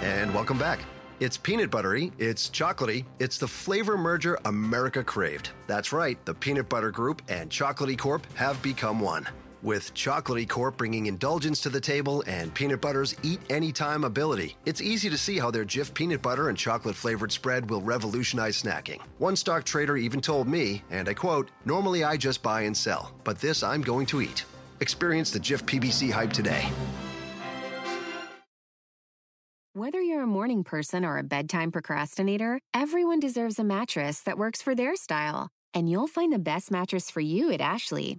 And 0.00 0.32
welcome 0.32 0.58
back. 0.58 0.80
It's 1.18 1.36
peanut 1.36 1.70
buttery, 1.70 2.12
it's 2.18 2.48
chocolatey, 2.50 3.04
it's 3.18 3.38
the 3.38 3.48
flavor 3.48 3.96
merger 3.96 4.38
America 4.44 5.02
craved. 5.02 5.50
That's 5.66 5.92
right, 5.92 6.22
the 6.26 6.34
Peanut 6.34 6.68
Butter 6.68 6.90
Group 6.90 7.22
and 7.28 7.50
Chocolaty 7.50 7.98
Corp 7.98 8.26
have 8.34 8.60
become 8.62 9.00
one 9.00 9.26
with 9.66 9.92
Chocolaty 9.92 10.48
Corp 10.48 10.78
bringing 10.78 11.06
indulgence 11.06 11.60
to 11.60 11.68
the 11.68 11.80
table 11.80 12.22
and 12.26 12.54
peanut 12.54 12.80
butter's 12.80 13.16
eat 13.22 13.40
anytime 13.50 14.04
ability. 14.04 14.56
It's 14.64 14.80
easy 14.80 15.10
to 15.10 15.18
see 15.18 15.38
how 15.38 15.50
their 15.50 15.64
Jif 15.64 15.92
peanut 15.92 16.22
butter 16.22 16.48
and 16.48 16.56
chocolate 16.56 16.94
flavored 16.94 17.32
spread 17.32 17.68
will 17.68 17.82
revolutionize 17.82 18.62
snacking. 18.62 19.00
One 19.18 19.34
stock 19.34 19.64
trader 19.64 19.96
even 19.96 20.20
told 20.20 20.46
me, 20.46 20.82
and 20.90 21.08
I 21.08 21.14
quote, 21.14 21.50
Normally 21.64 22.04
I 22.04 22.16
just 22.16 22.42
buy 22.42 22.62
and 22.62 22.76
sell, 22.76 23.12
but 23.24 23.40
this 23.40 23.62
I'm 23.64 23.82
going 23.82 24.06
to 24.06 24.22
eat. 24.22 24.44
Experience 24.78 25.32
the 25.32 25.40
Jif 25.40 25.62
PBC 25.64 26.12
hype 26.12 26.32
today. 26.32 26.70
Whether 29.72 30.00
you're 30.00 30.22
a 30.22 30.26
morning 30.26 30.64
person 30.64 31.04
or 31.04 31.18
a 31.18 31.22
bedtime 31.22 31.70
procrastinator, 31.70 32.60
everyone 32.72 33.20
deserves 33.20 33.58
a 33.58 33.64
mattress 33.64 34.20
that 34.20 34.38
works 34.38 34.62
for 34.62 34.74
their 34.74 34.96
style. 34.96 35.48
And 35.74 35.90
you'll 35.90 36.06
find 36.06 36.32
the 36.32 36.38
best 36.38 36.70
mattress 36.70 37.10
for 37.10 37.20
you 37.20 37.52
at 37.52 37.60
Ashley. 37.60 38.18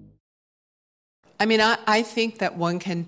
I 1.41 1.47
mean, 1.47 1.59
I, 1.59 1.79
I 1.87 2.03
think 2.03 2.37
that 2.37 2.55
one 2.55 2.77
can 2.77 3.07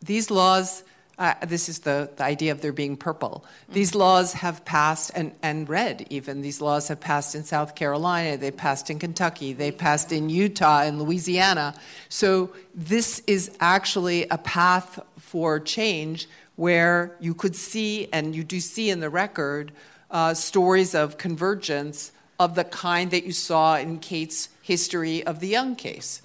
these 0.00 0.30
laws, 0.30 0.84
uh, 1.18 1.34
this 1.44 1.68
is 1.68 1.80
the, 1.80 2.08
the 2.14 2.22
idea 2.22 2.52
of 2.52 2.60
there 2.60 2.72
being 2.72 2.96
purple. 2.96 3.44
These 3.68 3.96
laws 3.96 4.34
have 4.34 4.64
passed, 4.64 5.10
and, 5.16 5.32
and 5.42 5.68
red 5.68 6.06
even, 6.10 6.42
these 6.42 6.60
laws 6.60 6.86
have 6.86 7.00
passed 7.00 7.34
in 7.34 7.42
South 7.42 7.74
Carolina, 7.74 8.36
they 8.36 8.52
passed 8.52 8.88
in 8.88 9.00
Kentucky, 9.00 9.52
they 9.52 9.72
passed 9.72 10.12
in 10.12 10.30
Utah 10.30 10.82
and 10.82 11.02
Louisiana. 11.02 11.74
So 12.08 12.52
this 12.72 13.20
is 13.26 13.56
actually 13.58 14.28
a 14.28 14.38
path 14.38 15.00
for 15.18 15.58
change 15.58 16.28
where 16.54 17.16
you 17.18 17.34
could 17.34 17.56
see, 17.56 18.08
and 18.12 18.32
you 18.32 18.44
do 18.44 18.60
see 18.60 18.90
in 18.90 19.00
the 19.00 19.10
record, 19.10 19.72
uh, 20.08 20.34
stories 20.34 20.94
of 20.94 21.18
convergence 21.18 22.12
of 22.38 22.54
the 22.54 22.62
kind 22.62 23.10
that 23.10 23.24
you 23.24 23.32
saw 23.32 23.76
in 23.76 23.98
Kate's 23.98 24.50
history 24.62 25.26
of 25.26 25.40
the 25.40 25.48
Young 25.48 25.74
case. 25.74 26.22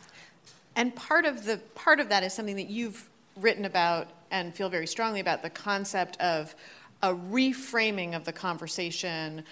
And 0.80 0.96
part 0.96 1.26
of 1.26 1.44
the 1.44 1.58
part 1.76 2.00
of 2.00 2.08
that 2.08 2.24
is 2.24 2.34
something 2.34 2.56
that 2.56 2.70
you've 2.70 3.10
written 3.36 3.66
about 3.66 4.08
and 4.32 4.56
feel 4.56 4.70
very 4.70 4.88
strongly 4.88 5.20
about 5.20 5.44
the 5.44 5.50
concept 5.50 6.16
of 6.22 6.56
a 7.04 7.14
reframing 7.14 8.16
of 8.16 8.24
the 8.24 8.32
conversation 8.32 9.44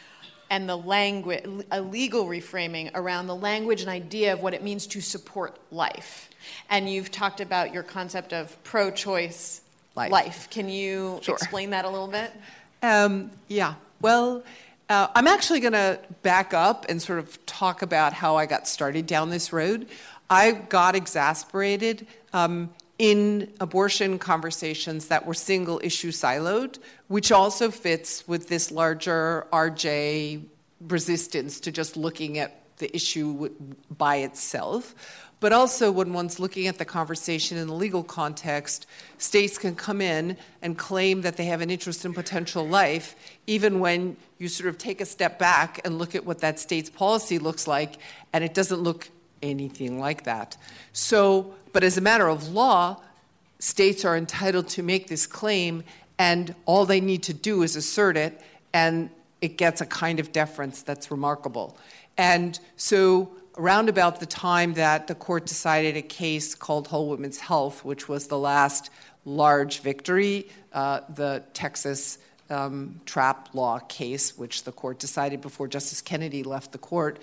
and 0.49 0.69
the 0.69 0.78
language, 0.78 1.43
a 1.69 1.82
legal 1.82 2.28
reframing 2.28 2.91
around 2.95 3.28
the 3.28 3.36
language 3.36 3.82
and 3.82 3.89
idea 3.89 4.32
of 4.32 4.39
what 4.39 4.53
it 4.53 4.63
means 4.63 4.88
to 4.88 5.01
support 5.01 5.59
life. 5.69 6.30
And 6.69 6.89
you've 6.89 7.11
talked 7.11 7.41
about 7.41 7.73
your 7.73 7.84
concept 7.84 8.32
of 8.32 8.55
pro 8.63 8.89
choice 8.89 9.59
life. 9.95 10.09
life. 10.13 10.49
Can 10.49 10.69
you 10.69 11.19
sure. 11.23 11.36
explain 11.36 11.71
that 11.71 11.84
a 11.84 11.89
little 11.89 12.07
bit? 12.07 12.32
Um, 12.82 13.32
yeah. 13.49 13.73
Well, 13.99 14.45
uh, 14.89 15.09
I'm 15.13 15.28
actually 15.28 15.59
going 15.59 15.73
to 15.73 15.99
back 16.21 16.53
up 16.53 16.86
and 16.88 17.01
sort 17.01 17.19
of 17.19 17.45
talk 17.45 17.82
about 17.82 18.13
how 18.13 18.38
I 18.38 18.45
got 18.45 18.69
started 18.69 19.05
down 19.05 19.30
this 19.30 19.51
road. 19.51 19.89
I 20.30 20.51
got 20.51 20.95
exasperated 20.95 22.07
um, 22.34 22.69
in 22.99 23.53
abortion 23.59 24.19
conversations 24.19 25.07
that 25.07 25.25
were 25.25 25.34
single 25.34 25.80
issue 25.84 26.11
siloed, 26.11 26.80
which 27.07 27.32
also 27.32 27.71
fits 27.71 28.28
with 28.28 28.49
this 28.49 28.71
larger 28.71 29.47
RJ 29.53 30.43
resistance 30.82 31.59
to 31.61 31.71
just 31.71 31.95
looking 31.95 32.39
at 32.39 32.61
the 32.78 32.93
issue 32.95 33.49
by 33.97 34.17
itself. 34.17 34.95
But 35.39 35.53
also, 35.53 35.91
when 35.91 36.13
one's 36.13 36.39
looking 36.39 36.65
at 36.65 36.80
the 36.80 36.86
conversation 36.86 37.59
in 37.59 37.67
the 37.67 37.73
legal 37.73 38.03
context, 38.03 38.88
states 39.19 39.59
can 39.59 39.75
come 39.75 40.01
in 40.01 40.36
and 40.63 40.75
claim 40.75 41.21
that 41.21 41.38
they 41.38 41.45
have 41.45 41.61
an 41.61 41.69
interest 41.69 42.05
in 42.05 42.13
potential 42.13 42.67
life, 42.67 43.15
even 43.45 43.80
when 43.80 44.17
you 44.39 44.47
sort 44.47 44.67
of 44.67 44.80
take 44.80 44.99
a 44.99 45.05
step 45.05 45.38
back 45.38 45.80
and 45.86 45.99
look 45.99 46.15
at 46.15 46.25
what 46.25 46.39
that 46.39 46.59
state's 46.59 46.89
policy 46.89 47.38
looks 47.38 47.67
like, 47.67 47.99
and 48.34 48.43
it 48.43 48.55
doesn't 48.55 48.80
look 48.80 49.09
anything 49.42 50.00
like 50.00 50.24
that. 50.24 50.58
So, 50.94 51.54
but 51.74 51.84
as 51.84 51.98
a 51.98 52.02
matter 52.02 52.28
of 52.28 52.50
law, 52.50 53.02
states 53.60 54.06
are 54.06 54.18
entitled 54.18 54.68
to 54.70 54.84
make 54.84 55.08
this 55.08 55.26
claim, 55.26 55.84
and 56.20 56.54
all 56.66 56.86
they 56.86 57.02
need 57.02 57.24
to 57.24 57.34
do 57.34 57.64
is 57.64 57.76
assert 57.76 58.18
it, 58.18 58.42
and 58.74 59.10
it 59.42 59.58
gets 59.58 59.82
a 59.82 59.86
kind 59.86 60.20
of 60.20 60.32
deference 60.32 60.82
that's 60.82 61.12
remarkable. 61.12 61.78
And 62.18 62.60
so, 62.76 63.32
around 63.58 63.90
about 63.90 64.20
the 64.20 64.26
time 64.26 64.74
that 64.74 65.08
the 65.08 65.16
court 65.16 65.46
decided 65.46 65.98
a 65.98 66.02
case 66.02 66.54
called 66.56 66.88
Whole 66.88 67.10
Women's 67.10 67.40
Health, 67.40 67.84
which 67.84 68.08
was 68.08 68.28
the 68.28 68.38
last 68.38 68.90
large 69.26 69.80
victory, 69.82 70.48
uh, 70.74 71.02
the 71.16 71.44
Texas 71.54 72.20
um, 72.50 73.02
trap 73.06 73.50
law 73.54 73.80
case, 73.80 74.38
which 74.38 74.64
the 74.64 74.72
court 74.72 75.00
decided 75.00 75.42
before 75.42 75.68
Justice 75.68 76.02
Kennedy 76.02 76.44
left 76.44 76.72
the 76.72 76.78
court, 76.78 77.20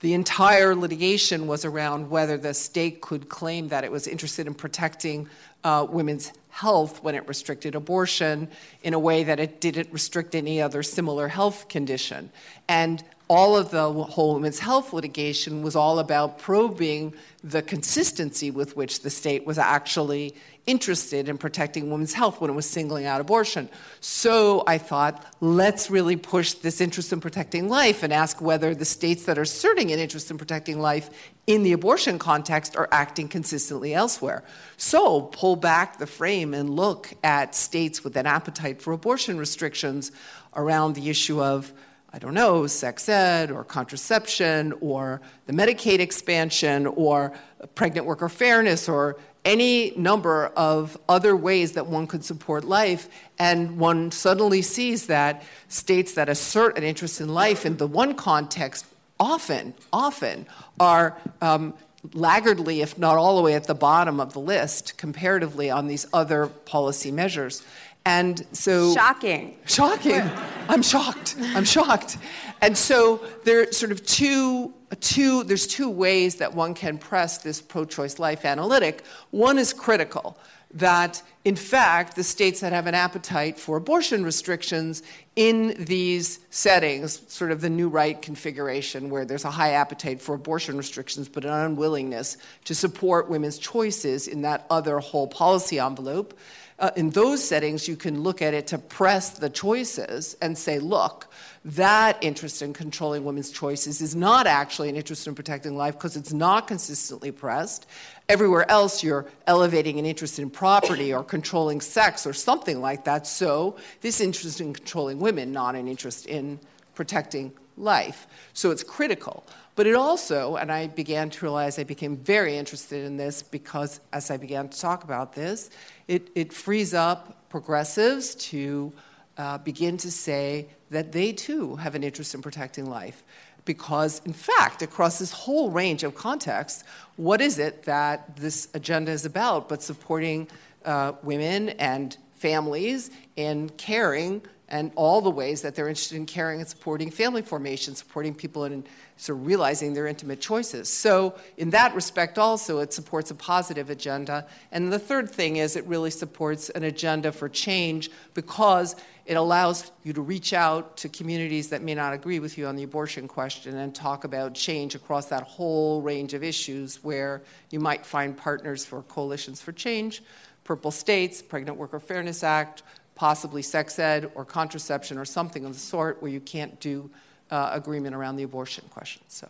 the 0.00 0.14
entire 0.14 0.74
litigation 0.74 1.46
was 1.46 1.64
around 1.64 2.10
whether 2.10 2.36
the 2.36 2.52
state 2.52 3.00
could 3.00 3.28
claim 3.28 3.68
that 3.68 3.84
it 3.84 3.90
was 3.90 4.06
interested 4.06 4.46
in 4.46 4.54
protecting 4.54 5.28
uh, 5.64 5.86
women's 5.88 6.32
health 6.50 7.02
when 7.02 7.14
it 7.14 7.26
restricted 7.28 7.74
abortion 7.74 8.48
in 8.82 8.94
a 8.94 8.98
way 8.98 9.24
that 9.24 9.38
it 9.40 9.60
didn't 9.60 9.88
restrict 9.92 10.34
any 10.34 10.60
other 10.60 10.82
similar 10.82 11.28
health 11.28 11.68
condition. 11.68 12.30
And 12.68 13.02
all 13.28 13.56
of 13.56 13.70
the 13.70 13.92
whole 13.92 14.34
women's 14.34 14.58
health 14.58 14.92
litigation 14.92 15.62
was 15.62 15.74
all 15.74 15.98
about 15.98 16.38
probing 16.38 17.12
the 17.42 17.62
consistency 17.62 18.50
with 18.50 18.76
which 18.76 19.02
the 19.02 19.10
state 19.10 19.44
was 19.44 19.58
actually 19.58 20.34
interested 20.66 21.28
in 21.28 21.38
protecting 21.38 21.90
women's 21.90 22.12
health 22.12 22.40
when 22.40 22.50
it 22.50 22.54
was 22.54 22.68
singling 22.68 23.06
out 23.06 23.20
abortion. 23.20 23.68
So 24.00 24.64
I 24.66 24.78
thought, 24.78 25.24
let's 25.40 25.90
really 25.90 26.16
push 26.16 26.54
this 26.54 26.80
interest 26.80 27.12
in 27.12 27.20
protecting 27.20 27.68
life 27.68 28.02
and 28.02 28.12
ask 28.12 28.40
whether 28.40 28.74
the 28.74 28.84
states 28.84 29.24
that 29.24 29.38
are 29.38 29.42
asserting 29.42 29.92
an 29.92 30.00
interest 30.00 30.30
in 30.30 30.38
protecting 30.38 30.80
life 30.80 31.08
in 31.46 31.62
the 31.62 31.72
abortion 31.72 32.18
context 32.18 32.76
are 32.76 32.88
acting 32.90 33.28
consistently 33.28 33.94
elsewhere. 33.94 34.42
So 34.76 35.22
pull 35.22 35.54
back 35.54 35.98
the 35.98 36.06
frame 36.06 36.52
and 36.52 36.68
look 36.68 37.12
at 37.22 37.54
states 37.54 38.02
with 38.02 38.16
an 38.16 38.26
appetite 38.26 38.82
for 38.82 38.92
abortion 38.92 39.38
restrictions 39.38 40.10
around 40.54 40.94
the 40.94 41.08
issue 41.08 41.40
of 41.42 41.72
I 42.12 42.18
don't 42.18 42.32
know, 42.32 42.66
sex 42.66 43.10
ed 43.10 43.50
or 43.50 43.62
contraception 43.62 44.72
or 44.80 45.20
the 45.44 45.52
Medicaid 45.52 45.98
expansion 45.98 46.86
or 46.86 47.34
pregnant 47.74 48.06
worker 48.06 48.30
fairness 48.30 48.88
or 48.88 49.18
any 49.46 49.92
number 49.96 50.46
of 50.56 50.98
other 51.08 51.36
ways 51.36 51.72
that 51.72 51.86
one 51.86 52.06
could 52.08 52.24
support 52.24 52.64
life, 52.64 53.08
and 53.38 53.78
one 53.78 54.10
suddenly 54.10 54.60
sees 54.60 55.06
that 55.06 55.44
states 55.68 56.14
that 56.14 56.28
assert 56.28 56.76
an 56.76 56.82
interest 56.82 57.20
in 57.20 57.28
life 57.28 57.64
in 57.64 57.76
the 57.76 57.86
one 57.86 58.14
context 58.14 58.84
often, 59.20 59.72
often 59.92 60.46
are 60.80 61.16
um, 61.40 61.74
laggardly, 62.12 62.80
if 62.82 62.98
not 62.98 63.16
all 63.16 63.36
the 63.36 63.42
way 63.42 63.54
at 63.54 63.64
the 63.64 63.74
bottom 63.74 64.20
of 64.20 64.32
the 64.32 64.40
list, 64.40 64.98
comparatively 64.98 65.70
on 65.70 65.86
these 65.86 66.06
other 66.12 66.48
policy 66.48 67.12
measures. 67.12 67.64
And 68.06 68.46
so 68.52 68.94
shocking. 68.94 69.56
Shocking. 69.66 70.22
I'm 70.68 70.80
shocked. 70.80 71.34
I'm 71.40 71.64
shocked. 71.64 72.18
And 72.60 72.78
so 72.78 73.20
there 73.44 73.62
are 73.62 73.72
sort 73.72 73.90
of 73.90 74.06
two 74.06 74.72
two 75.00 75.42
there's 75.42 75.66
two 75.66 75.90
ways 75.90 76.36
that 76.36 76.54
one 76.54 76.72
can 76.72 76.98
press 76.98 77.38
this 77.38 77.60
pro-choice 77.60 78.20
life 78.20 78.44
analytic. 78.44 79.04
One 79.32 79.58
is 79.58 79.72
critical 79.72 80.38
that 80.72 81.20
in 81.44 81.56
fact 81.56 82.14
the 82.14 82.22
states 82.22 82.60
that 82.60 82.72
have 82.72 82.86
an 82.86 82.94
appetite 82.94 83.58
for 83.58 83.76
abortion 83.76 84.24
restrictions 84.24 85.02
in 85.34 85.74
these 85.84 86.38
settings, 86.50 87.22
sort 87.32 87.50
of 87.50 87.60
the 87.60 87.70
new 87.70 87.88
right 87.88 88.22
configuration 88.22 89.10
where 89.10 89.24
there's 89.24 89.44
a 89.44 89.50
high 89.50 89.72
appetite 89.72 90.22
for 90.22 90.36
abortion 90.36 90.76
restrictions 90.76 91.28
but 91.28 91.44
an 91.44 91.50
unwillingness 91.50 92.36
to 92.64 92.74
support 92.74 93.28
women's 93.28 93.58
choices 93.58 94.28
in 94.28 94.42
that 94.42 94.64
other 94.70 95.00
whole 95.00 95.26
policy 95.26 95.80
envelope 95.80 96.38
uh, 96.78 96.90
in 96.94 97.10
those 97.10 97.42
settings, 97.42 97.88
you 97.88 97.96
can 97.96 98.22
look 98.22 98.42
at 98.42 98.52
it 98.52 98.66
to 98.66 98.78
press 98.78 99.30
the 99.30 99.48
choices 99.48 100.36
and 100.42 100.56
say, 100.58 100.78
look, 100.78 101.28
that 101.64 102.18
interest 102.20 102.60
in 102.60 102.74
controlling 102.74 103.24
women's 103.24 103.50
choices 103.50 104.02
is 104.02 104.14
not 104.14 104.46
actually 104.46 104.90
an 104.90 104.96
interest 104.96 105.26
in 105.26 105.34
protecting 105.34 105.76
life 105.76 105.94
because 105.94 106.16
it's 106.16 106.34
not 106.34 106.68
consistently 106.68 107.32
pressed. 107.32 107.86
Everywhere 108.28 108.70
else, 108.70 109.02
you're 109.02 109.26
elevating 109.46 109.98
an 109.98 110.04
interest 110.04 110.38
in 110.38 110.50
property 110.50 111.14
or 111.14 111.24
controlling 111.24 111.80
sex 111.80 112.26
or 112.26 112.34
something 112.34 112.80
like 112.82 113.04
that. 113.04 113.26
So, 113.26 113.76
this 114.02 114.20
interest 114.20 114.60
in 114.60 114.74
controlling 114.74 115.18
women, 115.18 115.52
not 115.52 115.76
an 115.76 115.88
interest 115.88 116.26
in 116.26 116.60
protecting 116.94 117.52
life. 117.78 118.26
So, 118.52 118.70
it's 118.70 118.82
critical. 118.82 119.44
But 119.76 119.86
it 119.86 119.94
also, 119.94 120.56
and 120.56 120.72
I 120.72 120.86
began 120.86 121.28
to 121.28 121.44
realize 121.44 121.78
I 121.78 121.84
became 121.84 122.16
very 122.16 122.56
interested 122.56 123.04
in 123.04 123.18
this 123.18 123.42
because 123.42 124.00
as 124.10 124.30
I 124.30 124.38
began 124.38 124.70
to 124.70 124.80
talk 124.80 125.04
about 125.04 125.34
this, 125.34 125.68
it, 126.08 126.30
it 126.34 126.50
frees 126.50 126.94
up 126.94 127.48
progressives 127.50 128.34
to 128.36 128.90
uh, 129.36 129.58
begin 129.58 129.98
to 129.98 130.10
say 130.10 130.68
that 130.90 131.12
they 131.12 131.30
too 131.30 131.76
have 131.76 131.94
an 131.94 132.02
interest 132.02 132.34
in 132.34 132.40
protecting 132.40 132.86
life. 132.86 133.22
Because, 133.66 134.22
in 134.24 134.32
fact, 134.32 134.80
across 134.80 135.18
this 135.18 135.32
whole 135.32 135.70
range 135.70 136.04
of 136.04 136.14
contexts, 136.14 136.84
what 137.16 137.42
is 137.42 137.58
it 137.58 137.82
that 137.82 138.34
this 138.36 138.68
agenda 138.72 139.12
is 139.12 139.26
about 139.26 139.68
but 139.68 139.82
supporting 139.82 140.48
uh, 140.86 141.12
women 141.22 141.70
and 141.70 142.16
families 142.36 143.10
in 143.34 143.68
caring 143.70 144.40
and 144.68 144.90
all 144.96 145.20
the 145.20 145.30
ways 145.30 145.62
that 145.62 145.74
they're 145.74 145.88
interested 145.88 146.16
in 146.16 146.26
caring 146.26 146.60
and 146.60 146.68
supporting 146.68 147.10
family 147.10 147.42
formation, 147.42 147.94
supporting 147.94 148.34
people 148.34 148.64
in 148.64 148.84
sort 149.16 149.38
of 149.38 149.46
realizing 149.46 149.94
their 149.94 150.06
intimate 150.06 150.40
choices. 150.40 150.88
So, 150.88 151.36
in 151.56 151.70
that 151.70 151.94
respect, 151.94 152.36
also, 152.36 152.80
it 152.80 152.92
supports 152.92 153.30
a 153.30 153.34
positive 153.34 153.90
agenda. 153.90 154.46
And 154.72 154.92
the 154.92 154.98
third 154.98 155.30
thing 155.30 155.56
is 155.56 155.76
it 155.76 155.84
really 155.86 156.10
supports 156.10 156.68
an 156.70 156.82
agenda 156.82 157.32
for 157.32 157.48
change 157.48 158.10
because 158.34 158.96
it 159.24 159.36
allows 159.36 159.90
you 160.04 160.12
to 160.12 160.20
reach 160.20 160.52
out 160.52 160.96
to 160.98 161.08
communities 161.08 161.68
that 161.70 161.82
may 161.82 161.94
not 161.94 162.12
agree 162.12 162.38
with 162.38 162.58
you 162.58 162.66
on 162.66 162.76
the 162.76 162.82
abortion 162.82 163.26
question 163.26 163.76
and 163.76 163.94
talk 163.94 164.24
about 164.24 164.54
change 164.54 164.94
across 164.94 165.26
that 165.26 165.42
whole 165.44 166.02
range 166.02 166.34
of 166.34 166.42
issues 166.42 167.02
where 167.02 167.42
you 167.70 167.80
might 167.80 168.04
find 168.04 168.36
partners 168.36 168.84
for 168.84 169.02
coalitions 169.02 169.60
for 169.60 169.72
change, 169.72 170.22
purple 170.64 170.90
states, 170.90 171.40
Pregnant 171.40 171.78
Worker 171.78 171.98
Fairness 172.00 172.42
Act, 172.42 172.82
possibly 173.16 173.62
sex 173.62 173.98
ed 173.98 174.30
or 174.36 174.44
contraception 174.44 175.18
or 175.18 175.24
something 175.24 175.64
of 175.64 175.72
the 175.72 175.80
sort 175.80 176.22
where 176.22 176.30
you 176.30 176.40
can't 176.40 176.78
do 176.78 177.10
uh, 177.50 177.70
agreement 177.72 178.14
around 178.14 178.36
the 178.36 178.44
abortion 178.44 178.84
question. 178.90 179.22
So. 179.26 179.48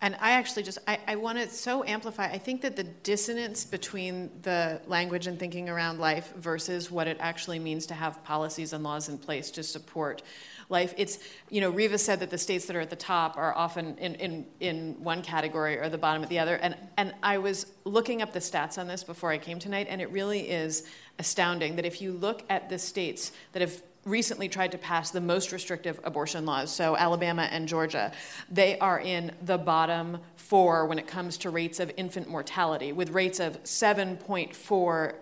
And 0.00 0.16
I 0.20 0.32
actually 0.32 0.64
just, 0.64 0.78
I, 0.86 0.98
I 1.06 1.16
want 1.16 1.38
to 1.38 1.48
so 1.48 1.82
amplify. 1.84 2.26
I 2.26 2.38
think 2.38 2.60
that 2.60 2.76
the 2.76 2.84
dissonance 2.84 3.64
between 3.64 4.30
the 4.42 4.80
language 4.86 5.26
and 5.26 5.38
thinking 5.38 5.68
around 5.68 5.98
life 5.98 6.32
versus 6.36 6.90
what 6.90 7.08
it 7.08 7.16
actually 7.20 7.58
means 7.58 7.86
to 7.86 7.94
have 7.94 8.22
policies 8.22 8.72
and 8.74 8.84
laws 8.84 9.08
in 9.08 9.16
place 9.18 9.50
to 9.52 9.62
support 9.62 10.22
life, 10.68 10.92
it's, 10.96 11.20
you 11.48 11.60
know, 11.60 11.70
Reva 11.70 11.96
said 11.96 12.20
that 12.20 12.30
the 12.30 12.38
states 12.38 12.66
that 12.66 12.76
are 12.76 12.80
at 12.80 12.90
the 12.90 12.96
top 12.96 13.36
are 13.36 13.54
often 13.56 13.96
in, 13.98 14.14
in, 14.16 14.46
in 14.60 15.02
one 15.02 15.22
category 15.22 15.78
or 15.78 15.88
the 15.88 15.98
bottom 15.98 16.22
at 16.22 16.28
the 16.28 16.38
other. 16.38 16.56
And, 16.56 16.76
and 16.96 17.14
I 17.22 17.38
was 17.38 17.66
looking 17.84 18.20
up 18.20 18.32
the 18.32 18.40
stats 18.40 18.78
on 18.78 18.86
this 18.86 19.04
before 19.04 19.30
I 19.30 19.38
came 19.38 19.58
tonight, 19.58 19.86
and 19.88 20.02
it 20.02 20.10
really 20.10 20.50
is 20.50 20.86
astounding 21.18 21.76
that 21.76 21.84
if 21.84 22.00
you 22.00 22.12
look 22.12 22.42
at 22.48 22.68
the 22.68 22.78
states 22.78 23.32
that 23.52 23.62
have 23.62 23.82
recently 24.04 24.48
tried 24.48 24.72
to 24.72 24.78
pass 24.78 25.10
the 25.10 25.20
most 25.20 25.52
restrictive 25.52 25.98
abortion 26.04 26.44
laws, 26.44 26.70
so 26.70 26.96
Alabama 26.96 27.48
and 27.50 27.66
Georgia, 27.66 28.12
they 28.50 28.78
are 28.78 29.00
in 29.00 29.32
the 29.42 29.56
bottom 29.56 30.18
four 30.36 30.86
when 30.86 30.98
it 30.98 31.06
comes 31.06 31.38
to 31.38 31.50
rates 31.50 31.80
of 31.80 31.90
infant 31.96 32.28
mortality, 32.28 32.92
with 32.92 33.10
rates 33.10 33.40
of 33.40 33.62
7.4 33.64 35.14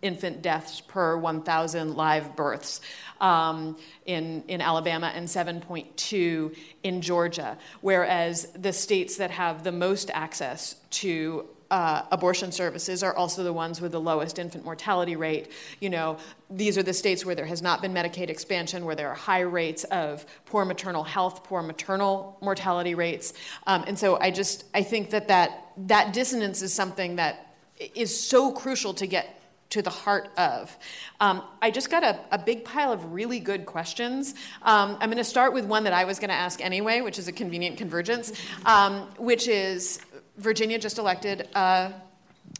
infant 0.00 0.40
deaths 0.40 0.80
per 0.80 1.16
1,000 1.16 1.94
live 1.94 2.34
births 2.34 2.80
um, 3.20 3.76
in, 4.06 4.42
in 4.48 4.60
Alabama 4.60 5.12
and 5.14 5.28
7.2 5.28 6.56
in 6.82 7.02
Georgia. 7.02 7.58
Whereas 7.82 8.48
the 8.56 8.72
states 8.72 9.16
that 9.18 9.30
have 9.30 9.62
the 9.62 9.72
most 9.72 10.10
access 10.12 10.76
to 10.90 11.46
uh, 11.70 12.02
abortion 12.10 12.52
services 12.52 13.02
are 13.02 13.14
also 13.14 13.42
the 13.42 13.52
ones 13.52 13.80
with 13.80 13.92
the 13.92 14.00
lowest 14.00 14.38
infant 14.38 14.64
mortality 14.64 15.16
rate. 15.16 15.50
You 15.80 15.90
know, 15.90 16.18
these 16.50 16.78
are 16.78 16.82
the 16.82 16.92
states 16.92 17.24
where 17.24 17.34
there 17.34 17.46
has 17.46 17.62
not 17.62 17.82
been 17.82 17.92
Medicaid 17.92 18.28
expansion, 18.28 18.84
where 18.84 18.94
there 18.94 19.08
are 19.08 19.14
high 19.14 19.40
rates 19.40 19.84
of 19.84 20.24
poor 20.46 20.64
maternal 20.64 21.04
health, 21.04 21.44
poor 21.44 21.62
maternal 21.62 22.38
mortality 22.40 22.94
rates. 22.94 23.32
Um, 23.66 23.84
and 23.86 23.98
so 23.98 24.18
I 24.20 24.30
just, 24.30 24.64
I 24.74 24.82
think 24.82 25.10
that, 25.10 25.28
that 25.28 25.72
that 25.76 26.12
dissonance 26.12 26.62
is 26.62 26.72
something 26.72 27.16
that 27.16 27.54
is 27.94 28.18
so 28.18 28.52
crucial 28.52 28.94
to 28.94 29.06
get 29.06 29.40
to 29.70 29.82
the 29.82 29.90
heart 29.90 30.28
of. 30.36 30.76
Um, 31.20 31.42
I 31.60 31.72
just 31.72 31.90
got 31.90 32.04
a, 32.04 32.20
a, 32.30 32.38
big 32.38 32.64
pile 32.64 32.92
of 32.92 33.12
really 33.12 33.40
good 33.40 33.66
questions. 33.66 34.34
Um, 34.62 34.96
I'm 35.00 35.08
going 35.08 35.16
to 35.16 35.24
start 35.24 35.52
with 35.52 35.64
one 35.64 35.84
that 35.84 35.92
I 35.92 36.04
was 36.04 36.20
going 36.20 36.28
to 36.28 36.34
ask 36.34 36.64
anyway, 36.64 37.00
which 37.00 37.18
is 37.18 37.26
a 37.26 37.32
convenient 37.32 37.76
convergence, 37.76 38.32
um, 38.66 39.08
which 39.18 39.48
is 39.48 39.98
Virginia 40.36 40.78
just 40.78 40.98
elected 40.98 41.48
a 41.54 41.92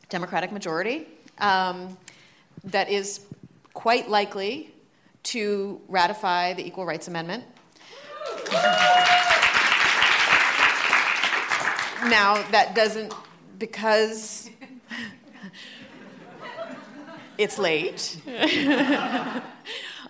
Democratic 0.08 0.52
majority 0.52 1.06
um, 1.38 1.96
that 2.62 2.88
is 2.88 3.20
quite 3.72 4.08
likely 4.08 4.72
to 5.24 5.80
ratify 5.88 6.52
the 6.52 6.64
Equal 6.66 6.86
Rights 6.86 7.08
Amendment. 7.08 7.44
now, 12.08 12.42
that 12.50 12.72
doesn't, 12.74 13.12
because 13.58 14.50
it's 17.38 17.58
late. 17.58 18.20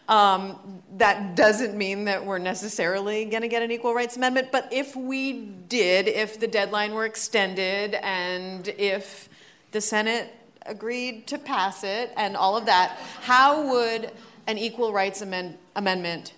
Um, 0.06 0.82
that 0.98 1.34
doesn't 1.34 1.76
mean 1.76 2.04
that 2.04 2.24
we're 2.24 2.38
necessarily 2.38 3.24
going 3.24 3.42
to 3.42 3.48
get 3.48 3.62
an 3.62 3.70
equal 3.70 3.94
rights 3.94 4.16
amendment, 4.16 4.48
but 4.52 4.68
if 4.72 4.94
we 4.94 5.32
did, 5.68 6.06
if 6.06 6.38
the 6.38 6.46
deadline 6.46 6.94
were 6.94 7.04
extended, 7.04 7.94
and 7.94 8.68
if 8.68 9.28
the 9.72 9.80
Senate 9.80 10.32
agreed 10.66 11.26
to 11.26 11.38
pass 11.38 11.82
it, 11.82 12.12
and 12.16 12.36
all 12.36 12.56
of 12.56 12.66
that, 12.66 12.98
how 13.22 13.70
would 13.70 14.12
an 14.46 14.56
equal 14.56 14.92
rights 14.92 15.20
amend- 15.20 15.58
amendment 15.74 16.34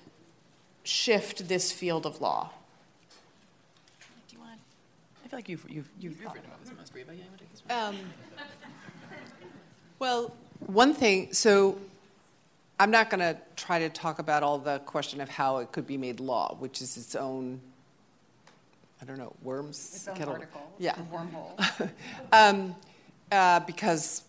shift 0.85 1.49
this 1.49 1.71
field 1.71 2.07
of 2.07 2.21
law? 2.21 2.51
Do 4.29 4.37
you 4.37 4.41
want? 4.41 4.59
I 5.25 5.29
feel 5.29 5.39
like 5.39 5.49
you've 5.49 5.67
you've 5.69 5.89
you've, 6.01 6.19
written 6.19 6.39
about 6.39 6.65
this, 6.65 6.73
Ms. 6.79 6.95
Reva. 6.95 7.13
Um, 7.69 7.97
well, 9.99 10.35
one 10.61 10.95
thing. 10.95 11.33
So 11.33 11.79
I'm 12.79 12.91
not 12.91 13.09
going 13.11 13.21
to 13.21 13.37
try 13.57 13.79
to 13.79 13.89
talk 13.89 14.19
about 14.19 14.43
all 14.43 14.59
the 14.59 14.81
question 14.81 15.21
of 15.21 15.29
how 15.29 15.59
it 15.59 15.73
could 15.73 15.87
be 15.87 15.97
made 15.97 16.21
law, 16.21 16.57
which 16.59 16.83
is 16.83 16.97
its 16.97 17.15
own 17.15 17.61
I 19.01 19.05
don't 19.05 19.19
know, 19.19 19.35
worms. 19.43 19.93
Its 19.95 20.09
own 20.09 20.17
kettle- 20.17 20.33
article. 20.35 20.73
Yeah. 20.79 20.95
Wormhole. 21.13 21.91
um, 22.33 22.75
uh, 23.31 23.61
because 23.61 24.23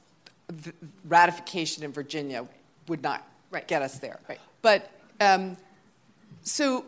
ratification 1.07 1.83
in 1.83 1.91
Virginia 1.91 2.45
would 2.87 3.01
not 3.01 3.25
Right. 3.49 3.65
get 3.67 3.81
us 3.81 3.99
there. 3.99 4.19
Right. 4.27 4.39
But 4.61 4.91
um, 5.21 5.55
so 6.41 6.83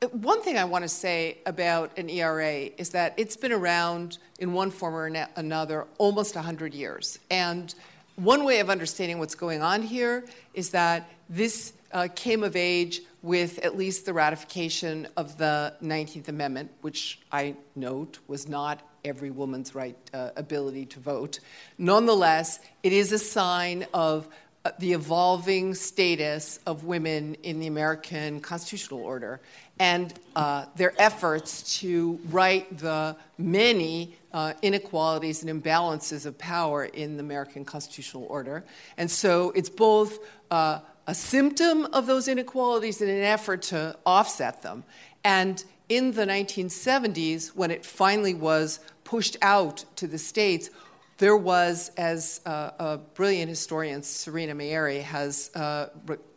uh, 0.00 0.06
one 0.08 0.42
thing 0.42 0.58
I 0.58 0.64
want 0.64 0.84
to 0.84 0.88
say 0.88 1.38
about 1.44 1.96
an 1.98 2.08
ERA 2.08 2.70
is 2.78 2.90
that 2.90 3.14
it's 3.16 3.36
been 3.36 3.52
around 3.52 4.18
in 4.38 4.52
one 4.52 4.70
form 4.70 4.94
or 4.94 5.06
another 5.36 5.86
almost 5.98 6.36
100 6.36 6.72
years. 6.72 7.18
And 7.30 7.74
one 8.16 8.44
way 8.44 8.60
of 8.60 8.68
understanding 8.68 9.18
what's 9.18 9.34
going 9.34 9.62
on 9.62 9.82
here 9.82 10.24
is 10.54 10.70
that 10.70 11.08
this 11.28 11.72
uh, 11.92 12.08
came 12.14 12.42
of 12.42 12.56
age 12.56 13.00
with 13.22 13.58
at 13.60 13.76
least 13.76 14.04
the 14.04 14.12
ratification 14.12 15.06
of 15.16 15.38
the 15.38 15.74
19th 15.82 16.28
Amendment, 16.28 16.70
which 16.80 17.20
I 17.30 17.54
note 17.76 18.18
was 18.26 18.48
not 18.48 18.80
every 19.04 19.30
woman's 19.30 19.74
right 19.74 19.96
uh, 20.12 20.30
ability 20.36 20.86
to 20.86 21.00
vote. 21.00 21.40
Nonetheless, 21.78 22.60
it 22.82 22.92
is 22.92 23.12
a 23.12 23.18
sign 23.18 23.86
of 23.94 24.28
uh, 24.64 24.70
the 24.78 24.92
evolving 24.92 25.74
status 25.74 26.58
of 26.66 26.84
women 26.84 27.34
in 27.42 27.60
the 27.60 27.66
American 27.66 28.40
constitutional 28.40 29.00
order 29.00 29.40
and 29.82 30.14
uh, 30.36 30.64
their 30.76 30.94
efforts 30.96 31.80
to 31.80 32.20
right 32.30 32.78
the 32.78 33.16
many 33.36 34.14
uh, 34.32 34.52
inequalities 34.62 35.42
and 35.42 35.50
imbalances 35.50 36.24
of 36.24 36.38
power 36.38 36.84
in 36.84 37.16
the 37.16 37.20
American 37.20 37.64
constitutional 37.64 38.24
order. 38.30 38.62
And 38.96 39.10
so 39.10 39.50
it's 39.56 39.68
both 39.68 40.20
uh, 40.52 40.78
a 41.08 41.14
symptom 41.16 41.86
of 41.86 42.06
those 42.06 42.28
inequalities 42.28 43.00
and 43.00 43.10
an 43.10 43.24
effort 43.24 43.62
to 43.62 43.96
offset 44.06 44.62
them. 44.62 44.84
And 45.24 45.64
in 45.88 46.12
the 46.12 46.26
1970s, 46.26 47.48
when 47.56 47.72
it 47.72 47.84
finally 47.84 48.34
was 48.34 48.78
pushed 49.02 49.36
out 49.42 49.84
to 49.96 50.06
the 50.06 50.18
states, 50.18 50.70
there 51.18 51.36
was, 51.36 51.90
as 51.96 52.40
uh, 52.46 52.70
a 52.78 52.98
brilliant 53.14 53.48
historian, 53.48 54.04
Serena 54.04 54.54
Mayeri, 54.54 55.02
has 55.02 55.50
uh, 55.56 55.88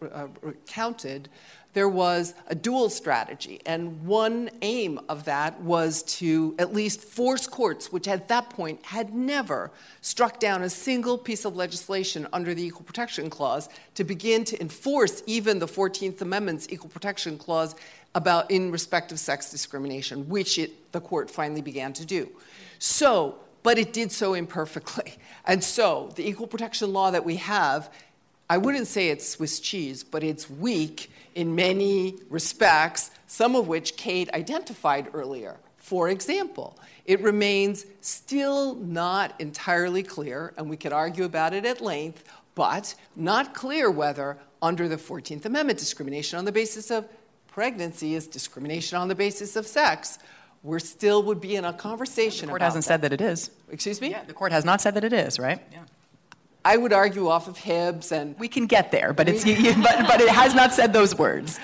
uh, 0.02 0.28
recounted, 0.42 1.30
there 1.76 1.90
was 1.90 2.34
a 2.48 2.56
dual 2.56 2.90
strategy. 2.90 3.60
And 3.66 4.06
one 4.06 4.50
aim 4.62 4.98
of 5.10 5.26
that 5.26 5.60
was 5.62 6.04
to 6.04 6.56
at 6.58 6.74
least 6.74 7.02
force 7.02 7.48
courts, 7.48 7.92
which 7.92 8.08
at 8.08 8.30
that 8.30 8.50
point 8.50 8.84
had 8.86 9.14
never 9.14 9.72
struck 10.00 10.40
down 10.40 10.64
a 10.64 10.70
single 10.70 11.18
piece 11.18 11.44
of 11.44 11.58
legislation 11.58 12.28
under 12.32 12.54
the 12.56 12.64
Equal 12.64 12.86
Protection 12.86 13.30
Clause, 13.30 13.68
to 13.96 14.06
begin 14.06 14.46
to 14.46 14.60
enforce 14.62 15.22
even 15.28 15.60
the 15.60 15.68
14th 15.68 16.22
Amendment's 16.22 16.66
Equal 16.70 16.90
Protection 16.90 17.38
Clause 17.38 17.76
about 18.16 18.50
in 18.50 18.72
respect 18.72 19.12
of 19.12 19.20
sex 19.20 19.52
discrimination, 19.52 20.30
which 20.30 20.58
it, 20.58 20.94
the 20.94 21.02
court 21.02 21.30
finally 21.30 21.62
began 21.62 21.92
to 21.92 22.06
do. 22.06 22.30
So, 22.80 23.36
but 23.64 23.78
it 23.78 23.92
did 23.92 24.14
so 24.14 24.34
imperfectly. 24.34 25.16
And 25.48 25.64
so, 25.64 26.12
the 26.16 26.28
equal 26.28 26.48
protection 26.48 26.92
law 26.92 27.12
that 27.12 27.24
we 27.26 27.36
have, 27.36 27.92
I 28.50 28.58
wouldn't 28.58 28.88
say 28.88 29.10
it's 29.10 29.28
Swiss 29.28 29.60
cheese, 29.60 30.04
but 30.04 30.24
it's 30.24 30.50
weak 30.50 31.12
in 31.34 31.56
many 31.56 32.16
respects, 32.30 33.12
some 33.28 33.56
of 33.56 33.68
which 33.68 33.98
Kate 33.98 34.30
identified 34.34 35.10
earlier. 35.14 35.58
For 35.78 36.10
example, 36.10 36.78
it 37.06 37.22
remains 37.22 37.86
still 38.02 38.76
not 38.76 39.34
entirely 39.40 40.04
clear, 40.04 40.54
and 40.58 40.70
we 40.70 40.78
could 40.78 40.94
argue 40.94 41.24
about 41.26 41.54
it 41.54 41.66
at 41.66 41.82
length, 41.82 42.24
but 42.56 42.96
not 43.16 43.54
clear 43.54 43.92
whether, 43.92 44.38
under 44.62 44.88
the 44.88 44.98
14th 44.98 45.46
Amendment, 45.46 45.78
discrimination 45.78 46.40
on 46.40 46.46
the 46.46 46.52
basis 46.52 46.90
of 46.92 47.08
pregnancy 47.48 48.16
is 48.16 48.28
discrimination 48.28 48.98
on 48.98 49.08
the 49.08 49.16
basis 49.16 49.56
of 49.56 49.68
sex. 49.68 50.18
We 50.64 50.80
still 50.80 51.22
would 51.24 51.40
be 51.42 51.56
in 51.56 51.66
a 51.66 51.74
conversation 51.74 52.48
The 52.48 52.52
court 52.52 52.62
about 52.62 52.66
hasn't 52.66 52.86
that. 52.86 52.88
said 52.88 53.02
that 53.04 53.14
it 53.14 53.22
is. 53.22 53.52
Excuse 53.70 54.02
me? 54.02 54.10
Yeah, 54.10 54.24
the 54.24 54.34
court 54.34 54.52
has 54.52 54.66
not 54.66 54.82
said 54.82 54.96
that 54.96 55.04
it 55.04 55.14
is, 55.14 55.38
right? 55.38 55.62
Yeah. 55.72 55.80
I 56.66 56.78
would 56.78 56.92
argue 56.92 57.28
off 57.28 57.48
of 57.48 57.58
Hibbs 57.60 58.12
and 58.12 58.38
We 58.40 58.48
can 58.48 58.66
get 58.66 58.92
there, 58.92 59.14
but 59.14 59.30
it's 59.30 59.46
you, 59.46 59.54
you- 59.66 59.76
but, 59.82 60.08
but 60.08 60.20
it 60.20 60.30
has 60.30 60.54
not 60.56 60.74
said 60.74 60.92
those 60.92 61.16
words. 61.18 61.60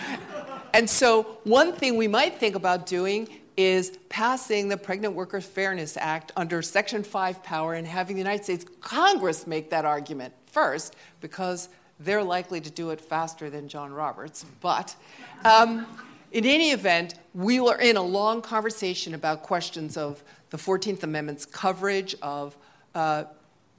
And 0.73 0.89
so, 0.89 1.23
one 1.43 1.73
thing 1.73 1.97
we 1.97 2.07
might 2.07 2.35
think 2.35 2.55
about 2.55 2.85
doing 2.85 3.27
is 3.57 3.97
passing 4.07 4.69
the 4.69 4.77
Pregnant 4.77 5.13
Workers 5.15 5.45
Fairness 5.45 5.97
Act 5.97 6.31
under 6.37 6.61
Section 6.61 7.03
5 7.03 7.43
power 7.43 7.73
and 7.73 7.85
having 7.85 8.15
the 8.15 8.21
United 8.21 8.43
States 8.45 8.65
Congress 8.79 9.45
make 9.45 9.69
that 9.71 9.83
argument 9.83 10.33
first, 10.45 10.95
because 11.19 11.67
they're 11.99 12.23
likely 12.23 12.61
to 12.61 12.69
do 12.71 12.91
it 12.91 13.01
faster 13.01 13.49
than 13.49 13.67
John 13.67 13.91
Roberts. 13.91 14.45
But 14.61 14.95
um, 15.43 15.85
in 16.31 16.45
any 16.45 16.71
event, 16.71 17.15
we 17.33 17.59
were 17.59 17.75
in 17.77 17.97
a 17.97 18.01
long 18.01 18.41
conversation 18.41 19.13
about 19.13 19.41
questions 19.43 19.97
of 19.97 20.23
the 20.51 20.57
14th 20.57 21.03
Amendment's 21.03 21.45
coverage 21.45 22.15
of 22.21 22.55
uh, 22.95 23.25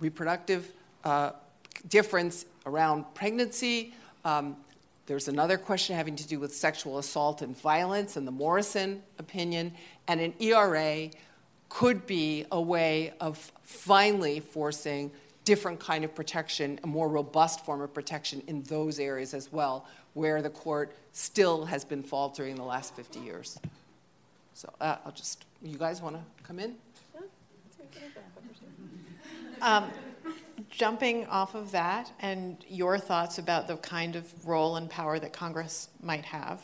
reproductive 0.00 0.72
uh, 1.04 1.32
difference 1.88 2.46
around 2.66 3.04
pregnancy. 3.14 3.94
Um, 4.24 4.56
there's 5.06 5.28
another 5.28 5.58
question 5.58 5.96
having 5.96 6.16
to 6.16 6.26
do 6.26 6.38
with 6.38 6.54
sexual 6.54 6.98
assault 6.98 7.42
and 7.42 7.58
violence 7.58 8.16
and 8.16 8.26
the 8.26 8.32
Morrison 8.32 9.02
opinion. 9.18 9.74
And 10.06 10.20
an 10.20 10.34
ERA 10.38 11.10
could 11.68 12.06
be 12.06 12.46
a 12.52 12.60
way 12.60 13.12
of 13.20 13.52
finally 13.62 14.40
forcing 14.40 15.10
different 15.44 15.80
kind 15.80 16.04
of 16.04 16.14
protection, 16.14 16.78
a 16.84 16.86
more 16.86 17.08
robust 17.08 17.64
form 17.64 17.80
of 17.80 17.92
protection 17.92 18.42
in 18.46 18.62
those 18.64 19.00
areas 19.00 19.34
as 19.34 19.50
well, 19.50 19.86
where 20.14 20.40
the 20.40 20.50
court 20.50 20.94
still 21.12 21.64
has 21.64 21.84
been 21.84 22.02
faltering 22.02 22.54
the 22.54 22.62
last 22.62 22.94
50 22.94 23.20
years. 23.20 23.58
So 24.54 24.72
uh, 24.80 24.96
I'll 25.04 25.12
just, 25.12 25.44
you 25.62 25.76
guys 25.76 26.00
want 26.00 26.16
to 26.16 26.22
come 26.44 26.58
in? 26.58 26.76
Um, 29.60 29.90
jumping 30.72 31.26
off 31.26 31.54
of 31.54 31.70
that 31.70 32.10
and 32.18 32.56
your 32.66 32.98
thoughts 32.98 33.38
about 33.38 33.68
the 33.68 33.76
kind 33.76 34.16
of 34.16 34.48
role 34.48 34.76
and 34.76 34.90
power 34.90 35.18
that 35.18 35.32
Congress 35.32 35.88
might 36.02 36.24
have, 36.24 36.60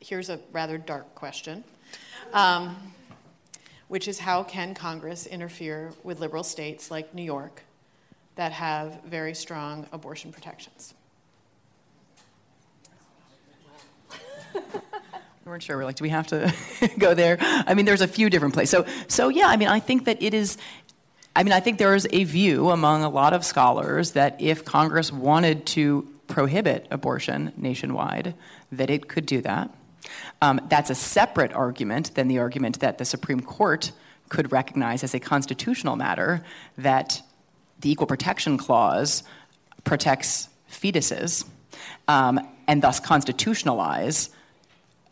here's 0.00 0.28
a 0.28 0.38
rather 0.52 0.78
dark 0.78 1.14
question, 1.14 1.64
um, 2.34 2.76
which 3.88 4.06
is 4.06 4.18
how 4.18 4.44
can 4.44 4.74
Congress 4.74 5.26
interfere 5.26 5.92
with 6.04 6.20
liberal 6.20 6.44
states 6.44 6.90
like 6.90 7.14
New 7.14 7.22
York 7.22 7.62
that 8.36 8.52
have 8.52 9.02
very 9.04 9.34
strong 9.34 9.86
abortion 9.92 10.30
protections? 10.30 10.94
We 15.44 15.52
weren't 15.52 15.62
sure. 15.62 15.78
We're 15.78 15.86
like, 15.86 15.96
do 15.96 16.02
we 16.02 16.10
have 16.10 16.26
to 16.26 16.52
go 16.98 17.14
there? 17.14 17.38
I 17.40 17.72
mean, 17.72 17.86
there's 17.86 18.02
a 18.02 18.06
few 18.06 18.28
different 18.28 18.52
places. 18.52 18.70
So, 18.70 18.84
so 19.08 19.30
yeah. 19.30 19.46
I 19.46 19.56
mean, 19.56 19.68
I 19.68 19.80
think 19.80 20.04
that 20.04 20.22
it 20.22 20.34
is. 20.34 20.58
I 21.36 21.42
mean, 21.42 21.52
I 21.52 21.60
think 21.60 21.78
there 21.78 21.94
is 21.94 22.06
a 22.10 22.24
view 22.24 22.70
among 22.70 23.04
a 23.04 23.08
lot 23.08 23.32
of 23.32 23.44
scholars 23.44 24.12
that 24.12 24.40
if 24.40 24.64
Congress 24.64 25.12
wanted 25.12 25.66
to 25.66 26.08
prohibit 26.26 26.86
abortion 26.90 27.52
nationwide, 27.56 28.34
that 28.72 28.90
it 28.90 29.08
could 29.08 29.26
do 29.26 29.40
that. 29.42 29.70
Um, 30.42 30.60
that's 30.68 30.90
a 30.90 30.94
separate 30.94 31.52
argument 31.52 32.14
than 32.14 32.28
the 32.28 32.38
argument 32.38 32.80
that 32.80 32.98
the 32.98 33.04
Supreme 33.04 33.40
Court 33.40 33.92
could 34.28 34.52
recognize 34.52 35.02
as 35.02 35.14
a 35.14 35.20
constitutional 35.20 35.96
matter 35.96 36.44
that 36.76 37.22
the 37.80 37.90
Equal 37.90 38.06
Protection 38.06 38.58
Clause 38.58 39.22
protects 39.84 40.48
fetuses 40.70 41.44
um, 42.08 42.40
and 42.66 42.82
thus 42.82 43.00
constitutionalize 43.00 44.30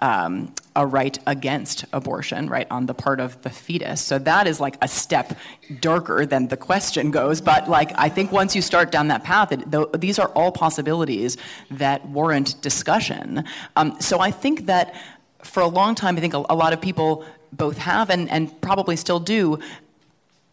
um, 0.01 0.53
a 0.75 0.87
right 0.87 1.19
against 1.27 1.85
abortion, 1.93 2.49
right, 2.49 2.67
on 2.71 2.87
the 2.87 2.95
part 2.95 3.19
of 3.21 3.41
the 3.43 3.51
fetus. 3.51 4.01
So 4.01 4.19
that 4.19 4.47
is 4.47 4.61
like 4.61 4.77
a 4.83 4.89
step 4.89 5.37
darker 5.81 6.27
than 6.27 6.49
the 6.49 6.57
question 6.57 7.11
goes. 7.11 7.41
But 7.41 7.69
like, 7.69 7.93
I 7.97 8.09
think 8.09 8.33
once 8.33 8.55
you 8.55 8.63
start 8.63 8.93
down 8.93 9.09
that 9.09 9.25
path, 9.25 9.53
it, 9.53 9.71
th- 9.71 9.89
these 9.99 10.19
are 10.19 10.29
all 10.29 10.53
possibilities 10.53 11.37
that 11.71 12.07
warrant 12.09 12.61
discussion. 12.61 13.45
Um, 13.77 13.97
so 14.01 14.21
I 14.21 14.31
think 14.31 14.67
that 14.67 14.95
for 15.43 15.63
a 15.63 15.69
long 15.69 15.95
time, 15.95 16.17
I 16.17 16.21
think 16.21 16.35
a, 16.35 16.45
a 16.51 16.55
lot 16.55 16.73
of 16.73 16.81
people 16.81 17.25
both 17.53 17.79
have 17.79 18.11
and, 18.11 18.31
and 18.31 18.61
probably 18.61 18.97
still 18.97 19.21
do 19.21 19.59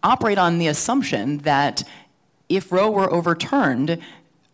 operate 0.04 0.38
on 0.38 0.58
the 0.58 0.68
assumption 0.68 1.40
that 1.40 1.84
if 2.50 2.72
Roe 2.72 2.92
were 2.92 3.12
overturned, 3.12 4.00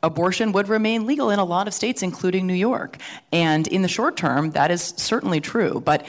abortion 0.02 0.52
would 0.52 0.70
remain 0.70 1.06
legal 1.06 1.30
in 1.30 1.40
a 1.40 1.44
lot 1.44 1.68
of 1.68 1.74
states, 1.74 2.02
including 2.02 2.48
New 2.48 2.54
York. 2.54 2.98
And 3.32 3.68
in 3.68 3.82
the 3.82 3.88
short 3.88 4.18
term, 4.18 4.52
that 4.52 4.72
is 4.72 4.94
certainly 4.98 5.42
true. 5.42 5.82
But 5.84 6.06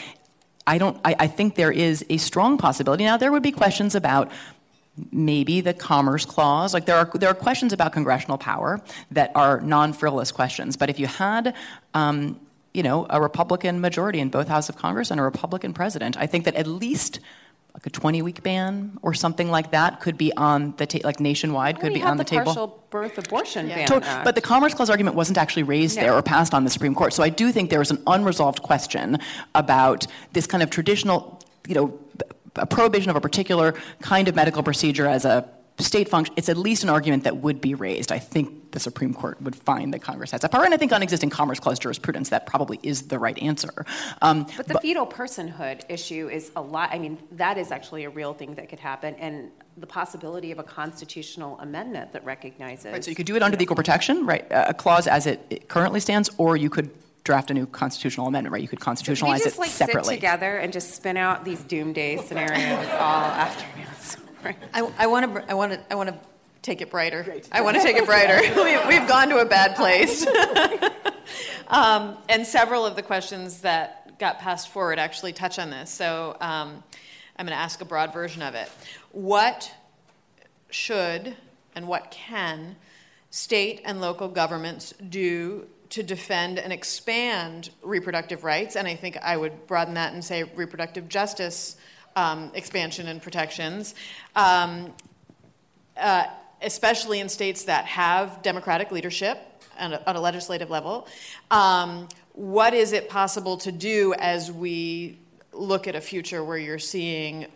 I 0.67 0.79
don't. 0.79 0.99
I, 1.05 1.17
I 1.21 1.27
think 1.27 1.55
there 1.55 1.73
is 1.73 2.05
a 2.09 2.19
strong 2.19 2.59
possibility. 2.59 3.05
Now, 3.05 3.17
there 3.17 3.33
would 3.33 3.43
be 3.43 3.53
questions 3.53 3.95
about 3.95 4.31
maybe 5.11 5.61
the 5.61 5.73
Commerce 5.73 6.25
Clause. 6.25 6.75
Like 6.75 6.87
there 6.87 6.97
are 6.97 7.11
there 7.15 7.31
are 7.31 7.35
questions 7.35 7.73
about 7.73 7.93
congressional 7.93 8.39
power 8.39 8.81
that 9.11 9.33
are 9.35 9.61
non-frivolous 9.61 10.31
questions. 10.31 10.77
But 10.77 10.91
if 10.91 10.99
you 11.01 11.07
had 11.07 11.55
um, 11.95 12.39
you 12.73 12.83
know, 12.83 13.07
a 13.11 13.21
Republican 13.21 13.81
majority 13.81 14.21
in 14.21 14.29
both 14.29 14.49
house 14.49 14.69
of 14.69 14.77
Congress 14.77 15.11
and 15.11 15.19
a 15.19 15.23
Republican 15.23 15.73
president, 15.73 16.17
I 16.17 16.27
think 16.27 16.45
that 16.45 16.55
at 16.55 16.67
least 16.67 17.21
like 17.81 17.87
a 17.87 17.91
20 17.91 18.21
week 18.21 18.43
ban 18.43 18.99
or 19.01 19.15
something 19.15 19.51
like 19.51 19.71
that 19.71 20.01
could 20.01 20.19
be 20.19 20.33
on 20.37 20.75
the 20.77 20.85
table, 20.85 21.07
like 21.07 21.19
nationwide, 21.19 21.81
could 21.81 21.93
we 21.93 22.01
be 22.01 22.03
on 22.05 22.19
the, 22.19 22.25
the 22.25 22.29
table. 22.31 22.45
partial 22.45 22.85
birth 22.91 23.17
abortion 23.17 23.69
ban 23.69 23.87
To- 23.87 24.21
But 24.23 24.35
the 24.35 24.43
Commerce 24.43 24.75
Clause 24.75 24.91
argument 24.91 25.17
wasn't 25.17 25.39
actually 25.39 25.63
raised 25.63 25.97
No. 25.97 26.03
there 26.03 26.15
or 26.15 26.21
passed 26.23 26.53
on 26.53 26.65
the 26.65 26.71
Supreme 26.71 26.95
Court. 26.95 27.15
So 27.15 27.23
I 27.23 27.31
do 27.31 27.51
think 27.53 27.71
there 27.71 27.81
is 27.81 27.91
an 27.91 28.03
unresolved 28.07 28.63
question 28.63 29.19
about 29.55 30.07
this 30.35 30.47
kind 30.47 30.63
of 30.63 30.69
traditional 30.69 31.41
you 31.67 31.75
know, 31.75 31.99
a 32.57 32.67
prohibition 32.67 33.09
of 33.09 33.17
a 33.17 33.21
particular 33.21 33.75
kind 34.03 34.29
of 34.29 34.35
medical 34.35 34.63
procedure 34.63 35.07
as 35.07 35.25
a 35.25 35.49
state 35.83 36.09
function, 36.09 36.35
it's 36.37 36.49
at 36.49 36.57
least 36.57 36.83
an 36.83 36.89
argument 36.89 37.25
that 37.25 37.39
would 37.39 37.61
be 37.61 37.75
raised. 37.75 38.13
I 38.13 38.19
think 38.19 38.73
the 38.73 38.81
Supreme 38.81 39.15
Court 39.15 39.41
would 39.43 39.57
find 39.57 39.93
that 39.95 40.01
Congress 40.01 40.31
has 40.31 40.41
that 40.43 40.53
power, 40.53 40.65
and 40.65 40.73
I 40.73 40.77
think 40.77 40.93
on 40.93 41.03
existing 41.03 41.31
Commerce 41.31 41.61
Clause 41.61 41.79
jurisprudence, 41.79 42.29
that 42.31 42.47
probably 42.47 42.79
is 42.83 43.09
the 43.09 43.19
right 43.19 43.39
answer. 43.39 43.85
Um, 44.23 44.47
but 44.57 44.69
the 44.69 44.75
but, 44.75 44.83
fetal 44.83 45.07
personhood 45.07 45.83
issue 45.89 46.29
is 46.29 46.53
a 46.57 46.63
lot. 46.63 46.91
I 46.93 46.99
mean, 46.99 47.19
that 47.33 47.59
is 47.59 47.71
actually 47.71 48.05
a 48.05 48.11
real 48.11 48.33
thing 48.33 48.55
that 48.55 48.69
could 48.69 48.81
happen, 48.81 49.15
and 49.17 49.51
the 49.77 49.87
possibility 49.87 50.53
of 50.53 50.59
a 50.59 50.63
constitutional 50.63 51.59
amendment 51.61 52.13
that 52.13 52.25
recognizes. 52.25 52.93
Right, 52.93 53.05
so 53.05 53.11
you 53.11 53.17
could 53.17 53.27
do 53.27 53.37
it 53.37 53.43
under 53.43 53.57
the 53.57 53.63
Equal 53.63 53.77
Protection, 53.77 54.27
right, 54.27 54.47
a 54.51 54.75
clause 54.75 55.07
as 55.07 55.27
it, 55.27 55.45
it 55.51 55.69
currently 55.69 56.01
stands, 56.01 56.31
or 56.39 56.57
you 56.57 56.71
could 56.71 56.91
draft 57.25 57.51
a 57.51 57.55
new 57.55 57.67
constitutional 57.67 58.27
amendment, 58.27 58.53
right? 58.53 58.63
You 58.63 58.69
could 58.69 58.81
constitutionalize 58.81 59.39
so 59.39 59.45
just, 59.45 59.57
it 59.57 59.61
like, 59.61 59.71
separately. 59.71 60.15
Sit 60.15 60.21
together 60.21 60.57
and 60.57 60.73
just 60.73 60.95
spin 60.95 61.17
out 61.17 61.45
these 61.45 61.63
doomsday 61.63 62.17
scenarios 62.19 62.89
all 62.99 63.31
afternoons. 64.45 64.95
I 64.99 65.07
want 65.07 65.35
to. 65.35 65.51
I 65.51 65.55
want 65.55 65.73
to. 65.73 65.81
I 65.91 65.95
want 65.95 66.09
to 66.11 66.19
take 66.63 66.81
it 66.81 66.91
brighter. 66.91 67.23
Great. 67.23 67.49
I 67.53 67.61
want 67.61 67.77
to 67.77 67.83
take 67.83 67.97
it 67.97 68.07
brighter. 68.07 68.41
we, 68.63 68.95
have 68.95 69.09
gone 69.09 69.29
to 69.31 69.39
a 69.39 69.45
bad 69.45 69.77
place. 69.77 70.27
um, 71.69 72.19
and 72.29 72.47
several 72.47 72.85
of 72.85 72.97
the 72.97 73.03
questions 73.03 73.63
that 73.63 74.19
got 74.19 74.39
passed 74.39 74.69
forward 74.69 74.99
actually 74.99 75.33
touch 75.33 75.59
on 75.59 75.71
this. 75.71 75.91
So 75.91 76.37
um, 76.41 76.83
I'm 77.37 77.47
going 77.47 77.57
to 77.57 77.63
ask 77.63 77.81
a 77.81 77.85
broad 77.85 78.13
version 78.13 78.43
of 78.43 78.55
it. 78.55 78.71
What 79.13 79.73
should 80.71 81.37
and 81.75 81.89
what 81.89 82.11
can 82.11 82.77
state 83.31 83.81
and 83.85 84.01
local 84.01 84.29
governments 84.29 84.93
do 85.09 85.67
to 85.89 86.03
defend 86.03 86.59
and 86.59 86.73
expand 86.73 87.71
reproductive 87.83 88.45
rights? 88.45 88.77
And 88.77 88.87
I 88.87 88.95
think 88.95 89.17
I 89.17 89.37
would 89.37 89.67
broaden 89.67 89.95
that 89.95 90.13
and 90.13 90.23
say 90.23 90.43
reproductive 90.43 91.09
justice 91.09 91.77
um, 92.21 92.51
expansion 92.55 93.09
and 93.09 93.23
protections, 93.23 93.95
um, 94.37 94.93
uh, 95.97 96.25
especially 96.63 97.21
in 97.21 97.29
states 97.29 97.65
that 97.65 97.87
have 97.87 98.43
democratic 98.43 98.93
leadership 98.93 99.39
on 99.79 99.95
a, 99.95 100.03
on 100.07 100.17
a 100.17 100.21
legislative 100.21 100.69
level. 100.69 101.09
Um, 101.51 102.09
what 102.35 102.75
is 102.75 102.93
it 102.93 103.09
possible 103.09 103.57
to 103.59 103.73
do 103.73 104.15
as 104.19 104.53
we 104.53 105.19
look 105.53 105.89
at 105.89 105.97
a 105.97 106.01
future 106.01 106.45
where 106.45 106.59
you're 106.59 106.79
seeing 106.79 107.47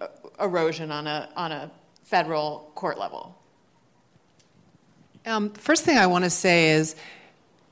erosion 0.40 0.90
on 0.90 1.06
a, 1.06 1.28
on 1.36 1.52
a 1.52 1.70
federal 2.02 2.70
court 2.74 2.98
level? 2.98 3.36
Um, 5.26 5.50
first 5.50 5.84
thing 5.84 5.98
I 5.98 6.06
want 6.06 6.24
to 6.24 6.30
say 6.30 6.70
is 6.70 6.96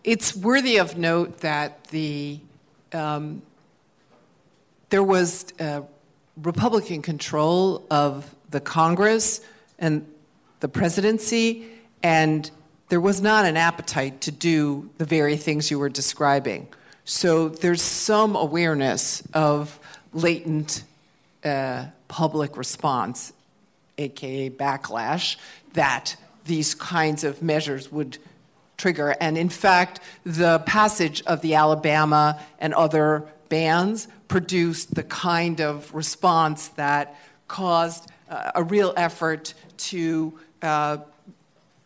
it's 0.05 0.37
worthy 0.37 0.77
of 0.79 0.97
note 0.97 1.39
that 1.39 1.85
the 1.85 2.41
um, 2.93 3.43
there 4.91 5.03
was 5.03 5.47
uh, 5.59 5.81
Republican 6.43 7.03
control 7.03 7.87
of 7.91 8.35
the 8.51 8.61
Congress 8.61 9.41
and 9.79 10.07
the 10.61 10.69
presidency, 10.69 11.67
and 12.03 12.51
there 12.89 13.01
was 13.01 13.21
not 13.21 13.45
an 13.45 13.57
appetite 13.57 14.21
to 14.23 14.31
do 14.31 14.91
the 14.99 15.05
very 15.05 15.37
things 15.37 15.71
you 15.71 15.79
were 15.79 15.89
describing. 15.89 16.69
So 17.05 17.49
there's 17.49 17.83
some 17.83 18.37
awareness 18.37 19.23
of 19.35 19.79
latent 20.13 20.85
uh, 21.45 21.87
public 22.09 22.57
response, 22.57 23.33
aka 23.99 24.51
backlash, 24.51 25.37
that 25.73 26.17
these 26.45 26.75
kinds 26.75 27.25
of 27.25 27.43
measures 27.43 27.91
would 27.91 28.19
trigger. 28.77 29.15
And 29.21 29.39
in 29.39 29.49
fact, 29.49 30.01
the 30.25 30.59
passage 30.61 31.23
of 31.27 31.41
the 31.41 31.55
Alabama 31.55 32.41
and 32.59 32.75
other 32.75 33.25
bans 33.49 34.09
produced 34.33 34.95
the 34.95 35.03
kind 35.03 35.61
of 35.61 35.95
response 35.95 36.69
that 36.69 37.21
caused 37.49 38.11
uh, 38.31 38.53
a 38.55 38.63
real 38.63 38.95
effort 38.97 39.53
to 39.77 40.33
uh, 40.63 40.97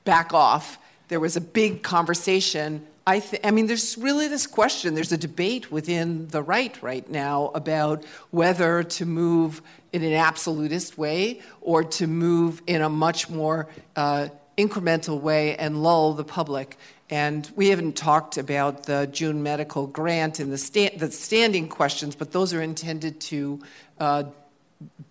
back 0.04 0.32
off. 0.32 0.78
There 1.08 1.18
was 1.18 1.36
a 1.36 1.40
big 1.40 1.82
conversation. 1.82 2.86
I, 3.04 3.18
th- 3.18 3.42
I 3.42 3.50
mean, 3.50 3.66
there's 3.66 3.98
really 3.98 4.28
this 4.28 4.46
question. 4.46 4.94
There's 4.94 5.10
a 5.10 5.16
debate 5.16 5.72
within 5.72 6.28
the 6.28 6.40
right 6.40 6.80
right 6.84 7.10
now 7.10 7.50
about 7.52 8.04
whether 8.30 8.84
to 8.84 9.04
move 9.04 9.60
in 9.92 10.04
an 10.04 10.12
absolutist 10.12 10.96
way 10.96 11.40
or 11.60 11.82
to 11.98 12.06
move 12.06 12.62
in 12.68 12.80
a 12.80 12.88
much 12.88 13.28
more 13.28 13.66
uh, 13.96 14.28
incremental 14.56 15.20
way 15.20 15.56
and 15.56 15.82
lull 15.82 16.12
the 16.12 16.24
public 16.24 16.78
and 17.08 17.50
we 17.54 17.68
haven't 17.68 17.96
talked 17.96 18.36
about 18.36 18.84
the 18.84 19.08
June 19.12 19.42
medical 19.42 19.86
grant 19.86 20.40
and 20.40 20.52
the, 20.52 20.58
sta- 20.58 20.96
the 20.96 21.10
standing 21.10 21.68
questions, 21.68 22.16
but 22.16 22.32
those 22.32 22.52
are 22.52 22.60
intended 22.60 23.20
to 23.20 23.60
uh, 24.00 24.24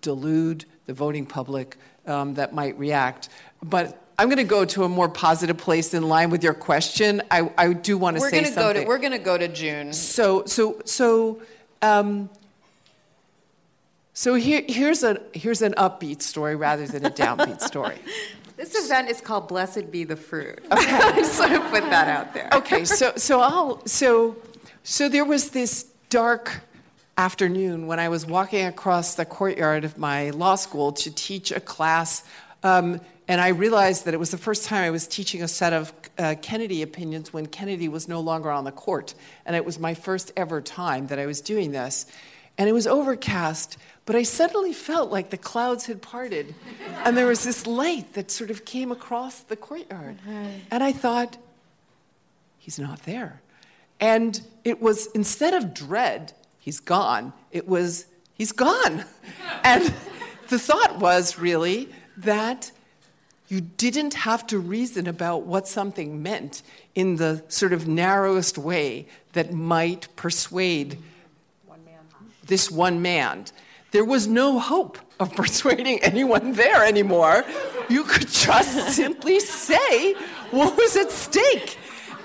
delude 0.02 0.66
the 0.84 0.92
voting 0.92 1.24
public 1.24 1.76
um, 2.06 2.34
that 2.34 2.52
might 2.52 2.78
react. 2.78 3.30
But 3.62 4.00
I'm 4.18 4.28
going 4.28 4.38
to 4.38 4.44
go 4.44 4.64
to 4.66 4.84
a 4.84 4.88
more 4.88 5.08
positive 5.08 5.56
place 5.56 5.94
in 5.94 6.02
line 6.02 6.30
with 6.30 6.44
your 6.44 6.54
question. 6.54 7.22
I, 7.30 7.50
I 7.56 7.72
do 7.72 7.96
want 7.96 8.16
to 8.16 8.20
we're 8.20 8.30
say 8.30 8.42
gonna 8.42 8.52
something. 8.52 8.74
Go 8.74 8.80
to, 8.80 8.86
we're 8.86 8.98
going 8.98 9.12
to 9.12 9.18
go 9.18 9.38
to 9.38 9.48
June. 9.48 9.92
So, 9.92 10.44
so, 10.44 10.80
so, 10.84 11.40
um, 11.80 12.28
so 14.12 14.34
here, 14.34 14.62
here's, 14.66 15.02
a, 15.02 15.20
here's 15.32 15.62
an 15.62 15.74
upbeat 15.74 16.20
story 16.22 16.56
rather 16.56 16.86
than 16.86 17.06
a 17.06 17.10
downbeat 17.10 17.60
story. 17.62 17.98
This 18.56 18.74
event 18.86 19.10
is 19.10 19.20
called 19.20 19.48
Blessed 19.48 19.90
Be 19.90 20.04
the 20.04 20.16
Fruit. 20.16 20.60
Okay. 20.72 20.90
I 20.90 21.10
want 21.38 21.52
to 21.52 21.60
put 21.68 21.90
that 21.90 22.08
out 22.08 22.32
there. 22.32 22.48
Okay, 22.54 22.86
so 22.86 23.12
so 23.16 23.40
I'll 23.40 23.86
so 23.86 24.36
so 24.82 25.10
there 25.10 25.26
was 25.26 25.50
this 25.50 25.84
dark 26.08 26.62
afternoon 27.18 27.86
when 27.86 28.00
I 28.00 28.08
was 28.08 28.24
walking 28.24 28.64
across 28.64 29.14
the 29.14 29.26
courtyard 29.26 29.84
of 29.84 29.98
my 29.98 30.30
law 30.30 30.54
school 30.54 30.92
to 30.92 31.14
teach 31.14 31.52
a 31.52 31.60
class, 31.60 32.24
um, 32.62 32.98
and 33.28 33.42
I 33.42 33.48
realized 33.48 34.06
that 34.06 34.14
it 34.14 34.20
was 34.20 34.30
the 34.30 34.38
first 34.38 34.64
time 34.64 34.84
I 34.84 34.90
was 34.90 35.06
teaching 35.06 35.42
a 35.42 35.48
set 35.48 35.74
of 35.74 35.92
uh, 36.16 36.34
Kennedy 36.40 36.80
opinions 36.80 37.34
when 37.34 37.44
Kennedy 37.46 37.88
was 37.88 38.08
no 38.08 38.20
longer 38.20 38.50
on 38.50 38.64
the 38.64 38.72
court, 38.72 39.14
and 39.44 39.54
it 39.54 39.66
was 39.66 39.78
my 39.78 39.92
first 39.92 40.32
ever 40.34 40.62
time 40.62 41.08
that 41.08 41.18
I 41.18 41.26
was 41.26 41.42
doing 41.42 41.72
this, 41.72 42.06
and 42.56 42.70
it 42.70 42.72
was 42.72 42.86
overcast. 42.86 43.76
But 44.06 44.14
I 44.14 44.22
suddenly 44.22 44.72
felt 44.72 45.10
like 45.10 45.30
the 45.30 45.36
clouds 45.36 45.86
had 45.86 46.00
parted, 46.00 46.54
and 47.04 47.16
there 47.16 47.26
was 47.26 47.42
this 47.42 47.66
light 47.66 48.14
that 48.14 48.30
sort 48.30 48.50
of 48.50 48.64
came 48.64 48.92
across 48.92 49.40
the 49.40 49.56
courtyard. 49.56 50.18
And 50.70 50.82
I 50.82 50.92
thought, 50.92 51.36
he's 52.56 52.78
not 52.78 53.02
there. 53.02 53.42
And 53.98 54.40
it 54.62 54.80
was, 54.80 55.06
instead 55.08 55.54
of 55.54 55.74
dread, 55.74 56.32
he's 56.60 56.78
gone, 56.78 57.32
it 57.50 57.66
was, 57.66 58.06
he's 58.34 58.52
gone. 58.52 59.04
and 59.64 59.92
the 60.48 60.58
thought 60.58 61.00
was 61.00 61.36
really 61.36 61.88
that 62.18 62.70
you 63.48 63.60
didn't 63.60 64.14
have 64.14 64.46
to 64.48 64.58
reason 64.58 65.08
about 65.08 65.42
what 65.42 65.66
something 65.66 66.22
meant 66.22 66.62
in 66.94 67.16
the 67.16 67.42
sort 67.48 67.72
of 67.72 67.88
narrowest 67.88 68.56
way 68.56 69.08
that 69.32 69.52
might 69.52 70.08
persuade 70.16 70.98
one 71.66 71.80
this 72.46 72.70
one 72.70 73.02
man 73.02 73.44
there 73.96 74.04
was 74.04 74.26
no 74.26 74.58
hope 74.58 74.98
of 75.18 75.34
persuading 75.34 75.98
anyone 76.02 76.52
there 76.52 76.84
anymore. 76.84 77.46
You 77.88 78.04
could 78.04 78.28
just 78.28 78.88
simply 78.94 79.40
say 79.40 80.12
what 80.50 80.76
was 80.76 80.94
at 80.96 81.10
stake. 81.10 81.78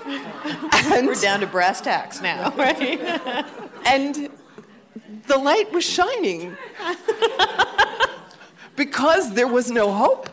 And 0.04 1.06
We're 1.06 1.14
down 1.14 1.40
to 1.40 1.46
brass 1.46 1.80
tacks 1.80 2.20
now, 2.20 2.50
right? 2.58 3.00
and 3.86 4.28
the 5.28 5.38
light 5.38 5.72
was 5.72 5.82
shining 5.82 6.54
because 8.76 9.32
there 9.32 9.48
was 9.48 9.70
no 9.70 9.90
hope. 9.90 10.28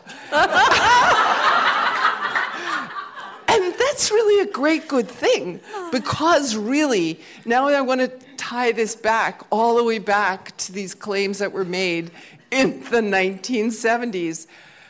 And 3.54 3.74
that's 3.78 4.10
really 4.10 4.48
a 4.48 4.52
great 4.52 4.88
good 4.88 5.08
thing 5.08 5.60
because 5.92 6.56
really, 6.56 7.20
now 7.44 7.68
I 7.68 7.80
want 7.80 8.00
to 8.00 8.08
tie 8.36 8.72
this 8.72 8.96
back 8.96 9.42
all 9.50 9.76
the 9.76 9.84
way 9.84 9.98
back 9.98 10.56
to 10.58 10.72
these 10.72 10.94
claims 10.94 11.38
that 11.38 11.52
were 11.52 11.64
made 11.64 12.10
in 12.50 12.80
the 12.84 13.00
1970s. 13.00 14.46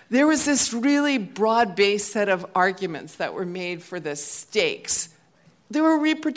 There 0.08 0.26
was 0.26 0.44
this 0.44 0.72
really 0.72 1.18
broad 1.18 1.76
based 1.76 2.12
set 2.12 2.28
of 2.28 2.44
arguments 2.54 3.16
that 3.16 3.34
were 3.34 3.46
made 3.46 3.82
for 3.82 4.00
the 4.00 4.16
stakes. 4.16 5.11
There 5.70 5.84
were 5.84 5.98
repro 5.98 6.34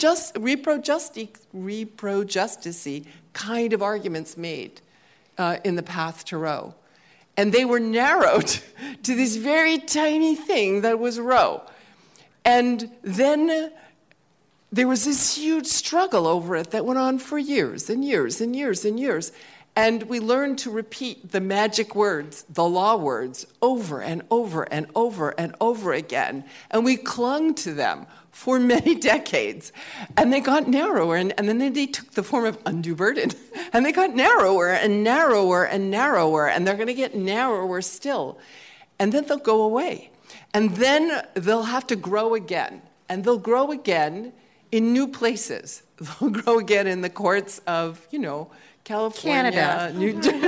justicey 2.24 3.06
kind 3.32 3.72
of 3.72 3.82
arguments 3.82 4.36
made 4.36 4.80
uh, 5.38 5.58
in 5.64 5.74
the 5.74 5.82
path 5.82 6.24
to 6.26 6.38
Roe. 6.38 6.74
And 7.36 7.52
they 7.52 7.64
were 7.64 7.80
narrowed 7.80 8.46
to 9.02 9.14
this 9.14 9.36
very 9.36 9.78
tiny 9.78 10.36
thing 10.36 10.82
that 10.82 11.00
was 11.00 11.18
Roe. 11.18 11.62
And 12.44 12.90
then 13.02 13.72
there 14.72 14.88
was 14.88 15.04
this 15.04 15.36
huge 15.36 15.66
struggle 15.66 16.26
over 16.26 16.56
it 16.56 16.72
that 16.72 16.84
went 16.84 16.98
on 16.98 17.18
for 17.18 17.38
years 17.38 17.88
and 17.88 18.04
years 18.04 18.40
and 18.40 18.56
years 18.56 18.84
and 18.84 18.98
years. 18.98 19.32
And 19.76 20.04
we 20.04 20.20
learned 20.20 20.58
to 20.60 20.70
repeat 20.70 21.32
the 21.32 21.40
magic 21.40 21.96
words, 21.96 22.44
the 22.48 22.64
law 22.64 22.96
words, 22.96 23.46
over 23.60 24.00
and 24.00 24.22
over 24.30 24.62
and 24.62 24.86
over 24.94 25.30
and 25.30 25.54
over 25.60 25.92
again. 25.92 26.44
And 26.70 26.84
we 26.84 26.96
clung 26.96 27.54
to 27.56 27.74
them 27.74 28.06
for 28.30 28.60
many 28.74 28.94
decades. 28.94 29.72
And 30.16 30.32
they 30.32 30.40
got 30.40 30.68
narrower, 30.68 31.16
and, 31.16 31.32
and 31.38 31.48
then 31.48 31.58
they, 31.58 31.70
they, 31.70 31.86
took 31.86 32.12
the 32.12 32.22
form 32.22 32.44
of 32.44 32.58
undue 32.66 32.94
burden. 32.94 33.30
And 33.72 33.84
they 33.84 33.90
got 33.90 34.14
narrower 34.14 34.70
and 34.70 35.02
narrower 35.02 35.64
and 35.64 35.90
narrower, 35.90 36.48
and 36.48 36.64
they're 36.64 36.76
going 36.76 36.86
to 36.86 36.94
get 36.94 37.16
narrower 37.16 37.82
still. 37.82 38.38
And 39.00 39.12
then 39.12 39.24
they'll 39.24 39.36
go 39.36 39.62
away. 39.62 40.10
And 40.54 40.70
then 40.76 41.22
they'll 41.34 41.64
have 41.64 41.86
to 41.88 41.96
grow 41.96 42.34
again. 42.34 42.80
And 43.08 43.24
they'll 43.24 43.38
grow 43.38 43.72
again 43.72 44.32
in 44.72 44.92
new 44.92 45.08
places. 45.08 45.82
They'll 46.20 46.30
grow 46.30 46.58
again 46.58 46.86
in 46.86 47.00
the 47.00 47.10
courts 47.10 47.60
of, 47.66 48.06
you 48.10 48.18
know, 48.18 48.50
California, 48.82 49.52
Canada. 49.52 49.98
New 49.98 50.12
Jersey. 50.14 50.38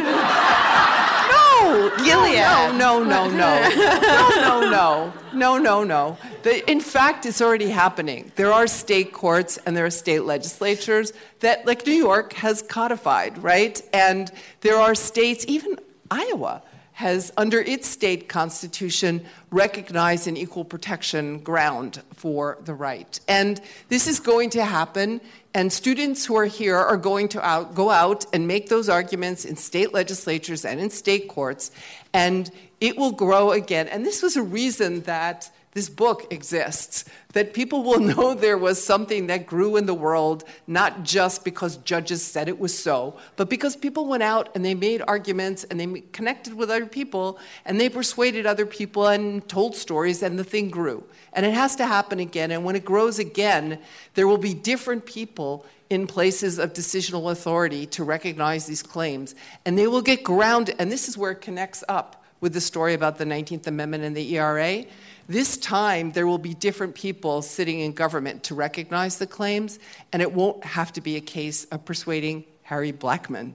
no, 1.67 1.93
Gilead. 1.99 2.37
No, 2.37 2.73
no, 2.77 3.05
no, 3.05 3.31
no, 3.31 3.69
no, 3.77 4.61
no, 4.61 4.71
no, 4.71 5.13
no, 5.33 5.59
no, 5.59 5.85
no. 5.85 6.19
The, 6.43 6.69
in 6.71 6.81
fact, 6.81 7.25
it's 7.25 7.41
already 7.41 7.71
happening. 7.71 8.33
There 8.37 8.53
are 8.53 8.67
state 8.67 9.13
courts 9.13 9.59
and 9.65 9.77
there 9.77 9.87
are 9.87 9.91
state 9.91 10.25
legislatures 10.25 11.13
that, 11.41 11.65
like 11.67 11.87
New 11.87 11.93
York, 11.93 12.33
has 12.35 12.63
codified, 12.63 13.39
right? 13.39 13.81
And 13.93 14.31
there 14.61 14.77
are 14.77 14.95
states, 14.95 15.45
even 15.49 15.79
Iowa, 16.11 16.63
has, 16.97 17.31
under 17.37 17.61
its 17.61 17.87
state 17.87 18.27
constitution, 18.27 19.23
recognized 19.51 20.27
an 20.27 20.35
equal 20.35 20.65
protection 20.65 21.39
ground 21.41 22.03
for 22.15 22.57
the 22.65 22.73
right. 22.73 23.21
And 23.29 23.61
this 23.91 24.07
is 24.07 24.19
going 24.19 24.49
to 24.51 24.65
happen, 24.65 25.21
and 25.53 25.71
students 25.71 26.25
who 26.25 26.37
are 26.37 26.47
here 26.47 26.79
are 26.79 26.97
going 26.97 27.29
to 27.29 27.47
out, 27.47 27.75
go 27.75 27.91
out 27.91 28.25
and 28.33 28.49
make 28.49 28.71
those 28.71 28.89
arguments 28.89 29.45
in 29.45 29.57
state 29.57 29.93
legislatures 29.93 30.65
and 30.65 30.81
in 30.81 30.89
state 30.89 31.29
courts, 31.29 31.71
and 32.15 32.51
it 32.81 32.97
will 32.97 33.13
grow 33.13 33.53
again. 33.53 33.89
And 33.89 34.07
this 34.07 34.23
was 34.23 34.39
a 34.39 34.43
reason 34.43 35.03
that 35.03 35.51
this 35.77 35.91
book 35.91 36.33
exists, 36.33 37.05
that 37.35 37.53
people 37.53 37.83
will 37.83 38.01
know 38.15 38.33
there 38.33 38.57
was 38.57 38.83
something 38.83 39.27
that 39.27 39.47
grew 39.47 39.77
in 39.77 39.85
the 39.85 39.93
world, 39.93 40.43
not 40.67 41.03
just 41.03 41.45
because 41.45 41.77
judges 41.77 42.25
said 42.25 42.49
it 42.49 42.59
was 42.59 42.77
so, 42.77 43.19
but 43.37 43.51
because 43.51 43.77
people 43.77 44.07
went 44.07 44.23
out 44.23 44.49
and 44.55 44.65
they 44.65 44.75
made 44.75 45.03
arguments 45.07 45.65
and 45.65 45.79
they 45.79 46.01
connected 46.13 46.55
with 46.55 46.71
other 46.71 46.87
people 46.87 47.39
and 47.67 47.79
they 47.79 47.91
persuaded 47.91 48.47
other 48.47 48.65
people 48.65 49.07
and 49.07 49.47
told 49.51 49.77
stories 49.77 50.23
and 50.23 50.39
the 50.39 50.45
thing 50.45 50.71
grew. 50.71 51.05
And 51.35 51.45
it 51.45 51.53
has 51.53 51.77
to 51.77 51.87
happen 51.87 52.21
again. 52.21 52.53
And 52.53 52.65
when 52.65 52.75
it 52.75 52.85
grows 52.87 53.19
again, 53.19 53.79
there 54.15 54.27
will 54.27 54.39
be 54.39 54.55
different 54.55 55.05
people 55.05 55.67
in 55.91 56.07
places 56.07 56.59
of 56.59 56.73
decisional 56.73 57.31
authority 57.31 57.85
to 57.85 58.03
recognize 58.03 58.65
these 58.65 58.83
claims. 58.83 59.35
And 59.67 59.79
they 59.79 59.89
will 59.89 60.01
get 60.01 60.25
grounded. 60.25 60.77
And 60.79 60.91
this 60.91 61.07
is 61.07 61.19
where 61.19 61.33
it 61.33 61.43
connects 61.43 61.85
up 61.87 62.25
with 62.41 62.55
the 62.55 62.61
story 62.61 62.95
about 62.95 63.19
the 63.19 63.25
19th 63.25 63.67
Amendment 63.67 64.05
and 64.05 64.17
the 64.17 64.37
ERA 64.37 64.85
this 65.29 65.57
time, 65.57 66.13
there 66.13 66.27
will 66.27 66.39
be 66.39 66.55
different 66.55 66.95
people 66.95 67.43
sitting 67.43 67.81
in 67.81 67.93
government 67.93 68.45
to 68.45 68.55
recognize 68.55 69.19
the 69.19 69.27
claims, 69.27 69.79
and 70.13 70.23
it 70.23 70.33
won't 70.33 70.65
have 70.65 70.93
to 70.93 71.01
be 71.01 71.17
a 71.17 71.21
case 71.21 71.65
of 71.67 71.85
persuading 71.85 72.45
Harry 72.63 72.93
Blackmun. 72.93 73.55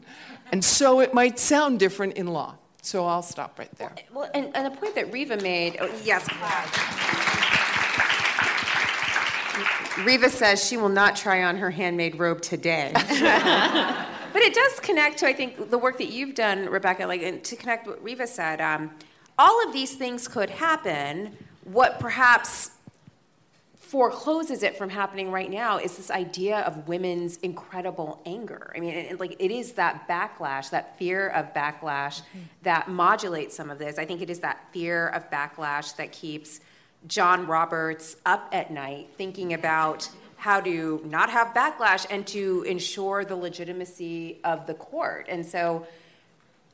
And 0.51 0.63
so 0.63 0.99
it 0.99 1.13
might 1.13 1.39
sound 1.39 1.80
different 1.80 2.13
in 2.13 2.28
law. 2.28 2.55
So 2.82 3.05
I'll 3.05 3.22
stop 3.22 3.57
right 3.57 3.74
there. 3.78 3.93
Well, 4.13 4.30
and, 4.34 4.55
and 4.55 4.65
the 4.65 4.78
point 4.78 4.95
that 4.95 5.13
Reva 5.13 5.38
made, 5.38 5.78
oh, 5.80 5.89
yes. 6.03 6.28
Reva 10.05 10.30
says 10.30 10.65
she 10.65 10.78
will 10.78 10.89
not 10.89 11.15
try 11.15 11.43
on 11.43 11.57
her 11.57 11.69
handmade 11.69 12.19
robe 12.19 12.41
today. 12.41 12.91
but 14.34 14.41
it 14.41 14.53
does 14.53 14.80
connect 14.82 15.19
to, 15.19 15.28
I 15.28 15.34
think, 15.34 15.69
the 15.69 15.78
work 15.78 15.99
that 15.99 16.09
you've 16.09 16.36
done, 16.36 16.69
Rebecca, 16.69 17.05
like 17.05 17.43
to 17.43 17.55
connect 17.55 17.88
what 17.88 18.03
Reva 18.03 18.28
said. 18.28 18.59
Um, 18.59 18.91
all 19.38 19.65
of 19.65 19.72
these 19.74 19.95
things 19.95 20.28
could 20.28 20.49
happen 20.49 21.38
what 21.64 21.99
perhaps 21.99 22.72
forecloses 23.91 24.64
it 24.64 24.78
from 24.78 24.89
happening 24.89 25.32
right 25.32 25.51
now 25.51 25.78
is 25.78 25.97
this 25.97 26.09
idea 26.09 26.59
of 26.59 26.88
women's 26.88 27.36
incredible 27.38 28.22
anger. 28.26 28.72
I 28.74 28.80
mean, 28.80 28.93
it, 28.93 29.20
like 29.20 29.36
it 29.38 29.51
is 29.51 29.74
that 29.74 30.07
backlash, 30.07 30.70
that 30.70 30.97
fear 30.97 31.28
of 31.28 31.53
backlash 31.53 32.22
mm-hmm. 32.22 32.39
that 32.64 32.89
modulates 32.89 33.53
some 33.53 33.70
of 33.70 33.80
this. 33.80 33.99
I 33.99 34.05
think 34.05 34.22
it 34.22 34.30
is 34.30 34.39
that 34.39 34.66
fear 34.72 35.09
of 35.09 35.30
backlash 35.30 35.97
that 35.97 36.14
keeps 36.14 36.62
John 37.05 37.47
Roberts 37.47 38.16
up 38.26 38.47
at 38.53 38.72
night 38.72 39.09
thinking 39.18 39.53
about 39.53 40.09
how 40.38 40.62
to 40.62 41.01
not 41.03 41.30
have 41.30 41.53
backlash 41.53 42.05
and 42.09 42.26
to 42.28 42.64
ensure 42.64 43.26
the 43.26 43.36
legitimacy 43.36 44.39
of 44.45 44.68
the 44.68 44.74
court. 44.74 45.26
And 45.30 45.45
so, 45.45 45.86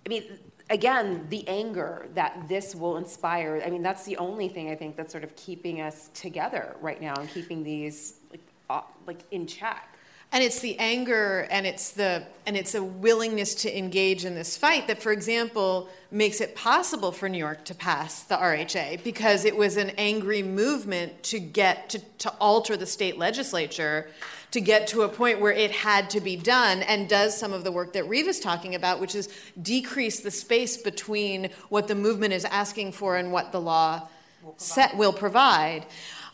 I 0.06 0.10
mean, 0.10 0.24
again, 0.70 1.26
the 1.30 1.48
anger 1.48 2.08
that 2.14 2.48
this 2.48 2.76
will 2.76 2.98
inspire, 2.98 3.62
I 3.66 3.70
mean, 3.70 3.84
that's 3.84 4.06
the 4.06 4.18
only 4.18 4.50
thing 4.50 4.70
I 4.70 4.76
think 4.76 4.96
that's 4.96 5.12
sort 5.12 5.24
of 5.24 5.36
keeping 5.36 5.82
us 5.82 6.10
together 6.14 6.76
right 6.82 7.02
now 7.02 7.16
and 7.16 7.30
keeping 7.30 7.64
these 7.64 8.16
like, 8.32 8.42
uh, 8.70 8.82
like 9.06 9.20
in 9.32 9.48
check. 9.48 9.94
And 10.34 10.44
it's 10.44 10.60
the 10.60 10.78
anger 10.78 11.48
and 11.50 11.66
it's 11.66 11.92
the 11.92 12.26
and 12.46 12.58
it's 12.58 12.76
a 12.76 12.84
willingness 12.84 13.56
to 13.56 13.78
engage 13.78 14.26
in 14.26 14.36
this 14.36 14.58
fight 14.58 14.88
that, 14.88 15.02
for 15.02 15.14
example, 15.14 15.88
makes 16.12 16.42
it 16.42 16.54
possible 16.54 17.14
for 17.14 17.30
New 17.30 17.38
York 17.38 17.64
to 17.66 17.74
pass 17.74 18.24
the 18.24 18.36
RHA 18.36 19.06
because 19.06 19.46
it 19.46 19.56
was 19.56 19.78
an 19.78 19.92
angry 19.92 20.44
movement 20.44 21.24
to 21.24 21.40
get 21.40 21.90
to, 21.92 22.00
to 22.18 22.30
alter 22.42 22.76
the 22.76 22.86
state 22.86 23.18
legislature 23.18 24.10
to 24.52 24.62
get 24.62 24.88
to 24.88 25.02
a 25.02 25.10
point 25.10 25.42
where 25.42 25.52
it 25.52 25.72
had 25.72 26.10
to 26.12 26.22
be 26.22 26.36
done 26.36 26.82
and 26.84 27.10
does 27.10 27.38
some 27.38 27.54
of 27.54 27.64
the 27.64 27.72
work 27.72 27.94
that 27.94 28.08
Reva's 28.08 28.40
talking 28.40 28.76
about, 28.76 29.00
which 29.00 29.14
is 29.14 29.30
decrease 29.62 30.22
the 30.22 30.32
space 30.32 30.78
between 30.78 31.50
what 31.70 31.88
the 31.88 31.96
movement 31.96 32.34
is 32.34 32.46
asking 32.46 32.94
for 32.94 33.18
and 33.18 33.32
what 33.32 33.52
the 33.52 33.60
law 33.60 34.08
will. 34.44 34.56
Set, 34.58 34.96
will 34.96 35.14
provide. 35.14 35.86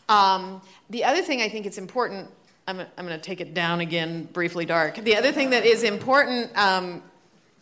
Um, 0.08 0.62
the 0.90 1.04
other 1.04 1.22
thing 1.22 1.42
I 1.42 1.48
think 1.48 1.66
it's 1.66 1.78
important, 1.78 2.30
I'm, 2.68 2.80
I'm 2.80 3.06
going 3.06 3.18
to 3.18 3.24
take 3.24 3.40
it 3.40 3.52
down 3.52 3.80
again 3.80 4.28
briefly 4.32 4.64
dark. 4.64 4.96
The 4.96 5.16
other 5.16 5.32
thing 5.32 5.50
that 5.50 5.64
is 5.64 5.82
important 5.82 6.56
um, 6.56 7.02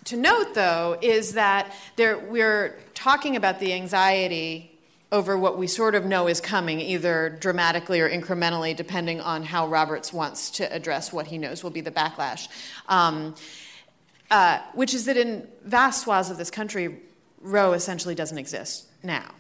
to 0.04 0.16
note, 0.16 0.54
though, 0.54 0.98
is 1.00 1.34
that 1.34 1.72
there, 1.96 2.18
we're 2.18 2.78
talking 2.94 3.36
about 3.36 3.58
the 3.58 3.72
anxiety 3.72 4.71
over 5.12 5.36
what 5.36 5.58
we 5.58 5.66
sort 5.66 5.94
of 5.94 6.06
know 6.06 6.26
is 6.26 6.40
coming, 6.40 6.80
either 6.80 7.36
dramatically 7.38 8.00
or 8.00 8.08
incrementally, 8.08 8.74
depending 8.74 9.20
on 9.20 9.44
how 9.44 9.68
Roberts 9.68 10.10
wants 10.12 10.50
to 10.52 10.74
address 10.74 11.12
what 11.12 11.26
he 11.26 11.36
knows 11.36 11.62
will 11.62 11.70
be 11.70 11.82
the 11.82 11.90
backlash. 11.90 12.48
Um, 12.88 13.34
uh, 14.30 14.60
which 14.72 14.94
is 14.94 15.04
that 15.04 15.18
in 15.18 15.46
vast 15.62 16.04
swaths 16.04 16.30
of 16.30 16.38
this 16.38 16.50
country, 16.50 16.98
Roe 17.42 17.74
essentially 17.74 18.14
doesn't 18.14 18.38
exist 18.38 18.86
now. 19.02 19.30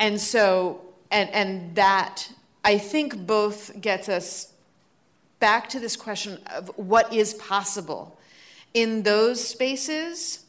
And 0.00 0.20
so, 0.20 0.80
and, 1.12 1.30
and 1.30 1.76
that 1.76 2.28
I 2.64 2.78
think 2.78 3.26
both 3.26 3.80
gets 3.80 4.08
us 4.08 4.52
back 5.38 5.68
to 5.70 5.78
this 5.78 5.96
question 5.96 6.38
of 6.52 6.70
what 6.76 7.12
is 7.12 7.34
possible 7.34 8.18
in 8.74 9.04
those 9.04 9.46
spaces 9.46 10.44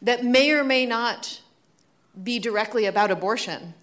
that 0.00 0.24
may 0.24 0.52
or 0.52 0.62
may 0.62 0.86
not 0.86 1.41
be 2.20 2.38
directly 2.38 2.86
about 2.86 3.10
abortion, 3.10 3.74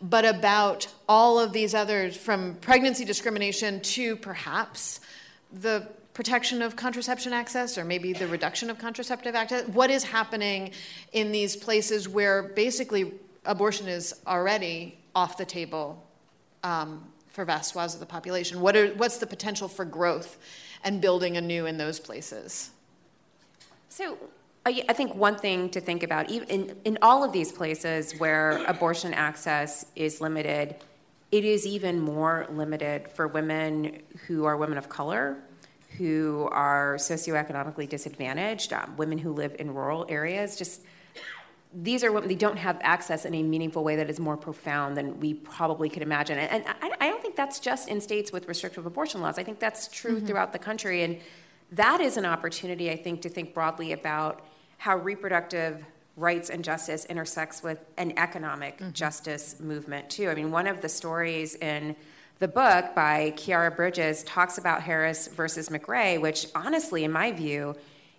but 0.00 0.24
about 0.24 0.86
all 1.08 1.38
of 1.38 1.52
these 1.52 1.74
others 1.74 2.16
from 2.16 2.56
pregnancy 2.56 3.04
discrimination 3.04 3.80
to 3.80 4.16
perhaps 4.16 5.00
the 5.52 5.88
protection 6.14 6.60
of 6.60 6.76
contraception 6.76 7.32
access 7.32 7.78
or 7.78 7.84
maybe 7.84 8.12
the 8.12 8.26
reduction 8.28 8.68
of 8.70 8.78
contraceptive 8.78 9.34
access. 9.34 9.66
What 9.68 9.90
is 9.90 10.04
happening 10.04 10.72
in 11.12 11.32
these 11.32 11.56
places 11.56 12.08
where 12.08 12.42
basically 12.42 13.12
abortion 13.44 13.88
is 13.88 14.14
already 14.26 14.98
off 15.14 15.36
the 15.36 15.44
table 15.44 16.06
um, 16.62 17.06
for 17.28 17.44
vast 17.44 17.72
swaths 17.72 17.94
of 17.94 18.00
the 18.00 18.06
population? 18.06 18.60
What 18.60 18.76
are, 18.76 18.88
what's 18.88 19.18
the 19.18 19.26
potential 19.26 19.68
for 19.68 19.84
growth 19.84 20.38
and 20.84 21.00
building 21.00 21.36
anew 21.36 21.66
in 21.66 21.78
those 21.78 21.98
places? 21.98 22.70
So, 23.88 24.18
I 24.64 24.92
think 24.92 25.14
one 25.16 25.36
thing 25.36 25.70
to 25.70 25.80
think 25.80 26.04
about, 26.04 26.30
even 26.30 26.48
in, 26.48 26.76
in 26.84 26.98
all 27.02 27.24
of 27.24 27.32
these 27.32 27.50
places 27.50 28.12
where 28.18 28.64
abortion 28.66 29.12
access 29.12 29.86
is 29.96 30.20
limited, 30.20 30.76
it 31.32 31.44
is 31.44 31.66
even 31.66 31.98
more 31.98 32.46
limited 32.48 33.10
for 33.10 33.26
women 33.26 34.02
who 34.26 34.44
are 34.44 34.56
women 34.56 34.78
of 34.78 34.88
color, 34.88 35.38
who 35.98 36.48
are 36.52 36.94
socioeconomically 36.96 37.88
disadvantaged, 37.88 38.72
um, 38.72 38.96
women 38.96 39.18
who 39.18 39.32
live 39.32 39.56
in 39.58 39.74
rural 39.74 40.06
areas. 40.08 40.56
Just 40.56 40.82
these 41.74 42.04
are 42.04 42.12
women, 42.12 42.28
they 42.28 42.34
don't 42.34 42.58
have 42.58 42.78
access 42.82 43.24
in 43.24 43.34
a 43.34 43.42
meaningful 43.42 43.82
way 43.82 43.96
that 43.96 44.08
is 44.08 44.20
more 44.20 44.36
profound 44.36 44.96
than 44.96 45.18
we 45.18 45.34
probably 45.34 45.88
could 45.88 46.02
imagine. 46.02 46.38
And, 46.38 46.64
and 46.64 46.76
I, 46.82 47.06
I, 47.06 47.08
don't 47.08 47.22
think 47.22 47.34
that's 47.34 47.58
just 47.58 47.88
in 47.88 48.00
states 48.00 48.30
with 48.30 48.46
restrictive 48.46 48.84
abortion 48.84 49.22
laws. 49.22 49.38
I 49.38 49.42
think 49.42 49.58
that's 49.58 49.88
true 49.88 50.16
mm-hmm. 50.16 50.26
throughout 50.26 50.52
the 50.52 50.58
country. 50.58 51.02
And 51.02 51.18
that 51.72 52.02
is 52.02 52.18
an 52.18 52.26
opportunity, 52.26 52.90
I 52.90 52.96
think, 52.96 53.22
to 53.22 53.30
think 53.30 53.54
broadly 53.54 53.92
about 53.92 54.44
how 54.82 54.96
reproductive 54.96 55.84
rights 56.16 56.50
and 56.50 56.64
justice 56.64 57.04
intersects 57.04 57.62
with 57.62 57.78
an 57.98 58.12
economic 58.18 58.78
mm-hmm. 58.78 58.90
justice 58.90 59.60
movement 59.60 60.10
too. 60.10 60.28
I 60.28 60.34
mean, 60.34 60.50
one 60.50 60.66
of 60.66 60.82
the 60.82 60.88
stories 60.88 61.54
in 61.54 61.94
the 62.40 62.48
book 62.48 62.92
by 62.92 63.32
Khiara 63.36 63.76
Bridges 63.76 64.24
talks 64.24 64.58
about 64.58 64.82
Harris 64.82 65.28
versus 65.28 65.68
McRae, 65.68 66.20
which 66.20 66.48
honestly, 66.56 67.04
in 67.04 67.12
my 67.12 67.30
view, 67.30 67.76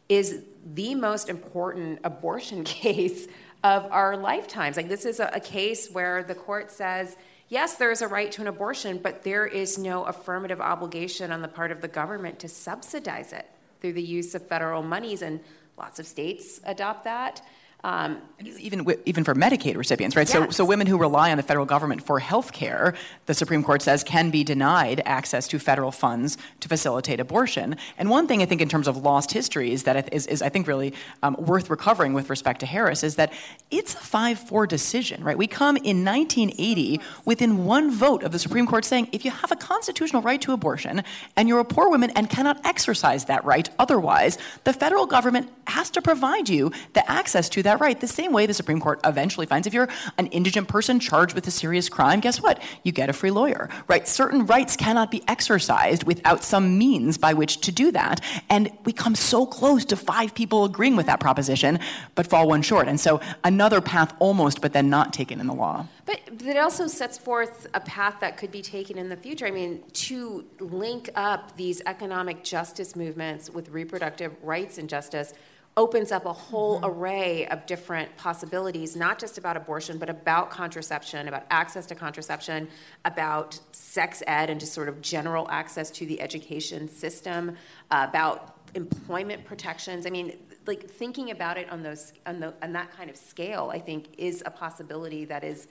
is 0.07 0.43
the 0.73 0.95
most 0.95 1.27
important 1.27 1.99
abortion 2.05 2.63
case 2.81 3.27
of 3.65 3.85
our 3.91 4.15
lifetimes. 4.15 4.77
Like, 4.77 4.87
this 4.87 5.03
is 5.03 5.19
a, 5.19 5.31
a 5.33 5.41
case 5.41 5.89
where 5.91 6.23
the 6.23 6.33
court 6.33 6.71
says, 6.71 7.17
yes, 7.49 7.75
there 7.75 7.91
is 7.91 8.01
a 8.01 8.07
right 8.07 8.31
to 8.31 8.39
an 8.39 8.47
abortion, 8.47 8.99
but 8.99 9.23
there 9.23 9.45
is 9.45 9.77
no 9.77 10.05
affirmative 10.05 10.61
obligation 10.61 11.29
on 11.29 11.41
the 11.41 11.49
part 11.49 11.71
of 11.71 11.81
the 11.81 11.89
government 11.89 12.39
to 12.39 12.47
subsidize 12.47 13.33
it 13.33 13.49
through 13.81 13.93
the 13.93 14.01
use 14.01 14.33
of 14.33 14.47
federal 14.47 14.81
monies. 14.81 15.21
And 15.21 15.41
lots 15.77 15.99
of 15.99 16.07
states 16.07 16.59
adopt 16.65 17.03
that. 17.05 17.41
Um, 17.83 18.21
even 18.59 18.85
even 19.05 19.25
for 19.25 19.35
Medicaid 19.35 19.75
recipients, 19.75 20.15
right? 20.15 20.27
Yes. 20.27 20.31
So 20.31 20.49
so 20.51 20.63
women 20.63 20.87
who 20.87 20.97
rely 20.97 21.31
on 21.31 21.37
the 21.37 21.43
federal 21.43 21.65
government 21.65 22.01
for 22.01 22.19
health 22.19 22.53
care, 22.53 22.93
the 23.25 23.33
Supreme 23.33 23.61
Court 23.61 23.81
says 23.81 24.05
can 24.05 24.29
be 24.29 24.43
denied 24.43 25.01
access 25.05 25.47
to 25.49 25.59
federal 25.59 25.91
funds 25.91 26.37
to 26.61 26.69
facilitate 26.69 27.19
abortion. 27.19 27.75
And 27.97 28.09
one 28.09 28.25
thing 28.25 28.41
I 28.41 28.45
think 28.45 28.61
in 28.61 28.69
terms 28.69 28.87
of 28.87 28.97
lost 28.97 29.31
history 29.31 29.71
is 29.73 29.83
that 29.83 30.13
is, 30.13 30.27
is 30.27 30.41
I 30.41 30.47
think 30.47 30.65
really 30.65 30.93
um, 31.23 31.35
worth 31.37 31.69
recovering 31.69 32.13
with 32.13 32.29
respect 32.29 32.61
to 32.61 32.65
Harris 32.65 33.03
is 33.03 33.15
that 33.17 33.33
it's 33.69 33.95
a 33.95 33.97
5-4 33.97 34.67
decision, 34.67 35.23
right? 35.23 35.37
We 35.37 35.47
come 35.47 35.75
in 35.75 36.05
1980 36.05 37.01
within 37.25 37.65
one 37.65 37.91
vote 37.91 38.23
of 38.23 38.31
the 38.31 38.39
Supreme 38.39 38.65
Court 38.65 38.85
saying 38.85 39.09
if 39.11 39.25
you 39.25 39.31
have 39.31 39.51
a 39.51 39.57
constitutional 39.57 40.21
right 40.21 40.41
to 40.41 40.53
abortion 40.53 41.03
and 41.35 41.49
you're 41.49 41.59
a 41.59 41.65
poor 41.65 41.89
woman 41.89 42.11
and 42.11 42.29
cannot 42.29 42.65
exercise 42.65 43.25
that 43.25 43.43
right 43.43 43.69
otherwise, 43.77 44.37
the 44.63 44.73
federal 44.73 45.05
government 45.05 45.49
has 45.67 45.89
to 45.91 46.01
provide 46.01 46.47
you 46.47 46.71
the 46.93 47.11
access 47.11 47.49
to 47.49 47.63
that 47.63 47.72
that 47.73 47.81
right. 47.81 47.99
The 47.99 48.07
same 48.07 48.31
way 48.31 48.45
the 48.45 48.53
Supreme 48.53 48.79
Court 48.79 48.99
eventually 49.03 49.47
finds 49.47 49.65
if 49.65 49.73
you're 49.73 49.89
an 50.17 50.27
indigent 50.27 50.67
person 50.67 50.99
charged 50.99 51.33
with 51.33 51.47
a 51.47 51.51
serious 51.51 51.89
crime, 51.89 52.19
guess 52.19 52.39
what? 52.39 52.61
You 52.83 52.91
get 52.91 53.09
a 53.09 53.13
free 53.13 53.31
lawyer, 53.31 53.69
right? 53.87 54.07
Certain 54.07 54.45
rights 54.45 54.75
cannot 54.75 55.09
be 55.09 55.23
exercised 55.27 56.03
without 56.03 56.43
some 56.43 56.77
means 56.77 57.17
by 57.17 57.33
which 57.33 57.61
to 57.61 57.71
do 57.71 57.91
that. 57.91 58.21
And 58.49 58.71
we 58.85 58.93
come 58.93 59.15
so 59.15 59.45
close 59.45 59.85
to 59.85 59.95
five 59.95 60.35
people 60.35 60.65
agreeing 60.65 60.95
with 60.95 61.07
that 61.07 61.19
proposition, 61.19 61.79
but 62.13 62.27
fall 62.27 62.47
one 62.47 62.61
short. 62.61 62.87
And 62.87 62.99
so 62.99 63.21
another 63.43 63.81
path 63.81 64.13
almost, 64.19 64.61
but 64.61 64.73
then 64.73 64.89
not 64.89 65.13
taken 65.13 65.39
in 65.39 65.47
the 65.47 65.55
law. 65.55 65.87
But, 66.05 66.19
but 66.37 66.45
it 66.45 66.57
also 66.57 66.85
sets 66.87 67.17
forth 67.17 67.65
a 67.73 67.79
path 67.79 68.19
that 68.19 68.37
could 68.37 68.51
be 68.51 68.61
taken 68.61 68.97
in 68.97 69.09
the 69.09 69.17
future. 69.17 69.47
I 69.47 69.51
mean, 69.51 69.81
to 69.93 70.45
link 70.59 71.09
up 71.15 71.55
these 71.57 71.81
economic 71.87 72.43
justice 72.43 72.95
movements 72.95 73.49
with 73.49 73.69
reproductive 73.69 74.35
rights 74.43 74.77
and 74.77 74.87
justice 74.89 75.33
opens 75.75 76.11
up 76.11 76.25
a 76.25 76.33
whole 76.33 76.77
mm-hmm. 76.77 76.85
array 76.85 77.47
of 77.47 77.65
different 77.65 78.15
possibilities, 78.17 78.95
not 78.95 79.19
just 79.19 79.37
about 79.37 79.57
abortion, 79.57 79.97
but 79.97 80.09
about 80.09 80.49
contraception, 80.49 81.27
about 81.27 81.45
access 81.49 81.85
to 81.87 81.95
contraception, 81.95 82.67
about 83.05 83.59
sex 83.71 84.21
ed 84.27 84.49
and 84.49 84.59
just 84.59 84.73
sort 84.73 84.89
of 84.89 85.01
general 85.01 85.49
access 85.49 85.89
to 85.89 86.05
the 86.05 86.21
education 86.21 86.87
system, 86.87 87.55
uh, 87.91 88.05
about 88.07 88.57
employment 88.75 89.43
protections. 89.45 90.05
I 90.05 90.09
mean, 90.09 90.37
like 90.65 90.89
thinking 90.89 91.31
about 91.31 91.57
it 91.57 91.69
on 91.69 91.83
those 91.83 92.13
on, 92.25 92.39
the, 92.39 92.53
on 92.61 92.73
that 92.73 92.91
kind 92.95 93.09
of 93.09 93.17
scale, 93.17 93.71
I 93.73 93.79
think 93.79 94.07
is 94.17 94.43
a 94.45 94.51
possibility 94.51 95.25
that 95.25 95.43
is 95.43 95.67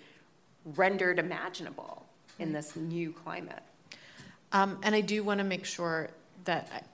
rendered 0.65 1.19
imaginable 1.19 2.07
in 2.39 2.53
this 2.53 2.77
new 2.77 3.13
climate. 3.13 3.63
Um, 4.53 4.79
and 4.83 4.95
I 4.95 5.01
do 5.01 5.25
want 5.25 5.39
to 5.39 5.45
make 5.45 5.65
sure 5.65 6.11
that 6.45 6.87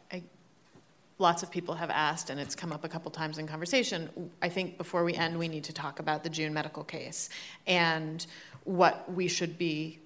lots 1.18 1.42
of 1.42 1.50
people 1.50 1.74
have 1.74 1.90
asked, 1.90 2.30
and 2.30 2.38
it's 2.38 2.54
come 2.54 2.72
up 2.72 2.84
a 2.84 2.88
couple 2.88 3.10
times 3.10 3.38
in 3.38 3.46
conversation. 3.46 4.30
I 4.40 4.48
think 4.48 4.78
before 4.78 5.04
we 5.04 5.14
end, 5.14 5.38
we 5.38 5.48
need 5.48 5.64
to 5.64 5.72
talk 5.72 5.98
about 5.98 6.22
the 6.22 6.30
June 6.30 6.54
medical 6.54 6.84
case 6.84 7.28
and 7.66 8.24
what 8.64 9.12
we 9.12 9.28
should 9.28 9.58
be 9.58 9.98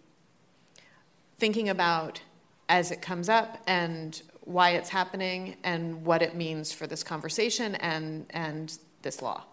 thinking 1.39 1.69
about 1.69 2.21
as 2.69 2.91
it 2.91 3.03
comes 3.03 3.29
up 3.29 3.59
and 3.67 4.23
why 4.43 4.71
it's 4.71 4.89
happening 4.89 5.57
and 5.65 6.05
what 6.05 6.23
it 6.23 6.35
means 6.35 6.73
for 6.73 6.87
this 6.87 7.03
conversation 7.03 7.75
and, 7.77 8.27
and 8.31 8.79
this 9.03 9.21
law. 9.21 9.45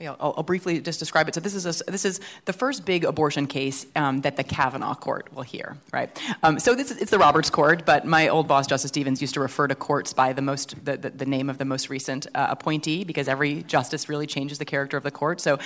I'll, 0.00 0.16
I'll, 0.20 0.42
briefly 0.44 0.80
just 0.80 1.00
describe 1.00 1.28
it. 1.28 1.34
So 1.34 1.40
this 1.40 1.54
is 1.54 1.66
a, 1.66 1.84
this 1.90 2.04
is 2.04 2.20
the 2.44 2.52
first 2.52 2.84
big 2.84 3.04
abortion 3.04 3.48
case 3.48 3.84
um, 3.96 4.20
that 4.20 4.36
the 4.36 4.44
Kavanaugh 4.44 4.94
Court 4.94 5.32
will 5.34 5.42
hear, 5.42 5.76
right? 5.92 6.08
Um, 6.44 6.60
so 6.60 6.76
this 6.76 6.92
is, 6.92 6.98
it's 6.98 7.10
the 7.10 7.18
Roberts 7.18 7.50
Court, 7.50 7.84
but 7.84 8.06
my 8.06 8.28
old 8.28 8.46
boss 8.46 8.68
Justice 8.68 8.90
Stevens 8.90 9.20
used 9.20 9.34
to 9.34 9.40
refer 9.40 9.66
to 9.66 9.74
courts 9.74 10.12
by 10.12 10.32
the 10.32 10.42
most 10.42 10.84
the, 10.84 10.96
the, 10.96 11.10
the 11.10 11.26
name 11.26 11.50
of 11.50 11.58
the 11.58 11.64
most 11.64 11.90
recent 11.90 12.28
uh, 12.34 12.46
appointee 12.50 13.02
because 13.02 13.26
every 13.26 13.64
justice 13.64 14.08
really 14.08 14.26
changes 14.26 14.58
the 14.58 14.64
character 14.64 14.96
of 14.96 15.02
the 15.02 15.10
court. 15.10 15.40
So 15.40 15.58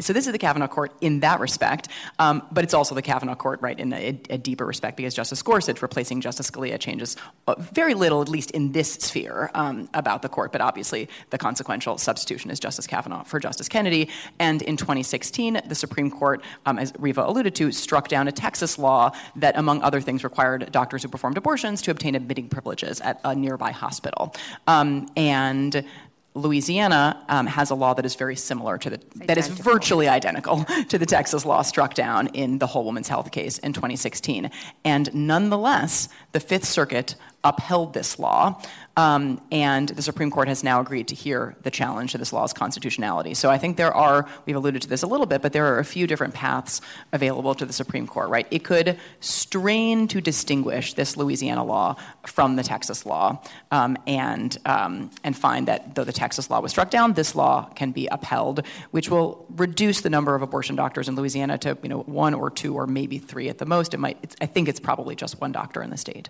so 0.00 0.12
this 0.12 0.26
is 0.26 0.32
the 0.32 0.38
Kavanaugh 0.38 0.68
Court 0.68 0.92
in 1.00 1.20
that 1.20 1.40
respect, 1.40 1.88
um, 2.18 2.42
but 2.50 2.64
it's 2.64 2.74
also 2.74 2.94
the 2.94 3.02
Kavanaugh 3.02 3.34
Court, 3.34 3.60
right, 3.62 3.78
in 3.78 3.92
a, 3.92 4.20
a, 4.30 4.38
deeper 4.38 4.64
respect 4.64 4.96
because 4.96 5.14
Justice 5.14 5.42
Gorsuch 5.42 5.82
replacing 5.82 6.20
Justice 6.20 6.50
Scalia 6.50 6.78
changes 6.78 7.16
uh, 7.46 7.54
very 7.58 7.94
little, 7.94 8.22
at 8.22 8.28
least 8.28 8.50
in 8.52 8.72
this 8.72 8.94
sphere, 8.94 9.50
um, 9.54 9.88
about 9.94 10.22
the 10.22 10.28
court. 10.28 10.52
But 10.52 10.60
obviously, 10.60 11.08
the 11.30 11.38
consequential 11.38 11.98
substitution 11.98 12.50
is 12.50 12.58
Justice 12.58 12.86
Kavanaugh 12.86 13.24
for 13.24 13.38
Justice 13.38 13.68
Kennedy. 13.68 14.08
And 14.38 14.62
in 14.62 14.76
2016, 14.76 15.60
the 15.66 15.74
Supreme 15.74 16.10
Court, 16.10 16.42
um, 16.66 16.78
as 16.78 16.92
Reva 16.98 17.24
alluded 17.26 17.54
to, 17.56 17.72
struck 17.72 18.08
down 18.08 18.28
a 18.28 18.32
Texas 18.32 18.78
law 18.78 19.12
that, 19.36 19.56
among 19.58 19.82
other 19.82 20.00
things, 20.00 20.24
required 20.24 20.70
doctors 20.72 21.02
who 21.02 21.08
performed 21.08 21.36
abortions 21.36 21.82
to 21.82 21.90
obtain 21.90 22.14
admitting 22.14 22.48
privileges 22.48 23.00
at 23.00 23.20
a 23.24 23.34
nearby 23.34 23.70
hospital. 23.70 24.34
Um, 24.66 25.08
and 25.16 25.84
Louisiana 26.34 27.24
um, 27.28 27.46
has 27.46 27.70
a 27.70 27.74
law 27.74 27.92
that 27.94 28.06
is 28.06 28.14
very 28.14 28.36
similar 28.36 28.78
to 28.78 28.90
the 28.90 29.00
that 29.16 29.36
is 29.36 29.48
virtually 29.48 30.06
identical 30.08 30.64
to 30.88 30.96
the 30.96 31.06
Texas 31.06 31.44
law 31.44 31.62
struck 31.62 31.94
down 31.94 32.28
in 32.28 32.58
the 32.58 32.68
Whole 32.68 32.84
Woman's 32.84 33.08
Health 33.08 33.32
case 33.32 33.58
in 33.58 33.72
2016. 33.72 34.50
And 34.84 35.12
nonetheless, 35.12 36.08
the 36.32 36.40
Fifth 36.40 36.66
Circuit 36.66 37.16
upheld 37.42 37.94
this 37.94 38.18
law, 38.18 38.60
um, 38.96 39.40
and 39.50 39.88
the 39.90 40.02
Supreme 40.02 40.30
Court 40.30 40.48
has 40.48 40.62
now 40.62 40.80
agreed 40.80 41.08
to 41.08 41.14
hear 41.14 41.56
the 41.62 41.70
challenge 41.70 42.12
to 42.12 42.18
this 42.18 42.32
law's 42.32 42.52
constitutionality. 42.52 43.32
So 43.32 43.48
I 43.48 43.56
think 43.56 43.78
there 43.78 43.94
are, 43.94 44.28
we've 44.44 44.56
alluded 44.56 44.82
to 44.82 44.88
this 44.88 45.02
a 45.02 45.06
little 45.06 45.26
bit, 45.26 45.40
but 45.40 45.52
there 45.52 45.66
are 45.72 45.78
a 45.78 45.84
few 45.84 46.06
different 46.06 46.34
paths 46.34 46.82
available 47.12 47.54
to 47.54 47.64
the 47.64 47.72
Supreme 47.72 48.06
Court, 48.06 48.28
right? 48.28 48.46
It 48.50 48.62
could 48.64 48.98
strain 49.20 50.06
to 50.08 50.20
distinguish 50.20 50.94
this 50.94 51.16
Louisiana 51.16 51.64
law 51.64 51.96
from 52.26 52.56
the 52.56 52.62
Texas 52.62 53.06
law 53.06 53.42
um, 53.70 53.96
and, 54.06 54.58
um, 54.66 55.10
and 55.24 55.34
find 55.36 55.66
that 55.68 55.94
though 55.94 56.04
the 56.04 56.12
Texas 56.12 56.50
law 56.50 56.60
was 56.60 56.72
struck 56.72 56.90
down, 56.90 57.14
this 57.14 57.34
law 57.34 57.70
can 57.74 57.92
be 57.92 58.06
upheld, 58.08 58.66
which 58.90 59.08
will 59.08 59.46
reduce 59.56 60.02
the 60.02 60.10
number 60.10 60.34
of 60.34 60.42
abortion 60.42 60.76
doctors 60.76 61.08
in 61.08 61.16
Louisiana 61.16 61.56
to 61.58 61.78
you 61.82 61.88
know, 61.88 62.00
one 62.00 62.34
or 62.34 62.50
two 62.50 62.74
or 62.74 62.86
maybe 62.86 63.18
three 63.18 63.48
at 63.48 63.58
the 63.58 63.66
most. 63.66 63.94
It 63.94 63.98
might, 63.98 64.36
I 64.42 64.46
think 64.46 64.68
it's 64.68 64.80
probably 64.80 65.14
just 65.14 65.40
one 65.40 65.52
doctor 65.52 65.82
in 65.82 65.88
the 65.88 65.96
state. 65.96 66.28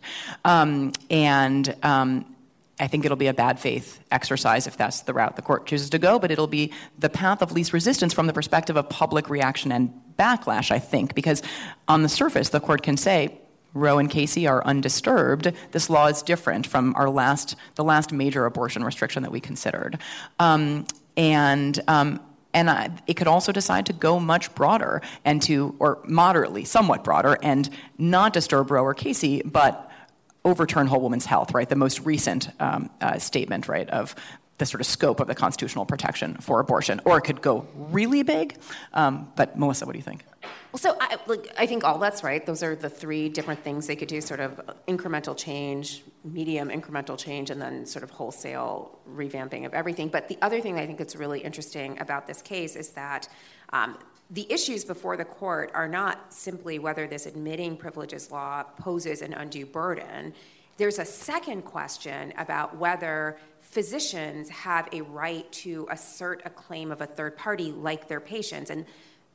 And 1.08 1.74
um, 1.82 2.24
I 2.78 2.86
think 2.86 3.04
it'll 3.04 3.16
be 3.16 3.26
a 3.26 3.34
bad 3.34 3.60
faith 3.60 4.00
exercise 4.10 4.66
if 4.66 4.76
that's 4.76 5.02
the 5.02 5.12
route 5.12 5.36
the 5.36 5.42
court 5.42 5.66
chooses 5.66 5.90
to 5.90 5.98
go, 5.98 6.18
but 6.18 6.30
it'll 6.30 6.46
be 6.46 6.72
the 6.98 7.10
path 7.10 7.42
of 7.42 7.52
least 7.52 7.72
resistance 7.72 8.12
from 8.12 8.26
the 8.26 8.32
perspective 8.32 8.76
of 8.76 8.88
public 8.88 9.28
reaction 9.28 9.70
and 9.70 9.92
backlash, 10.18 10.70
I 10.70 10.78
think, 10.78 11.14
because 11.14 11.42
on 11.88 12.02
the 12.02 12.08
surface, 12.08 12.48
the 12.48 12.60
court 12.60 12.82
can 12.82 12.96
say, 12.96 13.38
Roe 13.72 13.98
and 13.98 14.10
Casey 14.10 14.46
are 14.46 14.64
undisturbed. 14.64 15.52
This 15.70 15.88
law 15.88 16.06
is 16.06 16.22
different 16.22 16.66
from 16.66 16.94
our 16.96 17.08
last, 17.08 17.54
the 17.76 17.84
last 17.84 18.12
major 18.12 18.44
abortion 18.44 18.82
restriction 18.82 19.22
that 19.22 19.30
we 19.30 19.40
considered. 19.40 19.98
Um, 20.40 20.86
and 21.16 21.80
um, 21.86 22.20
and 22.52 22.68
uh, 22.68 22.88
it 23.06 23.14
could 23.14 23.28
also 23.28 23.52
decide 23.52 23.86
to 23.86 23.92
go 23.92 24.18
much 24.18 24.52
broader 24.54 25.02
and 25.24 25.40
to, 25.42 25.74
or 25.78 26.00
moderately, 26.04 26.64
somewhat 26.64 27.04
broader, 27.04 27.38
and 27.42 27.70
not 27.98 28.32
disturb 28.32 28.70
Roe 28.70 28.82
or 28.82 28.94
Casey, 28.94 29.42
but 29.44 29.89
overturn 30.44 30.86
whole 30.86 31.00
woman's 31.00 31.26
health, 31.26 31.52
right? 31.52 31.68
The 31.68 31.76
most 31.76 32.00
recent 32.00 32.48
um, 32.60 32.90
uh, 33.00 33.18
statement, 33.18 33.68
right, 33.68 33.88
of 33.90 34.14
the 34.60 34.66
sort 34.66 34.80
of 34.80 34.86
scope 34.86 35.20
of 35.20 35.26
the 35.26 35.34
constitutional 35.34 35.86
protection 35.86 36.34
for 36.36 36.60
abortion, 36.60 37.00
or 37.06 37.18
it 37.18 37.22
could 37.22 37.40
go 37.40 37.66
really 37.74 38.22
big. 38.22 38.58
Um, 38.92 39.32
but 39.34 39.58
Melissa, 39.58 39.86
what 39.86 39.92
do 39.92 39.98
you 39.98 40.04
think? 40.04 40.24
Well, 40.70 40.78
so 40.78 40.96
I, 41.00 41.18
like, 41.26 41.52
I 41.58 41.66
think 41.66 41.82
all 41.82 41.98
that's 41.98 42.22
right. 42.22 42.44
Those 42.44 42.62
are 42.62 42.76
the 42.76 42.90
three 42.90 43.28
different 43.28 43.64
things 43.64 43.86
they 43.86 43.96
could 43.96 44.08
do: 44.08 44.20
sort 44.20 44.40
of 44.40 44.60
incremental 44.86 45.36
change, 45.36 46.04
medium 46.24 46.68
incremental 46.68 47.18
change, 47.18 47.50
and 47.50 47.60
then 47.60 47.86
sort 47.86 48.02
of 48.02 48.10
wholesale 48.10 48.98
revamping 49.10 49.66
of 49.66 49.74
everything. 49.74 50.08
But 50.08 50.28
the 50.28 50.38
other 50.42 50.60
thing 50.60 50.78
I 50.78 50.86
think 50.86 50.98
that's 50.98 51.16
really 51.16 51.40
interesting 51.40 51.98
about 51.98 52.26
this 52.26 52.42
case 52.42 52.76
is 52.76 52.90
that 52.90 53.28
um, 53.72 53.98
the 54.30 54.50
issues 54.50 54.84
before 54.84 55.16
the 55.16 55.24
court 55.24 55.70
are 55.74 55.88
not 55.88 56.32
simply 56.32 56.78
whether 56.78 57.06
this 57.06 57.26
admitting 57.26 57.76
privileges 57.76 58.30
law 58.30 58.62
poses 58.62 59.22
an 59.22 59.34
undue 59.34 59.66
burden. 59.66 60.32
There's 60.76 60.98
a 60.98 61.04
second 61.04 61.62
question 61.62 62.32
about 62.38 62.76
whether 62.76 63.38
physicians 63.60 64.48
have 64.48 64.88
a 64.92 65.02
right 65.02 65.50
to 65.52 65.86
assert 65.90 66.42
a 66.44 66.50
claim 66.50 66.92
of 66.92 67.00
a 67.00 67.06
third 67.06 67.36
party 67.36 67.72
like 67.72 68.08
their 68.08 68.20
patients. 68.20 68.70
And 68.70 68.86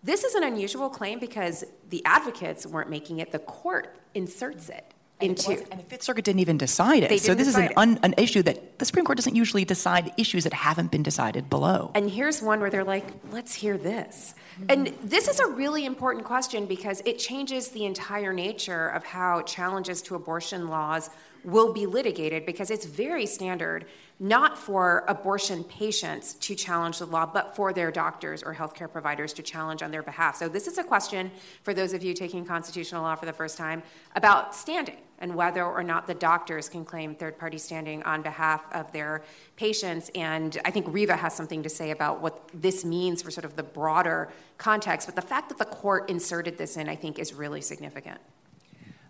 this 0.02 0.24
is 0.24 0.34
an 0.34 0.44
unusual 0.44 0.90
claim 0.90 1.20
because 1.20 1.66
the 1.90 2.04
advocates 2.06 2.66
weren't 2.66 2.90
making 2.90 3.20
it, 3.20 3.32
the 3.32 3.40
court 3.40 4.00
inserts 4.14 4.70
it. 4.70 4.95
Into. 5.22 5.52
And, 5.52 5.68
and 5.72 5.80
the 5.80 5.86
Fifth 5.86 6.04
Circuit 6.04 6.26
didn't 6.26 6.42
even 6.42 6.58
decide 6.58 7.04
it. 7.04 7.22
so 7.22 7.34
this 7.34 7.48
is 7.48 7.56
an, 7.56 7.72
un, 7.78 8.00
an 8.04 8.16
issue 8.18 8.44
that 8.44 8.80
the 8.80 8.86
Supreme 8.86 9.06
Court 9.06 9.18
doesn't 9.18 9.36
usually 9.36 9.64
decide 9.64 10.12
issues 10.18 10.44
that 10.44 10.54
haven't 10.54 10.92
been 10.92 11.04
decided 11.04 11.50
below. 11.50 11.92
And 11.96 12.10
here's 12.10 12.42
one 12.42 12.60
where 12.60 12.70
they're 12.70 12.84
like, 12.84 13.06
let's 13.32 13.54
hear 13.54 13.78
this. 13.78 14.36
Hmm. 14.58 14.66
And 14.68 14.88
this 15.02 15.30
is 15.30 15.40
a 15.40 15.48
really 15.48 15.86
important 15.86 16.26
question 16.26 16.66
because 16.66 17.02
it 17.06 17.18
changes 17.18 17.70
the 17.70 17.86
entire 17.86 18.34
nature 18.34 18.90
of 18.90 19.06
how 19.06 19.42
challenges 19.44 20.02
to 20.04 20.16
abortion 20.16 20.68
laws 20.68 21.10
will 21.46 21.72
be 21.72 21.86
litigated 21.86 22.46
because 22.46 22.70
it's 22.70 22.86
very 22.86 23.26
standard 23.26 23.86
not 24.20 24.58
for 24.58 25.04
abortion 25.08 25.64
patients 25.64 26.36
to 26.36 26.56
challenge 26.56 27.00
the 27.00 27.06
law, 27.06 27.26
but 27.26 27.56
for 27.56 27.74
their 27.74 27.92
doctors 27.92 28.42
or 28.42 28.56
healthcare 28.56 28.90
providers 28.90 29.34
to 29.34 29.44
challenge 29.44 29.84
on 29.84 29.92
their 29.92 30.04
behalf. 30.04 30.38
So, 30.38 30.48
this 30.48 30.68
is 30.68 30.78
a 30.78 30.84
question 30.84 31.32
for 31.64 31.74
those 31.74 31.92
of 31.92 32.02
you 32.02 32.14
taking 32.14 32.46
constitutional 32.46 33.02
law 33.02 33.16
for 33.16 33.26
the 33.26 33.34
first 33.34 33.58
time 33.58 33.84
about 34.16 34.56
standing 34.56 34.98
and 35.20 35.36
whether 35.36 35.64
or 35.64 35.84
not 35.84 36.08
the 36.08 36.14
doctors 36.14 36.70
can 36.70 36.86
claim 36.86 37.16
third 37.16 37.38
party 37.38 37.58
standing 37.58 38.04
on 38.04 38.22
behalf 38.22 38.64
of 38.74 38.92
their 38.92 39.24
patients. 39.56 40.10
And 40.16 40.60
I 40.66 40.72
think 40.72 40.88
Reva 40.90 41.16
has 41.16 41.34
something 41.34 41.64
to 41.64 41.70
say 41.70 41.92
about 41.92 42.22
what 42.22 42.50
this 42.54 42.84
means 42.84 43.22
for 43.22 43.32
sort 43.32 43.46
of 43.46 43.56
the 43.56 43.64
broader 43.64 44.30
context. 44.58 45.08
But 45.08 45.16
the 45.16 45.22
fact 45.22 45.50
that 45.50 45.58
the 45.58 45.66
court 45.66 46.10
inserted 46.10 46.58
this 46.58 46.78
in, 46.78 46.90
I 46.90 46.96
think, 46.96 47.20
is 47.20 47.34
really 47.34 47.62
significant. 47.62 48.20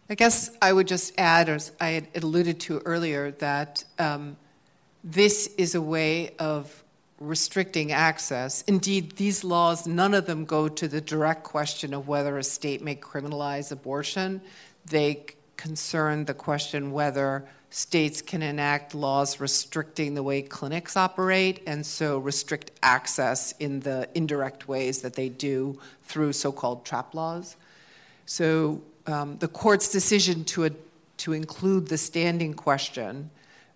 I 0.08 0.14
guess 0.14 0.52
I 0.62 0.72
would 0.72 0.88
just 0.88 1.14
add, 1.18 1.50
as 1.50 1.72
I 1.80 1.90
had 1.90 2.08
alluded 2.16 2.60
to 2.62 2.80
earlier, 2.86 3.32
that 3.32 3.84
um, 3.98 4.38
this 5.04 5.48
is 5.58 5.74
a 5.74 5.82
way 5.82 6.36
of 6.38 6.84
restricting 7.20 7.92
access. 7.92 8.62
Indeed, 8.68 9.14
these 9.14 9.44
laws, 9.44 9.88
none 9.88 10.14
of 10.14 10.28
them 10.28 10.46
go 10.46 10.68
to 10.68 10.88
the 10.88 11.02
direct 11.02 11.44
question 11.44 11.92
of 11.92 12.08
whether 12.08 12.38
a 12.38 12.44
state 12.44 12.84
may 12.84 12.96
criminalize 12.96 13.72
abortion. 13.72 14.42
They 14.86 15.26
concern 15.58 16.26
the 16.26 16.36
question 16.36 16.92
whether 16.92 17.48
states 17.72 18.22
can 18.22 18.44
enact 18.44 18.94
laws 18.94 19.40
restricting 19.40 20.14
the 20.14 20.22
way 20.22 20.44
clinics 20.44 20.96
operate 20.96 21.64
and 21.66 21.84
so 21.84 22.20
restrict 22.20 22.72
access 22.84 23.54
in 23.54 23.80
the 23.80 24.08
indirect 24.14 24.68
ways 24.68 25.02
that 25.02 25.16
they 25.16 25.30
do 25.30 25.80
through 26.04 26.32
so 26.32 26.52
called 26.52 26.86
trap 26.86 27.16
laws. 27.16 27.56
So 28.28 28.82
um, 29.08 29.38
the 29.38 29.48
court's 29.48 29.90
decision 29.92 30.44
to, 30.46 30.66
a, 30.66 30.72
to 31.18 31.34
include 31.34 31.88
the 31.88 31.98
standing 31.98 32.54
question 32.54 33.30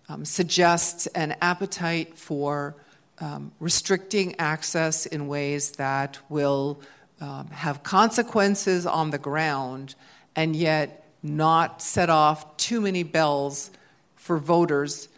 um, 0.08 0.24
suggests 0.24 1.06
an 1.08 1.36
appetite 1.40 2.16
for 2.16 2.74
um, 3.20 3.52
restricting 3.60 4.34
access 4.38 5.06
in 5.06 5.28
ways 5.28 5.72
that 5.72 6.18
will 6.28 6.80
um, 7.20 7.48
have 7.48 7.82
consequences 7.82 8.86
on 8.86 9.10
the 9.10 9.18
ground 9.18 9.94
and 10.34 10.56
yet 10.56 11.06
not 11.22 11.82
set 11.82 12.08
off 12.08 12.56
too 12.56 12.80
many 12.80 13.02
bells 13.02 13.70
for 14.16 14.38
voters 14.38 15.08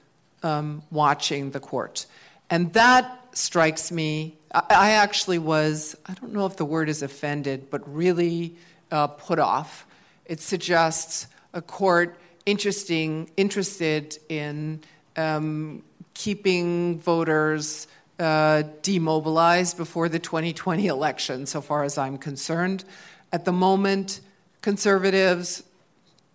um, 0.43 0.83
watching 0.91 1.51
the 1.53 1.61
court. 1.61 2.07
And 2.51 2.73
that 2.73 3.21
strikes 3.33 3.93
me. 3.93 4.37
I, 4.53 4.93
actually 4.93 5.39
was, 5.39 5.97
I 6.07 6.15
don't 6.15 6.33
know 6.33 6.45
if 6.45 6.57
the 6.57 6.65
word 6.65 6.89
is 6.89 7.03
offended, 7.03 7.71
but 7.71 7.83
really 7.93 8.57
uh, 8.91 9.07
put 9.07 9.39
off. 9.39 9.87
It 10.27 10.41
suggests 10.41 11.27
a 11.53 11.63
court 11.63 12.19
interesting, 12.47 13.31
interested 13.37 14.19
in 14.29 14.81
um, 15.17 15.83
keeping 16.15 16.99
voters 16.99 17.87
uh, 18.19 18.63
demobilized 18.83 19.77
before 19.77 20.09
the 20.09 20.19
2020 20.19 20.87
election, 20.87 21.47
so 21.47 21.61
far 21.61 21.85
as 21.85 21.99
I'm 21.99 22.19
concerned. 22.19 22.85
At 23.33 23.45
the 23.45 23.53
moment, 23.53 24.21
conservatives, 24.61 25.63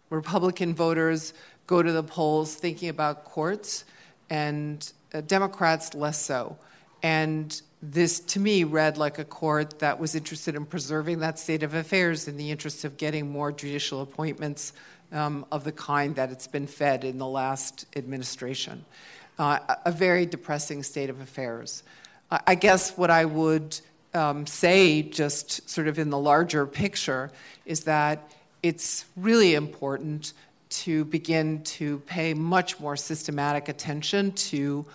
Republican 0.09 0.73
voters 0.73 1.33
go 1.65 1.83
to 1.83 1.91
the 1.91 2.03
polls 2.03 2.55
thinking 2.55 2.89
about 2.89 3.25
courts, 3.25 3.85
and 4.29 4.91
uh, 5.13 5.21
Democrats 5.21 5.93
less 5.93 6.21
so. 6.21 6.57
And 7.03 7.61
this, 7.81 8.19
to 8.21 8.39
me, 8.39 8.63
read 8.63 8.97
like 8.97 9.19
a 9.19 9.25
court 9.25 9.79
that 9.79 9.99
was 9.99 10.15
interested 10.15 10.55
in 10.55 10.65
preserving 10.65 11.19
that 11.19 11.37
state 11.37 11.61
of 11.63 11.73
affairs 11.73 12.27
in 12.27 12.37
the 12.37 12.49
interest 12.49 12.83
of 12.85 12.97
getting 12.97 13.29
more 13.29 13.51
judicial 13.51 14.01
appointments 14.01 14.73
um, 15.11 15.45
of 15.51 15.63
the 15.63 15.71
kind 15.71 16.15
that 16.15 16.31
it's 16.31 16.47
been 16.47 16.67
fed 16.67 17.03
in 17.03 17.17
the 17.17 17.27
last 17.27 17.85
administration. 17.95 18.83
Uh, 19.37 19.59
a 19.85 19.91
very 19.91 20.25
depressing 20.25 20.81
state 20.81 21.09
of 21.09 21.21
affairs. 21.21 21.83
I 22.31 22.55
guess 22.55 22.97
what 22.97 23.11
I 23.11 23.23
would 23.23 23.79
um, 24.13 24.47
say, 24.47 25.03
just 25.03 25.69
sort 25.69 25.87
of 25.87 25.99
in 25.99 26.09
the 26.09 26.17
larger 26.17 26.65
picture, 26.65 27.31
is 27.65 27.83
that 27.83 28.31
it's 28.63 29.05
really 29.15 29.53
important 29.53 30.33
to 30.69 31.05
begin 31.05 31.63
to 31.63 31.99
pay 31.99 32.33
much 32.33 32.79
more 32.79 32.97
systematic 32.97 33.69
attention 33.69 34.31
to 34.33 34.85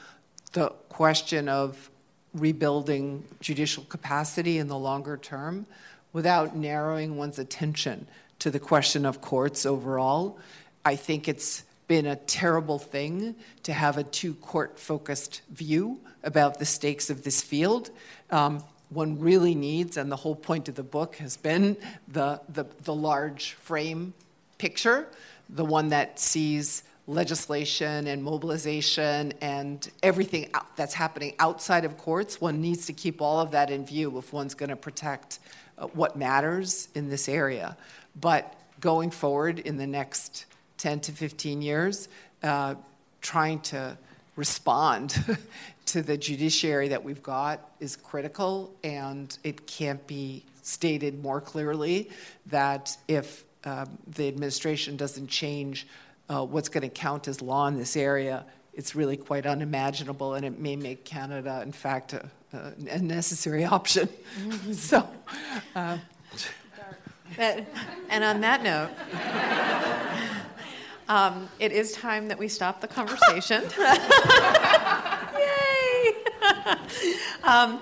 the 0.52 0.68
question 0.88 1.48
of 1.48 1.88
rebuilding 2.34 3.24
judicial 3.40 3.84
capacity 3.84 4.58
in 4.58 4.68
the 4.68 4.78
longer 4.78 5.16
term 5.16 5.66
without 6.12 6.56
narrowing 6.56 7.16
one's 7.16 7.38
attention 7.38 8.06
to 8.38 8.50
the 8.50 8.60
question 8.60 9.06
of 9.06 9.20
courts 9.20 9.64
overall. 9.66 10.38
I 10.84 10.96
think 10.96 11.28
it's 11.28 11.64
been 11.88 12.06
a 12.06 12.16
terrible 12.16 12.78
thing 12.78 13.34
to 13.62 13.72
have 13.72 13.98
a 13.98 14.04
too 14.04 14.34
court 14.34 14.78
focused 14.78 15.42
view 15.50 16.00
about 16.22 16.58
the 16.58 16.64
stakes 16.64 17.10
of 17.10 17.22
this 17.22 17.42
field. 17.42 17.90
Um, 18.30 18.64
one 18.88 19.18
really 19.18 19.54
needs, 19.54 19.96
and 19.96 20.10
the 20.10 20.16
whole 20.16 20.34
point 20.34 20.68
of 20.68 20.74
the 20.74 20.82
book 20.82 21.16
has 21.16 21.36
been 21.36 21.76
the, 22.08 22.40
the, 22.48 22.64
the 22.84 22.94
large 22.94 23.52
frame 23.54 24.12
picture, 24.58 25.08
the 25.48 25.64
one 25.64 25.88
that 25.90 26.18
sees 26.18 26.82
legislation 27.12 28.06
and 28.06 28.22
mobilization 28.22 29.32
and 29.40 29.90
everything 30.02 30.50
that's 30.76 30.94
happening 30.94 31.34
outside 31.38 31.84
of 31.84 31.96
courts. 31.98 32.40
One 32.40 32.60
needs 32.60 32.86
to 32.86 32.92
keep 32.92 33.20
all 33.20 33.40
of 33.40 33.50
that 33.52 33.70
in 33.70 33.84
view 33.84 34.16
if 34.18 34.32
one's 34.32 34.54
going 34.54 34.70
to 34.70 34.76
protect 34.76 35.38
uh, 35.78 35.86
what 35.88 36.16
matters 36.16 36.88
in 36.94 37.08
this 37.08 37.28
area. 37.28 37.76
But 38.20 38.54
going 38.80 39.10
forward 39.10 39.58
in 39.60 39.76
the 39.76 39.86
next 39.86 40.46
10 40.78 41.00
to 41.00 41.12
15 41.12 41.62
years, 41.62 42.08
uh, 42.42 42.74
trying 43.20 43.60
to 43.60 43.96
respond 44.36 45.38
to 45.86 46.02
the 46.02 46.16
judiciary 46.16 46.88
that 46.88 47.02
we've 47.02 47.22
got 47.22 47.70
is 47.80 47.96
critical, 47.96 48.74
and 48.82 49.36
it 49.44 49.66
can't 49.66 50.04
be 50.06 50.44
stated 50.62 51.22
more 51.22 51.40
clearly 51.40 52.10
that 52.46 52.96
if 53.08 53.44
um, 53.64 53.98
the 54.06 54.26
administration 54.26 54.96
doesn't 54.96 55.28
change 55.28 55.86
uh, 56.28 56.44
what's 56.44 56.68
going 56.68 56.82
to 56.82 56.88
count 56.88 57.28
as 57.28 57.42
law 57.42 57.66
in 57.66 57.76
this 57.76 57.96
area, 57.96 58.44
it's 58.72 58.94
really 58.94 59.16
quite 59.16 59.46
unimaginable, 59.46 60.34
and 60.34 60.44
it 60.44 60.58
may 60.58 60.76
make 60.76 61.04
Canada, 61.04 61.60
in 61.62 61.72
fact, 61.72 62.14
a, 62.14 62.30
a 62.52 62.98
necessary 62.98 63.64
option. 63.78 64.08
so, 64.72 65.08
uh, 65.74 65.98
and 67.38 68.24
on 68.24 68.40
that 68.40 68.62
note, 68.62 68.90
um, 71.08 71.48
it 71.58 71.72
is 71.72 71.92
time 71.92 72.28
that 72.28 72.38
we 72.38 72.48
stop 72.48 72.80
the 72.80 72.88
conversation. 72.88 73.64
Yay! 75.38 76.12
um, 77.44 77.80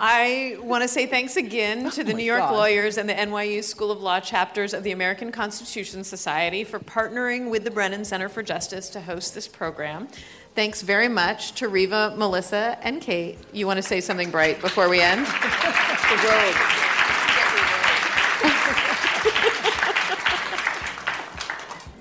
I 0.00 0.56
want 0.60 0.82
to 0.82 0.88
say 0.88 1.06
thanks 1.06 1.36
again 1.36 1.86
oh 1.86 1.90
to 1.90 2.04
the 2.04 2.12
oh 2.12 2.16
New 2.16 2.24
York 2.24 2.40
God. 2.40 2.52
lawyers 2.54 2.98
and 2.98 3.08
the 3.08 3.14
NYU 3.14 3.62
School 3.62 3.90
of 3.90 4.00
Law 4.00 4.20
chapters 4.20 4.74
of 4.74 4.82
the 4.82 4.92
American 4.92 5.30
Constitution 5.30 6.02
Society 6.02 6.64
for 6.64 6.78
partnering 6.78 7.50
with 7.50 7.64
the 7.64 7.70
Brennan 7.70 8.04
Center 8.04 8.28
for 8.28 8.42
Justice 8.42 8.88
to 8.90 9.00
host 9.00 9.34
this 9.34 9.46
program. 9.46 10.08
Thanks 10.54 10.82
very 10.82 11.08
much 11.08 11.52
to 11.52 11.68
Reva, 11.68 12.14
Melissa, 12.16 12.78
and 12.82 13.00
Kate. 13.00 13.38
You 13.52 13.66
want 13.66 13.78
to 13.78 13.82
say 13.82 14.00
something 14.00 14.30
bright 14.30 14.60
before 14.60 14.88
we 14.88 15.00
end? 15.00 15.26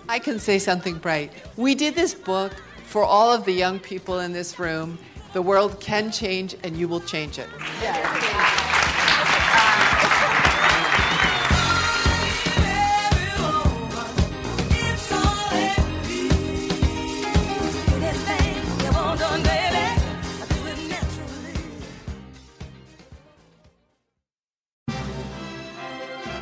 I 0.09 0.19
can 0.21 0.39
say 0.39 0.59
something 0.59 0.97
bright. 0.97 1.31
We 1.55 1.75
did 1.75 1.95
this 1.95 2.13
book 2.13 2.51
for 2.83 3.05
all 3.05 3.31
of 3.31 3.45
the 3.45 3.53
young 3.53 3.79
people 3.79 4.19
in 4.19 4.33
this 4.33 4.59
room. 4.59 4.99
The 5.33 5.41
world 5.41 5.79
can 5.79 6.11
change, 6.11 6.57
and 6.61 6.75
you 6.75 6.89
will 6.89 6.99
change 6.99 7.39
it. 7.39 7.47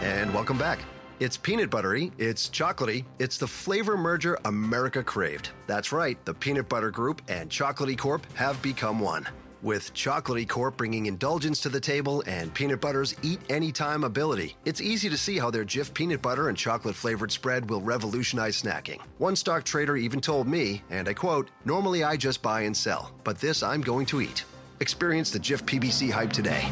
And 0.01 0.33
welcome 0.33 0.57
back. 0.57 0.79
It's 1.19 1.35
peanut 1.35 1.69
buttery, 1.69 2.13
it's 2.17 2.47
chocolatey, 2.47 3.03
it's 3.19 3.37
the 3.37 3.45
flavor 3.45 3.97
merger 3.97 4.39
America 4.45 5.03
craved. 5.03 5.49
That's 5.67 5.91
right, 5.91 6.17
the 6.23 6.33
Peanut 6.33 6.69
Butter 6.69 6.91
Group 6.91 7.21
and 7.27 7.49
Chocolatey 7.49 7.97
Corp 7.97 8.25
have 8.35 8.61
become 8.61 9.01
one. 9.01 9.27
With 9.61 9.93
Chocolatey 9.93 10.47
Corp 10.47 10.77
bringing 10.77 11.07
indulgence 11.07 11.59
to 11.59 11.67
the 11.67 11.79
table 11.81 12.23
and 12.25 12.53
Peanut 12.53 12.79
Butter's 12.79 13.13
eat 13.21 13.41
anytime 13.49 14.05
ability, 14.05 14.55
it's 14.63 14.79
easy 14.79 15.09
to 15.09 15.17
see 15.17 15.37
how 15.37 15.51
their 15.51 15.65
Jif 15.65 15.93
peanut 15.93 16.21
butter 16.21 16.47
and 16.47 16.57
chocolate 16.57 16.95
flavored 16.95 17.33
spread 17.33 17.69
will 17.69 17.81
revolutionize 17.81 18.61
snacking. 18.61 19.01
One 19.17 19.35
stock 19.35 19.65
trader 19.65 19.97
even 19.97 20.21
told 20.21 20.47
me, 20.47 20.83
and 20.89 21.09
I 21.09 21.13
quote, 21.13 21.49
Normally 21.65 22.05
I 22.05 22.15
just 22.15 22.41
buy 22.41 22.61
and 22.61 22.77
sell, 22.77 23.11
but 23.25 23.39
this 23.39 23.61
I'm 23.61 23.81
going 23.81 24.05
to 24.05 24.21
eat. 24.21 24.45
Experience 24.79 25.31
the 25.31 25.39
Jif 25.39 25.63
PBC 25.63 26.09
hype 26.11 26.31
today. 26.31 26.71